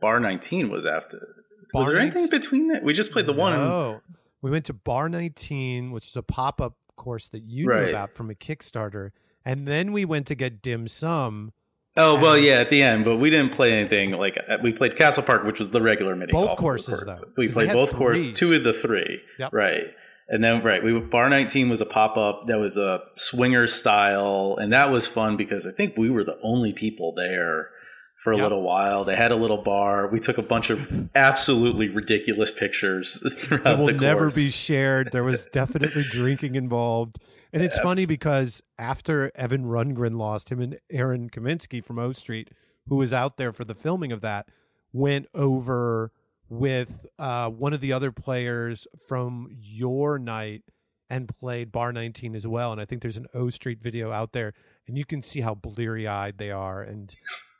[0.00, 0.70] Bar 19.
[0.70, 1.44] Was after.
[1.72, 2.18] Bar was there 19?
[2.18, 2.82] anything between that?
[2.82, 3.40] We just played the no.
[3.40, 3.52] one.
[3.52, 4.00] No,
[4.42, 7.84] we went to Bar 19, which is a pop up course that you right.
[7.84, 9.10] knew about from a Kickstarter,
[9.42, 11.52] and then we went to get dim sum
[11.96, 14.96] Oh well, yeah, at the end, but we didn't play anything like uh, we played
[14.96, 17.04] Castle Park, which was the regular mini both courses.
[17.04, 17.20] Course.
[17.20, 19.52] Though, we played both courses, two of the three, yep.
[19.52, 19.84] right?
[20.28, 24.56] And then right, we bar nineteen was a pop up that was a swinger style,
[24.60, 27.68] and that was fun because I think we were the only people there
[28.16, 28.44] for a yep.
[28.44, 29.04] little while.
[29.04, 30.08] They had a little bar.
[30.08, 33.22] We took a bunch of absolutely ridiculous pictures.
[33.64, 35.12] That will never be shared.
[35.12, 37.18] There was definitely drinking involved.
[37.54, 42.50] And it's funny because after Evan Rundgren lost, him and Aaron Kaminsky from O Street,
[42.88, 44.48] who was out there for the filming of that,
[44.92, 46.10] went over
[46.48, 50.62] with uh, one of the other players from your night
[51.08, 52.72] and played Bar 19 as well.
[52.72, 54.52] And I think there's an O Street video out there,
[54.88, 57.14] and you can see how bleary eyed they are and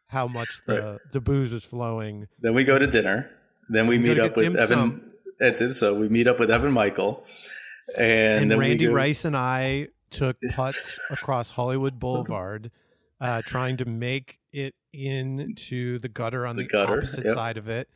[0.08, 0.98] how much the, right.
[1.12, 2.26] the booze was flowing.
[2.40, 3.30] Then we go to dinner.
[3.68, 5.12] Then we, we meet up with Evan.
[5.40, 7.24] At so we meet up with Evan Michael
[7.98, 12.70] and, and Randy Rice and I took putts across Hollywood Boulevard,
[13.20, 17.35] uh, trying to make it into the gutter on the, the gutter, opposite yep.
[17.35, 17.89] side of it.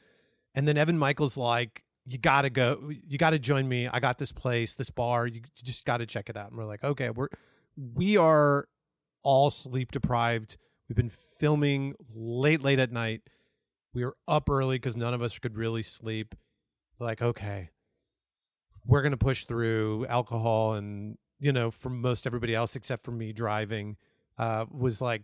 [0.55, 3.86] And then Evan Michaels like, you gotta go, you gotta join me.
[3.86, 5.27] I got this place, this bar.
[5.27, 6.48] You, you just gotta check it out.
[6.48, 7.28] And we're like, okay, we're
[7.77, 8.66] we are
[9.23, 10.56] all sleep deprived.
[10.89, 13.23] We've been filming late, late at night.
[13.93, 16.35] We were up early because none of us could really sleep.
[16.98, 17.70] Like, okay,
[18.89, 23.12] we're going to push through alcohol and you know for most everybody else except for
[23.12, 23.97] me driving
[24.39, 25.23] uh, was like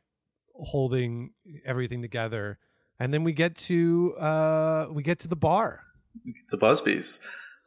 [0.55, 1.31] holding
[1.65, 2.59] everything together.
[3.01, 5.81] And then we get to uh, we get to the bar.
[6.51, 7.20] To busby's.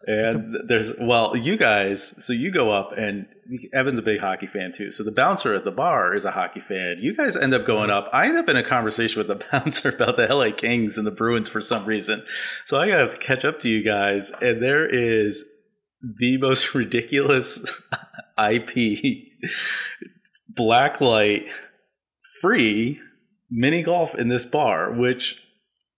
[0.05, 3.25] And there's well you guys so you go up and
[3.73, 4.91] evan's a big hockey fan too.
[4.91, 6.97] So the bouncer at the bar is a hockey fan.
[7.01, 8.07] You guys end up going up.
[8.13, 11.11] I end up in a conversation with the bouncer about the la kings and the
[11.11, 12.23] bruins for some reason.
[12.65, 15.49] So i gotta catch up to you guys and there is
[16.01, 17.59] the most ridiculous
[18.39, 19.27] IP
[20.53, 21.49] blacklight
[22.41, 22.99] free
[23.49, 25.41] mini golf in this bar, which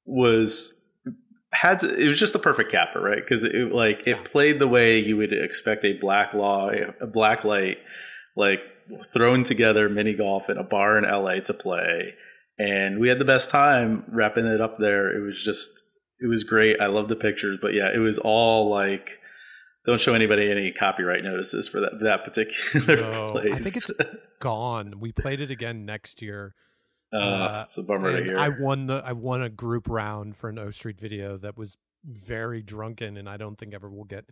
[0.05, 0.75] was
[1.51, 3.21] had to, it was just the perfect capper, right?
[3.21, 6.69] Because it like it played the way you would expect a black law,
[7.01, 7.77] a black light,
[8.35, 8.61] like
[9.11, 12.13] thrown together mini golf in a bar in LA to play,
[12.57, 15.15] and we had the best time wrapping it up there.
[15.15, 15.69] It was just
[16.19, 16.79] it was great.
[16.79, 19.19] I love the pictures, but yeah, it was all like
[19.85, 23.51] don't show anybody any copyright notices for that that particular no, place.
[23.51, 24.99] I think it's gone.
[24.99, 26.55] We played it again next year.
[27.11, 28.37] Uh, uh, it's a bummer to hear.
[28.37, 31.77] I won the I won a group round for an O Street video that was
[32.03, 34.25] very drunken, and I don't think ever will get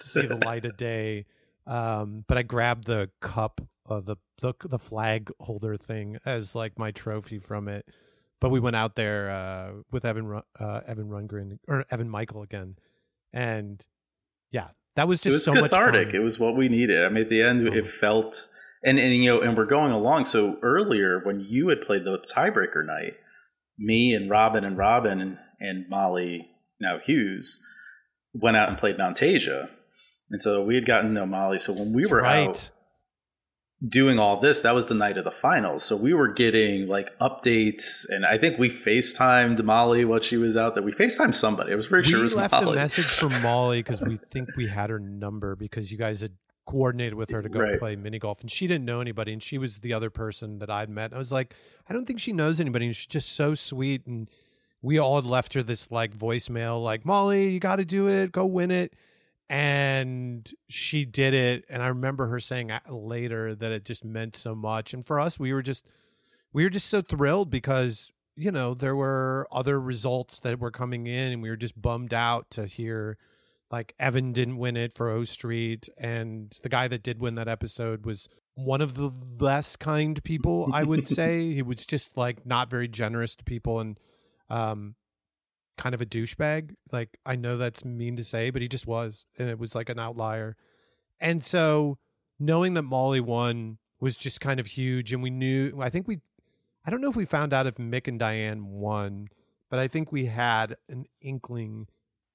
[0.00, 1.26] to see the light of day.
[1.66, 6.78] Um, but I grabbed the cup of the, the the flag holder thing as like
[6.78, 7.86] my trophy from it.
[8.40, 12.76] But we went out there uh, with Evan uh, Evan Rundgren or Evan Michael again,
[13.32, 13.84] and
[14.50, 16.14] yeah, that was just it was so cathartic.
[16.14, 17.04] It was what we needed.
[17.04, 17.72] I mean, at the end, oh.
[17.72, 17.98] it mm-hmm.
[17.98, 18.48] felt
[18.82, 20.26] and and you know, and we're going along.
[20.26, 23.14] So earlier, when you had played the tiebreaker night,
[23.78, 26.48] me and Robin and Robin and, and Molly
[26.80, 27.64] now Hughes
[28.32, 29.70] went out and played Mount Asia,
[30.30, 31.58] and so we had gotten to know Molly.
[31.58, 32.48] So when we were right.
[32.48, 32.70] out
[33.86, 35.84] doing all this, that was the night of the finals.
[35.84, 40.56] So we were getting like updates, and I think we FaceTimed Molly while she was
[40.56, 40.82] out there.
[40.82, 41.72] We FaceTimed somebody.
[41.72, 42.72] I was pretty we sure it was left Molly.
[42.72, 46.32] a message for Molly because we think we had her number because you guys had
[46.66, 47.78] coordinated with her to go right.
[47.78, 50.70] play mini golf, and she didn't know anybody, and she was the other person that
[50.70, 51.14] I'd met.
[51.14, 51.54] I was like,
[51.88, 54.28] I don't think she knows anybody, and she's just so sweet, and
[54.82, 58.32] we all had left her this like voicemail, like Molly, you got to do it,
[58.32, 58.92] go win it
[59.50, 64.54] and she did it and i remember her saying later that it just meant so
[64.54, 65.86] much and for us we were just
[66.52, 71.06] we were just so thrilled because you know there were other results that were coming
[71.06, 73.16] in and we were just bummed out to hear
[73.70, 77.48] like evan didn't win it for o street and the guy that did win that
[77.48, 79.10] episode was one of the
[79.40, 81.54] less kind people i would say.
[81.54, 83.98] He was just like not very generous to people and
[84.50, 84.94] um
[85.78, 86.74] kind of a douchebag.
[86.92, 89.88] Like I know that's mean to say, but he just was, and it was like
[89.88, 90.56] an outlier.
[91.20, 91.98] And so
[92.38, 95.12] knowing that Molly won was just kind of huge.
[95.12, 96.20] And we knew, I think we,
[96.84, 99.28] I don't know if we found out if Mick and Diane won,
[99.70, 101.88] but I think we had an inkling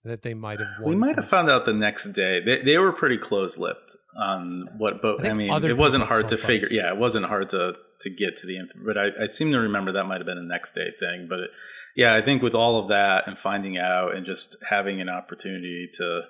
[0.03, 0.89] that they might have won.
[0.89, 2.41] We might have found out the next day.
[2.43, 6.29] They, they were pretty close lipped on what, but I, I mean, it wasn't hard
[6.29, 6.67] to figure.
[6.69, 8.79] Yeah, it wasn't hard to to get to the info.
[8.85, 11.27] But I, I seem to remember that might have been a next day thing.
[11.29, 11.49] But it,
[11.95, 15.89] yeah, I think with all of that and finding out and just having an opportunity
[15.93, 16.23] to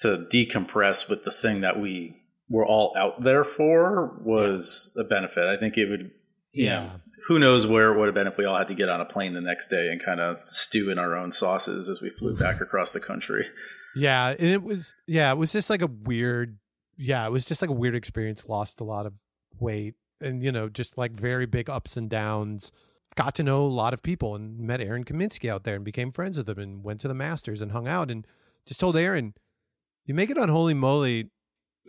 [0.00, 2.16] to decompress with the thing that we
[2.48, 5.04] were all out there for was yeah.
[5.04, 5.44] a benefit.
[5.44, 6.10] I think it would.
[6.52, 6.80] Yeah.
[6.80, 6.92] Know,
[7.26, 9.04] who knows where it would have been if we all had to get on a
[9.04, 12.36] plane the next day and kind of stew in our own sauces as we flew
[12.36, 13.46] back across the country.
[13.94, 16.58] Yeah, and it was yeah, it was just like a weird
[16.96, 18.48] yeah, it was just like a weird experience.
[18.48, 19.14] Lost a lot of
[19.58, 22.72] weight and you know, just like very big ups and downs.
[23.16, 26.12] Got to know a lot of people and met Aaron Kaminsky out there and became
[26.12, 28.26] friends with him and went to the Masters and hung out and
[28.66, 29.34] just told Aaron,
[30.04, 31.30] "You make it on Holey Moley,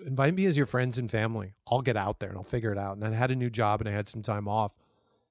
[0.03, 1.53] invite me as your friends and family.
[1.67, 3.81] I'll get out there and I'll figure it out." And I had a new job
[3.81, 4.71] and I had some time off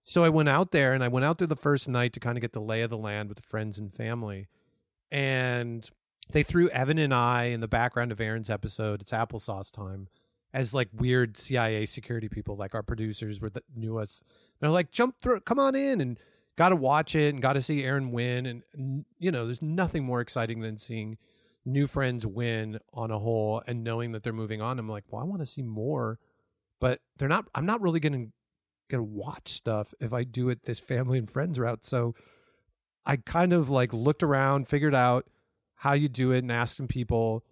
[0.04, 2.36] so I went out there and I went out there the first night to kind
[2.36, 4.48] of get the lay of the land with friends and family.
[5.10, 5.88] And
[6.32, 10.08] they threw Evan and I in the background of Aaron's episode, It's Applesauce Time,
[10.52, 14.22] as like weird CIA security people, like our producers were that knew us.
[14.60, 16.18] They're like, jump through, come on in and
[16.56, 18.46] got to watch it and got to see Aaron win.
[18.46, 21.18] And, you know, there's nothing more exciting than seeing
[21.64, 24.78] new friends win on a hole and knowing that they're moving on.
[24.78, 26.18] I'm like, well, I want to see more,
[26.80, 28.32] but they're not, I'm not really going to
[28.90, 31.86] gonna watch stuff if I do it this family and friends route.
[31.86, 32.14] So
[33.06, 35.26] I kind of like looked around, figured out
[35.76, 37.44] how you do it, and asked some people.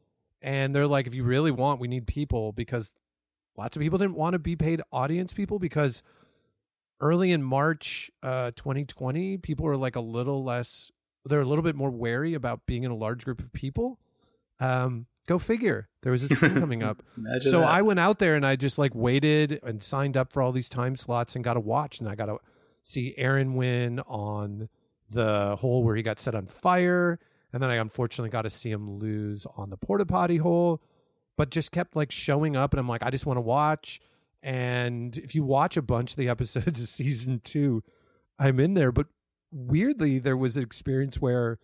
[0.42, 2.92] And they're like, if you really want, we need people because
[3.56, 6.02] lots of people didn't want to be paid audience people because
[7.00, 10.92] early in March uh, 2020, people were like a little less,
[11.24, 13.98] they're a little bit more wary about being in a large group of people.
[14.60, 15.88] Um, Go figure.
[16.02, 17.02] There was this thing coming up.
[17.40, 17.68] so that.
[17.68, 20.70] I went out there and I just like waited and signed up for all these
[20.70, 22.00] time slots and got to watch.
[22.00, 22.38] And I got to
[22.82, 24.70] see Aaron win on
[25.10, 27.18] the hole where he got set on fire.
[27.52, 30.80] And then I unfortunately got to see him lose on the porta potty hole,
[31.36, 32.72] but just kept like showing up.
[32.72, 34.00] And I'm like, I just want to watch.
[34.42, 37.82] And if you watch a bunch of the episodes of season two,
[38.38, 38.92] I'm in there.
[38.92, 39.08] But
[39.52, 41.58] weirdly, there was an experience where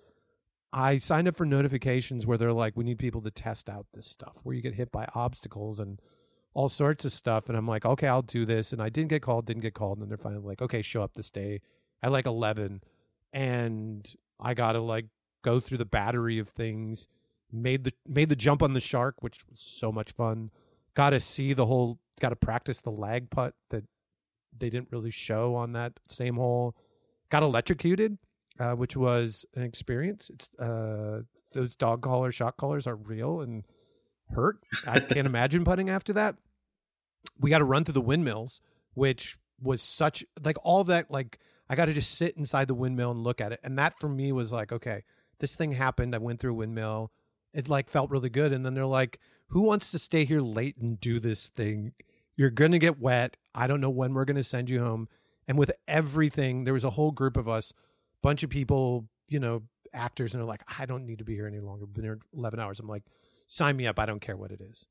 [0.77, 4.09] I signed up for notifications where they're like, we need people to test out this
[4.09, 6.03] stuff, where you get hit by obstacles and
[6.53, 7.49] all sorts of stuff.
[7.49, 8.73] And I'm like, okay, I'll do this.
[8.73, 9.99] And I didn't get called, didn't get called.
[9.99, 11.61] And then they're finally like, okay, show up this day
[12.03, 12.83] at like 11.
[13.33, 15.07] And I got to like
[15.43, 17.07] go through the battery of things.
[17.53, 20.51] Made the made the jump on the shark, which was so much fun.
[20.95, 22.01] Got to see the whole.
[22.19, 23.85] Got to practice the lag putt that
[24.57, 26.75] they didn't really show on that same hole.
[27.31, 28.19] Got electrocuted
[28.59, 30.31] uh, which was an experience.
[30.31, 31.23] It's uh,
[31.53, 33.65] those dog collar, shock collars are real and
[34.31, 34.59] hurt.
[34.87, 36.37] I can't imagine putting after that.
[37.39, 38.61] We got to run through the windmills,
[38.95, 41.11] which was such like all that.
[41.11, 43.99] Like I got to just sit inside the windmill and look at it, and that
[43.99, 45.03] for me was like, okay,
[45.41, 46.15] this thing happened.
[46.15, 47.11] I went through a windmill.
[47.53, 49.19] It like felt really good, and then they're like,
[49.49, 51.93] who wants to stay here late and do this thing?
[52.37, 53.37] You're gonna get wet.
[53.55, 55.09] I don't know when we're gonna send you home.
[55.47, 57.73] And with everything, there was a whole group of us
[58.25, 61.47] bunch of people, you know, actors, and they're like, I don't need to be here
[61.47, 61.85] any longer.
[61.85, 62.81] I've been here 11 hours.
[62.81, 63.05] I'm like,
[63.47, 63.99] sign me up.
[63.99, 64.87] I don't care what it is.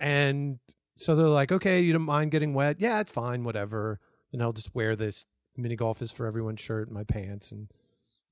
[0.00, 0.58] And
[0.96, 2.80] so they're like, okay, you don't mind getting wet?
[2.80, 4.00] Yeah, it's fine, whatever.
[4.32, 5.24] And I'll just wear this
[5.56, 7.70] mini golf is for everyone shirt and my pants and,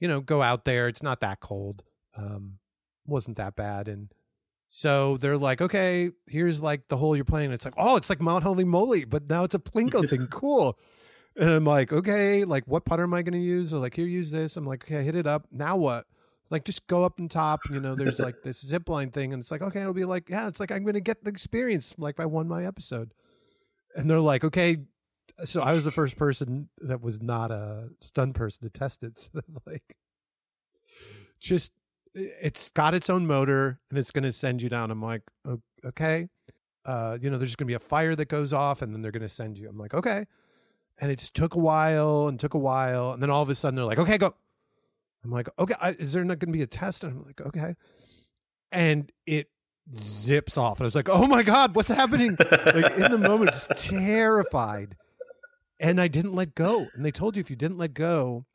[0.01, 0.89] you know, go out there.
[0.89, 1.85] It's not that cold.
[2.17, 2.59] Um,
[3.07, 3.87] wasn't that bad.
[3.87, 4.13] And
[4.69, 7.53] so they're like, okay, here's like the hole you're playing.
[7.53, 10.27] It's like, oh, it's like Mount Holey Moley, but now it's a Plinko thing.
[10.27, 10.77] Cool.
[11.39, 13.73] And I'm like, okay, like what putter am I going to use?
[13.73, 14.57] Or like, here, use this.
[14.57, 15.47] I'm like, okay, hit it up.
[15.53, 16.07] Now what?
[16.49, 17.61] Like, just go up and top.
[17.71, 20.31] You know, there's like this zip line thing, and it's like, okay, it'll be like,
[20.31, 21.95] yeah, it's like I'm going to get the experience.
[21.99, 23.13] Like, I won my episode,
[23.95, 24.79] and they're like, okay.
[25.45, 29.29] So I was the first person that was not a stun person to test it.
[29.35, 29.97] So like,
[31.39, 31.73] just
[32.15, 34.91] it's got its own motor and it's going to send you down.
[34.91, 35.21] I'm like,
[35.85, 36.29] okay.
[36.87, 39.13] Uh, you know, there's going to be a fire that goes off and then they're
[39.13, 39.69] going to send you.
[39.69, 40.25] I'm like, okay
[41.01, 43.55] and it just took a while and took a while and then all of a
[43.55, 44.35] sudden they're like okay go.
[45.25, 47.05] I'm like okay I, is there not going to be a test?
[47.05, 47.75] And i'm like okay.
[48.73, 49.51] And it
[49.95, 52.37] zips off and i was like oh my god what's happening?
[52.41, 54.97] Like in the moment just terrified.
[55.79, 58.47] And i didn't let go and they told you if you didn't let go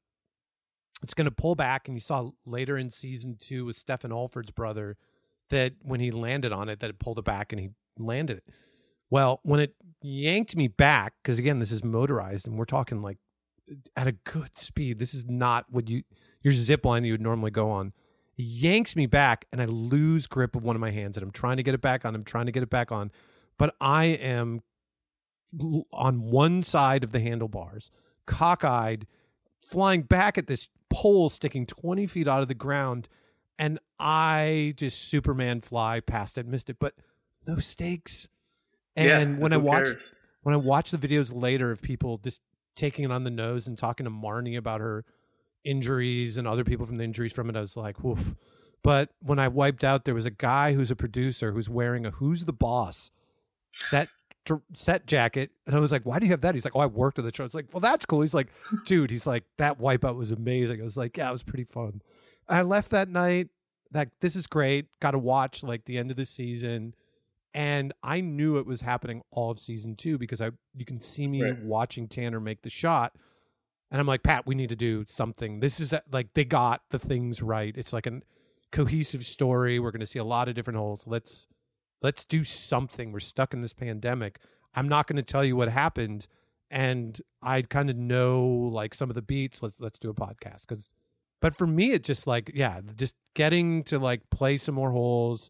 [1.04, 4.52] it's going to pull back and you saw later in season two with stefan alford's
[4.52, 4.98] brother
[5.50, 8.44] that when he landed on it that it pulled it back and he landed it
[9.12, 13.18] well, when it yanked me back, because again, this is motorized and we're talking like
[13.96, 14.98] at a good speed.
[14.98, 16.02] This is not what you
[16.42, 17.94] your zip line you would normally go on.
[18.34, 21.32] He yanks me back, and I lose grip of one of my hands, and I'm
[21.32, 22.16] trying to get it back on.
[22.16, 23.12] I'm trying to get it back on,
[23.58, 24.62] but I am
[25.94, 27.92] on one side of the handlebars,
[28.26, 29.06] cockeyed,
[29.68, 33.08] flying back at this pole sticking 20 feet out of the ground,
[33.60, 36.96] and I just Superman fly past it, missed it, but
[37.46, 38.28] no stakes.
[38.96, 40.16] And Yeah, when I watched cares?
[40.44, 42.42] when I watch the videos later of people just
[42.76, 45.06] taking it on the nose and talking to Marnie about her
[45.64, 48.36] injuries and other people from the injuries from it, I was like, woof.
[48.84, 52.12] But when I wiped out, there was a guy who's a producer who's wearing a
[52.12, 53.12] "Who's the Boss"
[53.72, 54.10] set
[54.74, 56.88] set jacket, and I was like, "Why do you have that?" He's like, "Oh, I
[56.88, 58.48] worked on the show." It's like, "Well, that's cool." He's like,
[58.86, 62.02] "Dude," he's like, "That wipeout was amazing." I was like, "Yeah, it was pretty fun."
[62.50, 63.50] I left that night.
[63.92, 64.88] That this is great.
[65.00, 66.96] Got to watch like the end of the season
[67.54, 71.28] and I knew it was happening all of season two because I you can see
[71.28, 71.62] me Right.
[71.64, 73.16] watching Tanner make the shot,
[73.90, 75.60] and I'm like, Pat, we need to do something.
[75.60, 77.76] This is a- like they got the things right.
[77.78, 78.22] It's like a
[78.72, 79.80] cohesive story.
[79.80, 81.04] We're going to see a lot of different holes.
[81.06, 81.48] Let's
[82.02, 83.12] let's do something.
[83.12, 84.40] We're stuck in this pandemic.
[84.74, 86.28] I'm not going to tell you what happened,
[86.70, 89.62] and I kind of know like some of the beats.
[89.62, 90.90] Let's let's do a podcast because.
[91.42, 95.50] But for me, it just like yeah, just getting to like play some more holes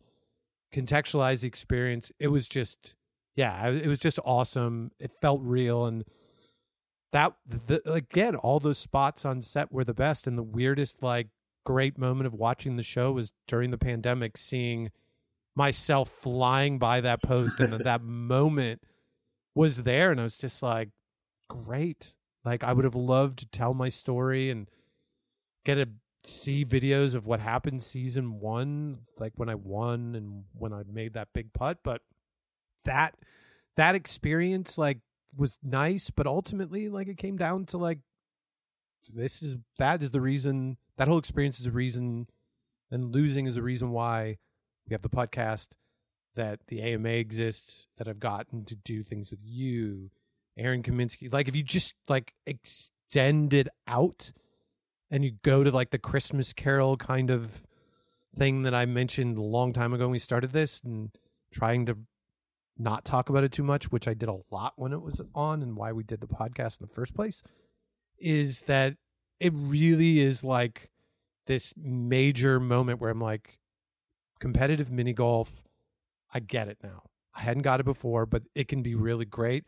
[0.72, 2.12] contextualize the experience.
[2.20, 2.96] It was just,
[3.36, 4.92] yeah, it was just awesome.
[5.00, 6.04] It felt real, and
[7.12, 10.28] that the, again, all those spots on set were the best.
[10.28, 11.28] And the weirdest, like,
[11.66, 14.92] great moment of watching the show was during the pandemic, seeing
[15.56, 18.82] myself flying by that post, and that, that moment
[19.54, 20.90] was there, and I was just like,
[21.50, 22.16] great.
[22.46, 24.68] Like, I would have loved to tell my story and
[25.66, 25.90] get a
[26.24, 31.14] see videos of what happened season one, like when I won and when I made
[31.14, 31.80] that big putt.
[31.84, 32.02] But
[32.86, 33.16] that
[33.78, 35.00] that experience like
[35.36, 38.00] was nice, but ultimately like it came down to like
[39.14, 42.28] this is that is the reason that whole experience is the reason
[42.92, 44.38] and losing is the reason why
[44.88, 45.70] we have the podcast
[46.36, 50.12] that the AMA exists, that I've gotten to do things with you,
[50.58, 51.32] Aaron Kaminsky.
[51.32, 54.32] Like if you just like extend it out
[55.12, 57.68] and you go to like the Christmas Carol kind of
[58.36, 61.12] thing that I mentioned a long time ago when we started this and
[61.52, 61.98] trying to
[62.78, 65.62] not talk about it too much, which I did a lot when it was on
[65.62, 67.44] and why we did the podcast in the first place,
[68.18, 68.96] is that
[69.40, 70.90] it really is like
[71.46, 73.60] this major moment where I'm like,
[74.40, 75.64] competitive mini golf,
[76.34, 77.04] I get it now.
[77.36, 79.66] I hadn't got it before, but it can be really great.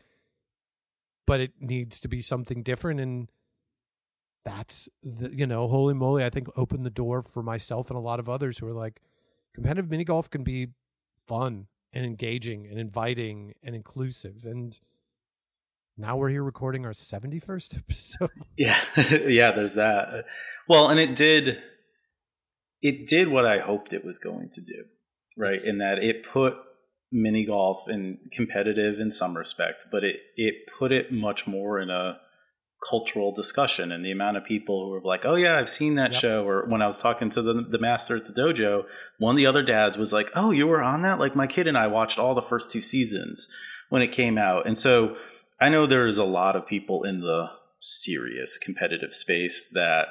[1.26, 3.30] But it needs to be something different and
[4.44, 8.02] that's the you know holey moley i think opened the door for myself and a
[8.02, 9.00] lot of others who are like
[9.54, 10.68] competitive mini golf can be
[11.26, 14.80] fun and engaging and inviting and inclusive and
[15.96, 18.78] now we're here recording our 71st episode Yeah,
[19.26, 19.52] yeah.
[19.52, 20.24] There's that.
[20.68, 21.62] Well, and it did.
[22.82, 24.84] It did what I hoped it was going to do,
[25.36, 25.60] right?
[25.60, 25.64] Yes.
[25.64, 26.54] In that it put
[27.10, 31.90] mini golf in competitive in some respect, but it it put it much more in
[31.90, 32.18] a
[32.88, 33.90] cultural discussion.
[33.92, 36.20] And the amount of people who were like, "Oh yeah, I've seen that Yep.
[36.20, 38.84] show," or when I was talking to the the master at the dojo,
[39.18, 41.18] one of the other dads was like, "Oh, you were on that?
[41.18, 43.48] Like my kid and I watched all the first two seasons
[43.88, 45.16] when it came out," and so.
[45.60, 47.46] I know there's a lot of people in the
[47.80, 50.08] serious competitive space that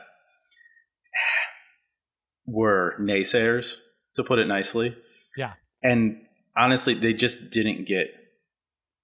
[2.46, 3.78] were naysayers,
[4.16, 4.96] to put it nicely.
[5.38, 5.54] Yeah.
[5.84, 6.22] And
[6.56, 8.08] honestly, they just didn't get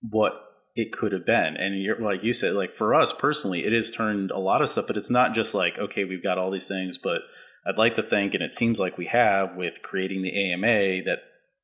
[0.02, 0.34] what
[0.80, 1.58] it could have been.
[1.58, 4.70] And you're like you said, like for us personally, it has turned a lot of
[4.70, 7.22] stuff, but it's not just like, okay, we've got all these things, but
[7.68, 11.20] I'd like to think, and it seems like we have with creating the AMA, that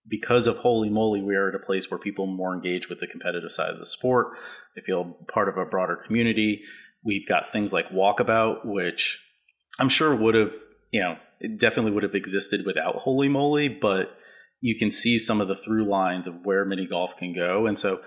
[0.07, 3.07] because of Holey Moley, we are at a place where people more engaged with the
[3.07, 4.27] competitive side of the sport.
[4.75, 6.61] They feel part of a broader community.
[7.03, 9.25] We've got things like Walkabout, which
[9.79, 10.53] I'm sure would have,
[10.91, 14.17] you know, it definitely would have existed without Holey Moley, but
[14.59, 17.65] you can see some of the through lines of where mini golf can go.
[17.65, 18.01] And so,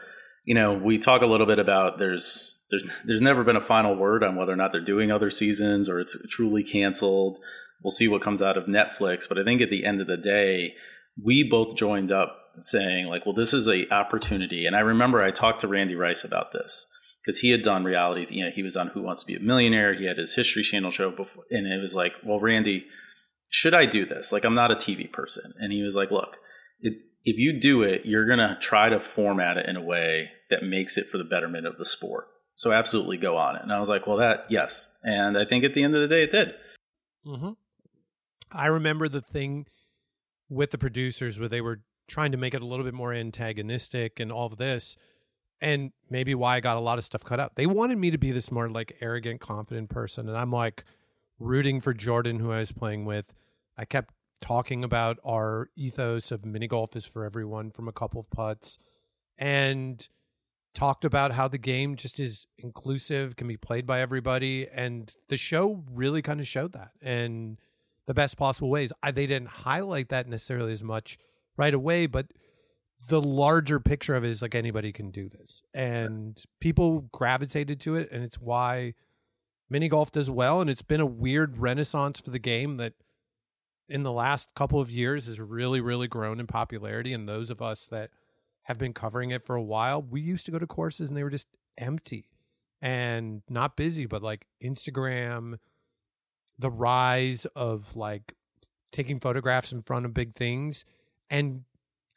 [0.48, 3.94] you know, we talk a little bit about there's there's there's never been a final
[3.94, 7.38] word on whether or not they're doing other seasons or it's truly canceled.
[7.84, 10.16] We'll see what comes out of Netflix, but I think at the end of the
[10.16, 10.72] day,
[11.22, 14.64] we both joined up saying like, well, this is a opportunity.
[14.64, 16.86] And I remember I talked to Randy Rice about this
[17.20, 18.24] because he had done reality.
[18.34, 19.92] You know, he was on Who Wants to Be a Millionaire.
[19.92, 22.86] He had his History Channel show before, and it was like, well, Randy,
[23.50, 24.32] should I do this?
[24.32, 25.52] Like, I'm not a TV person.
[25.58, 26.38] And he was like, look,
[26.80, 26.94] it,
[27.28, 30.96] if you do it, you're gonna try to format it in a way that makes
[30.96, 32.28] it for the betterment of the sport.
[32.56, 33.62] So absolutely go on it.
[33.62, 34.90] And I was like, well, that yes.
[35.04, 36.54] And I think at the end of the day, it did.
[37.26, 37.52] Mm-hmm.
[38.50, 39.66] I remember the thing
[40.48, 44.18] with the producers where they were trying to make it a little bit more antagonistic
[44.18, 44.96] and all of this,
[45.60, 47.56] and maybe why I got a lot of stuff cut out.
[47.56, 50.84] They wanted me to be this more like arrogant, confident person, and I'm like
[51.38, 53.34] rooting for Jordan, who I was playing with.
[53.76, 58.20] I kept talking about our ethos of mini golf is for everyone from a couple
[58.20, 58.78] of putts
[59.36, 60.08] and
[60.74, 64.68] talked about how the game just is inclusive, can be played by everybody.
[64.72, 67.58] And the show really kind of showed that in
[68.06, 68.92] the best possible ways.
[69.02, 71.18] I, they didn't highlight that necessarily as much
[71.56, 72.26] right away, but
[73.08, 75.62] the larger picture of it is like anybody can do this.
[75.74, 78.10] And people gravitated to it.
[78.12, 78.94] And it's why
[79.68, 80.60] mini golf does well.
[80.60, 82.94] And it's been a weird renaissance for the game that
[83.88, 87.12] in the last couple of years has really, really grown in popularity.
[87.12, 88.10] And those of us that
[88.64, 91.22] have been covering it for a while, we used to go to courses and they
[91.22, 91.48] were just
[91.78, 92.26] empty
[92.80, 95.58] and not busy, but like Instagram,
[96.58, 98.34] the rise of like
[98.92, 100.84] taking photographs in front of big things
[101.30, 101.64] and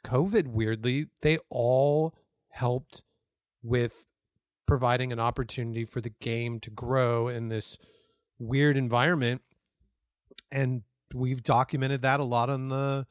[0.03, 2.15] COVID, weirdly, they all
[2.49, 3.03] helped
[3.63, 4.05] with
[4.65, 7.77] providing an opportunity for the game to grow in this
[8.39, 9.41] weird environment.
[10.51, 13.05] And we've documented that a lot on the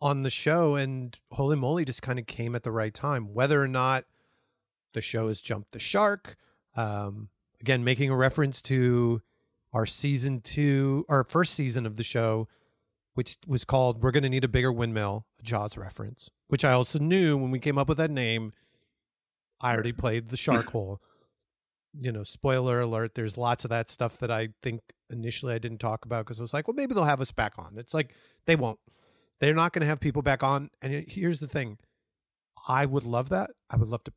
[0.00, 3.32] on the show and holey moley just kind of came at the right time.
[3.32, 4.04] Whether or not
[4.92, 6.36] the show has jumped the shark
[6.76, 7.28] um,
[7.60, 9.22] again making a reference to
[9.72, 12.48] our season two our first season of the show
[13.14, 16.72] which was called we're going to need a bigger windmill a jaws reference which i
[16.72, 18.52] also knew when we came up with that name.
[19.60, 21.00] I already played the shark hole
[21.98, 24.80] you know spoiler alert there's lots of that stuff that i think
[25.10, 27.52] initially i didn't talk about because i was like well maybe they'll have us back
[27.56, 28.14] on it's like
[28.46, 28.78] they won't
[29.40, 30.70] they're not going to have people back on.
[30.80, 31.78] And here's the thing
[32.68, 33.50] I would love that.
[33.70, 34.12] I would love to.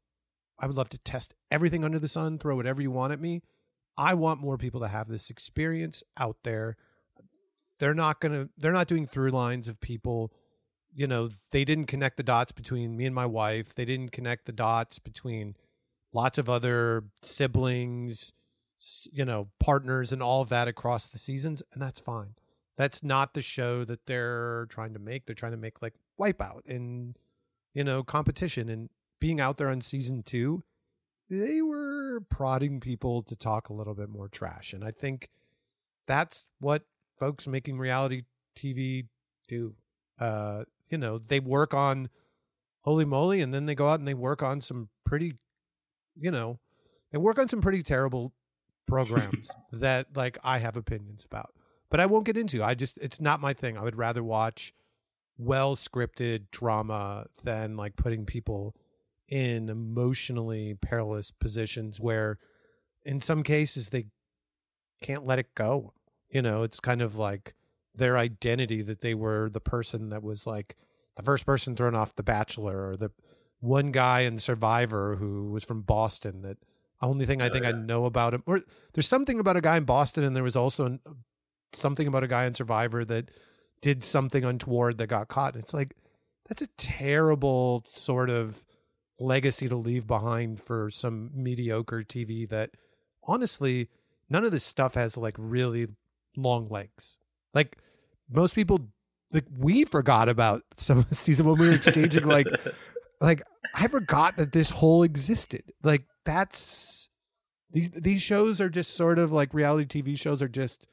[0.60, 3.44] I would love to test everything under the sun, throw whatever you want at me.
[3.96, 6.78] I want more people to have this experience out there.
[7.80, 10.32] They're not going to, they're not doing through lines of people.
[10.92, 13.76] You know, they didn't connect the dots between me and my wife.
[13.76, 15.56] They didn't connect the dots between
[16.14, 18.34] lots of other siblings,
[19.12, 21.64] you know, partners and all of that across the seasons.
[21.74, 22.36] And that's fine
[22.78, 25.26] that's not the show that they're trying to make.
[25.26, 27.18] They're trying to make like Wipeout and
[27.74, 28.90] you know competition and
[29.20, 30.64] being out there on season two.
[31.30, 35.30] They were prodding people to talk a little bit more trash, and I think
[36.06, 36.84] that's what
[37.20, 38.24] folks making reality
[38.56, 39.08] TV
[39.48, 39.76] do.
[40.20, 42.10] Uh, you know, they work on
[42.86, 45.34] Holey Moley, and then they go out and they work on some pretty,
[46.20, 46.60] you know,
[47.12, 48.34] they work on some pretty terrible
[48.86, 51.52] programs that like I have opinions about
[51.90, 52.64] but I won't get into.
[52.64, 53.78] I just it's not my thing.
[53.78, 54.74] I would rather watch
[55.38, 58.76] well scripted drama than like putting people
[59.28, 62.40] in emotionally perilous positions where
[63.04, 64.08] in some cases they
[65.02, 65.94] can't let it go.
[66.30, 67.54] You know, it's kind of like
[67.96, 70.76] their identity that they were the person that was like
[71.16, 73.12] the first person thrown off The Bachelor or the
[73.60, 76.58] one guy in Survivor who was from Boston that
[77.02, 77.70] only thing I oh, think yeah.
[77.70, 78.62] I know about him or
[78.94, 81.12] there's something about a guy in Boston and there was also uh,
[81.74, 83.30] something about a guy in Survivor that
[83.82, 85.56] did something untoward that got caught.
[85.56, 85.96] It's like
[86.48, 88.64] that's a terrible sort of
[89.20, 92.72] legacy to leave behind for some mediocre TV that
[93.24, 93.90] honestly
[94.30, 95.88] none of this stuff has like really
[96.36, 97.18] long legs.
[97.54, 97.78] Like
[98.30, 98.90] most people
[99.32, 102.48] like we forgot about some of the season when we were exchanging like
[103.20, 103.42] like
[103.76, 105.72] I forgot that this whole existed.
[105.84, 107.10] Like that's
[107.72, 110.88] these these shows are just sort of like reality TV shows are just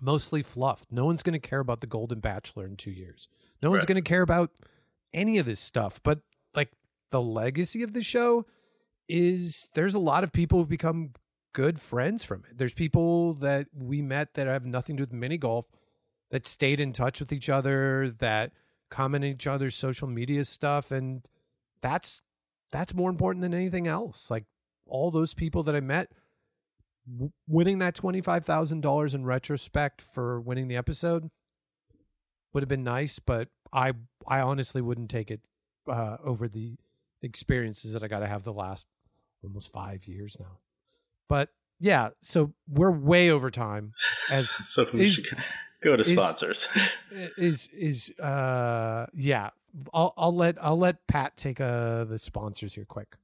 [0.00, 0.86] mostly fluff.
[0.90, 3.28] No one's going to care about the Golden Bachelor in two years.
[3.62, 4.50] No one's going to care about
[5.12, 6.00] any of this stuff.
[6.02, 6.20] But
[6.54, 6.70] like
[7.10, 8.46] the legacy of the show
[9.08, 11.10] is there's a lot of people who've become
[11.52, 12.56] good friends from it.
[12.56, 15.66] There's people that we met that have nothing to do with mini golf
[16.30, 18.52] that stayed in touch with each other, that
[18.92, 20.92] comment each other's social media stuff.
[20.92, 21.26] And
[21.80, 22.22] that's
[22.70, 24.30] that's more important than anything else.
[24.30, 24.44] Like
[24.86, 26.12] all those people that I met
[27.48, 31.30] winning that $25,000 in retrospect for winning the episode
[32.52, 33.94] would have been nice, but I
[34.28, 35.40] I honestly wouldn't take it
[35.88, 36.76] uh, over the
[37.22, 38.86] experiences that I got to have the last
[39.42, 40.58] almost 5 years now.
[41.28, 41.48] But
[41.80, 43.92] yeah, so we're way over time
[44.30, 45.38] as so we is, should
[45.82, 46.68] go to sponsors.
[47.36, 49.50] Is is uh yeah,
[49.92, 53.16] I'll I'll let I'll let Pat take uh the sponsors here quick.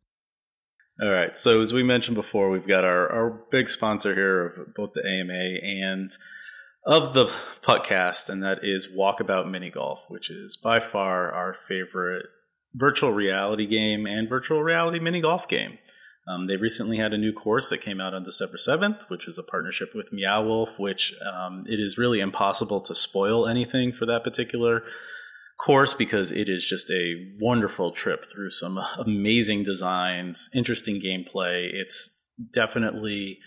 [1.00, 1.36] All right.
[1.36, 5.02] So as we mentioned before, we've got our, our big sponsor here of both the
[5.06, 6.10] AMA and
[6.84, 7.26] of the
[7.62, 12.26] podcast, and that is Walkabout Mini Golf, which is by far our favorite
[12.74, 15.78] virtual reality game and virtual reality mini golf game.
[16.28, 19.38] Um, they recently had a new course that came out on December 7th, which is
[19.38, 24.04] a partnership with Meow Wolf, which um, it is really impossible to spoil anything for
[24.06, 24.82] that particular
[25.58, 31.68] course because it is just a wonderful trip through some amazing designs, interesting gameplay.
[31.72, 32.20] It's
[32.52, 33.38] definitely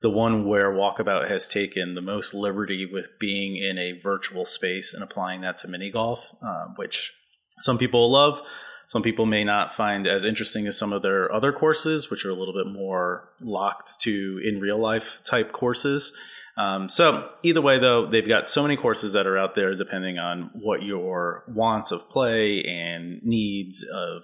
[0.00, 4.94] the one where Walkabout has taken the most liberty with being in a virtual space
[4.94, 7.12] and applying that to mini golf, uh, which
[7.60, 8.40] some people love.
[8.88, 12.30] Some people may not find as interesting as some of their other courses, which are
[12.30, 16.16] a little bit more locked to in real life type courses.
[16.56, 20.18] Um, so either way, though, they've got so many courses that are out there, depending
[20.18, 24.22] on what your wants of play and needs of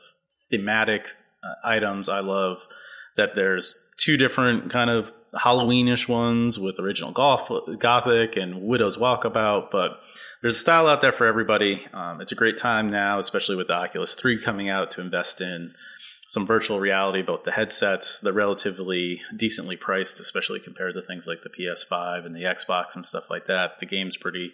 [0.51, 1.09] thematic
[1.45, 2.09] uh, items.
[2.09, 2.67] I love
[3.19, 5.13] that there's two different kind of
[5.43, 10.01] Halloweenish ones with original golf, gothic and Widow's Walkabout, but
[10.43, 11.87] there's a style out there for everybody.
[11.93, 15.41] Um, it's a great time now, especially with the Oculus 3 coming out to invest
[15.41, 15.75] in
[16.27, 21.43] some virtual reality, both the headsets, they're relatively decently priced, especially compared to things like
[21.43, 23.79] the PS5 and the Xbox and stuff like that.
[23.79, 24.53] The game's pretty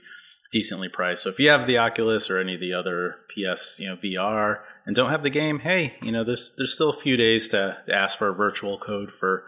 [0.50, 1.22] decently priced.
[1.22, 4.60] So if you have the Oculus or any of the other PS, you know, VR
[4.84, 7.78] and don't have the game, hey, you know, there's there's still a few days to,
[7.86, 9.44] to ask for a virtual code for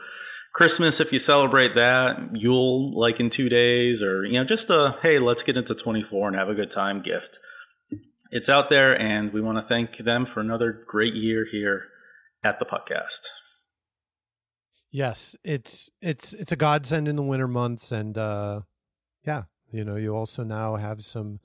[0.53, 4.97] Christmas if you celebrate that, Yule like in two days, or you know, just a
[5.03, 7.39] hey, let's get into 24 and have a good time gift.
[8.31, 11.85] It's out there, and we want to thank them for another great year here
[12.45, 13.21] at the podcast.
[14.91, 18.61] Yes, it's it's it's a godsend in the winter months, and uh,
[19.25, 21.41] yeah, you know, you also now have some.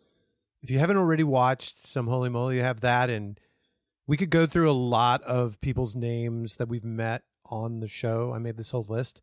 [0.61, 3.39] If you haven't already watched some Holey Moley, you have that, and
[4.05, 8.33] we could go through a lot of people's names that we've met on the show.
[8.33, 9.21] I made this whole list.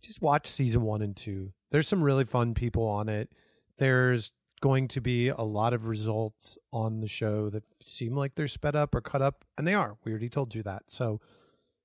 [0.00, 1.52] Just watch season one and two.
[1.70, 3.30] There's some really fun people on it.
[3.78, 8.48] There's going to be a lot of results on the show that seem like they're
[8.48, 9.96] sped up or cut up, and they are.
[10.04, 10.84] We already told you that.
[10.88, 11.20] So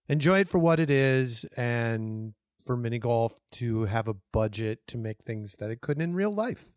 [0.08, 2.34] enjoy it for what it is and
[2.66, 6.32] for mini golf to have a budget to make things that it couldn't in real
[6.32, 6.72] life.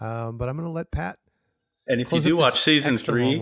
[0.00, 1.18] Um, but I'm going to let Pat.
[1.86, 3.40] And if you do watch season three,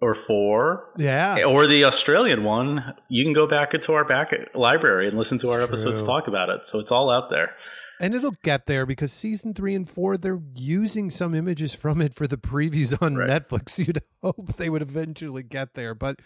[0.00, 0.90] or four.
[0.96, 1.44] Yeah.
[1.44, 5.50] Or the Australian one, you can go back into our back library and listen to
[5.50, 6.66] our episodes talk about it.
[6.66, 7.54] So it's all out there.
[7.98, 12.12] And it'll get there because season three and four, they're using some images from it
[12.12, 13.30] for the previews on right.
[13.30, 13.78] Netflix.
[13.86, 15.94] You'd hope they would eventually get there.
[15.94, 16.20] But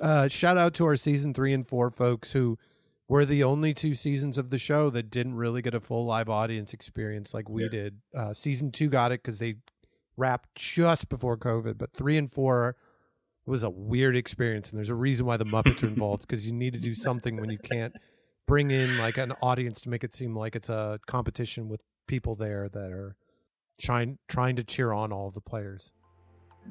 [0.00, 2.58] uh, shout out to our season three and four folks who
[3.06, 6.28] were the only two seasons of the show that didn't really get a full live
[6.28, 7.68] audience experience like we yeah.
[7.68, 8.00] did.
[8.12, 9.54] Uh, season two got it because they
[10.16, 12.76] wrapped just before COVID, but three and four
[13.46, 16.46] it was a weird experience and there's a reason why the muppets are involved because
[16.46, 17.94] you need to do something when you can't
[18.46, 22.34] bring in like an audience to make it seem like it's a competition with people
[22.34, 23.16] there that are
[23.80, 25.92] trying trying to cheer on all the players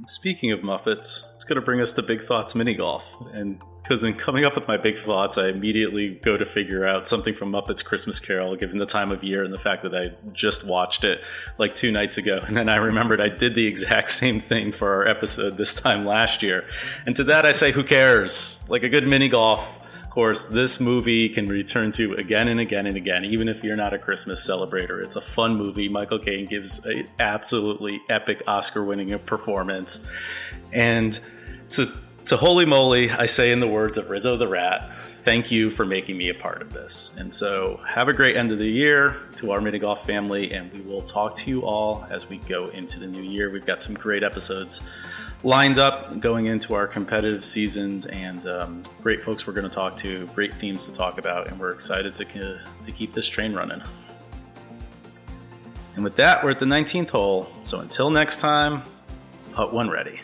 [0.06, 3.18] Speaking of Muppets, it's going to bring us to Big Thoughts Mini Golf.
[3.34, 7.07] And because in coming up with my big thoughts, I immediately go to figure out
[7.07, 10.14] something from Muppets Christmas Carol, given the time of year and the fact that I
[10.32, 11.22] just watched it
[11.57, 12.41] like two nights ago.
[12.45, 16.06] And then I remembered I did the exact same thing for our episode this time
[16.06, 16.65] last year.
[17.06, 18.60] And to that I say, who cares?
[18.70, 19.68] Like a good mini golf
[20.14, 23.95] course, this movie can return to again and again and again, even if you're not
[23.95, 25.03] a Christmas celebrator.
[25.03, 25.90] It's a fun movie.
[25.90, 30.07] Michael Caine gives an absolutely epic Oscar winning performance.
[30.72, 31.19] And
[31.65, 31.85] so,
[32.26, 35.84] to Holey Moley, I say in the words of Rizzo the Rat, thank you for
[35.84, 37.11] making me a part of this.
[37.18, 40.72] And so, have a great end of the year to our mini golf family, and
[40.72, 43.49] we will talk to you all as we go into the new year.
[43.49, 44.88] We've got some great episodes
[45.44, 49.98] lined up going into our competitive seasons and um, great folks we're going to talk
[49.98, 52.26] to, great themes to talk about, and we're excited to,
[52.84, 53.82] to keep this train running.
[55.95, 57.49] And with that, we're at the 19th hole.
[57.61, 58.82] So until next time,
[59.52, 60.23] putt one ready.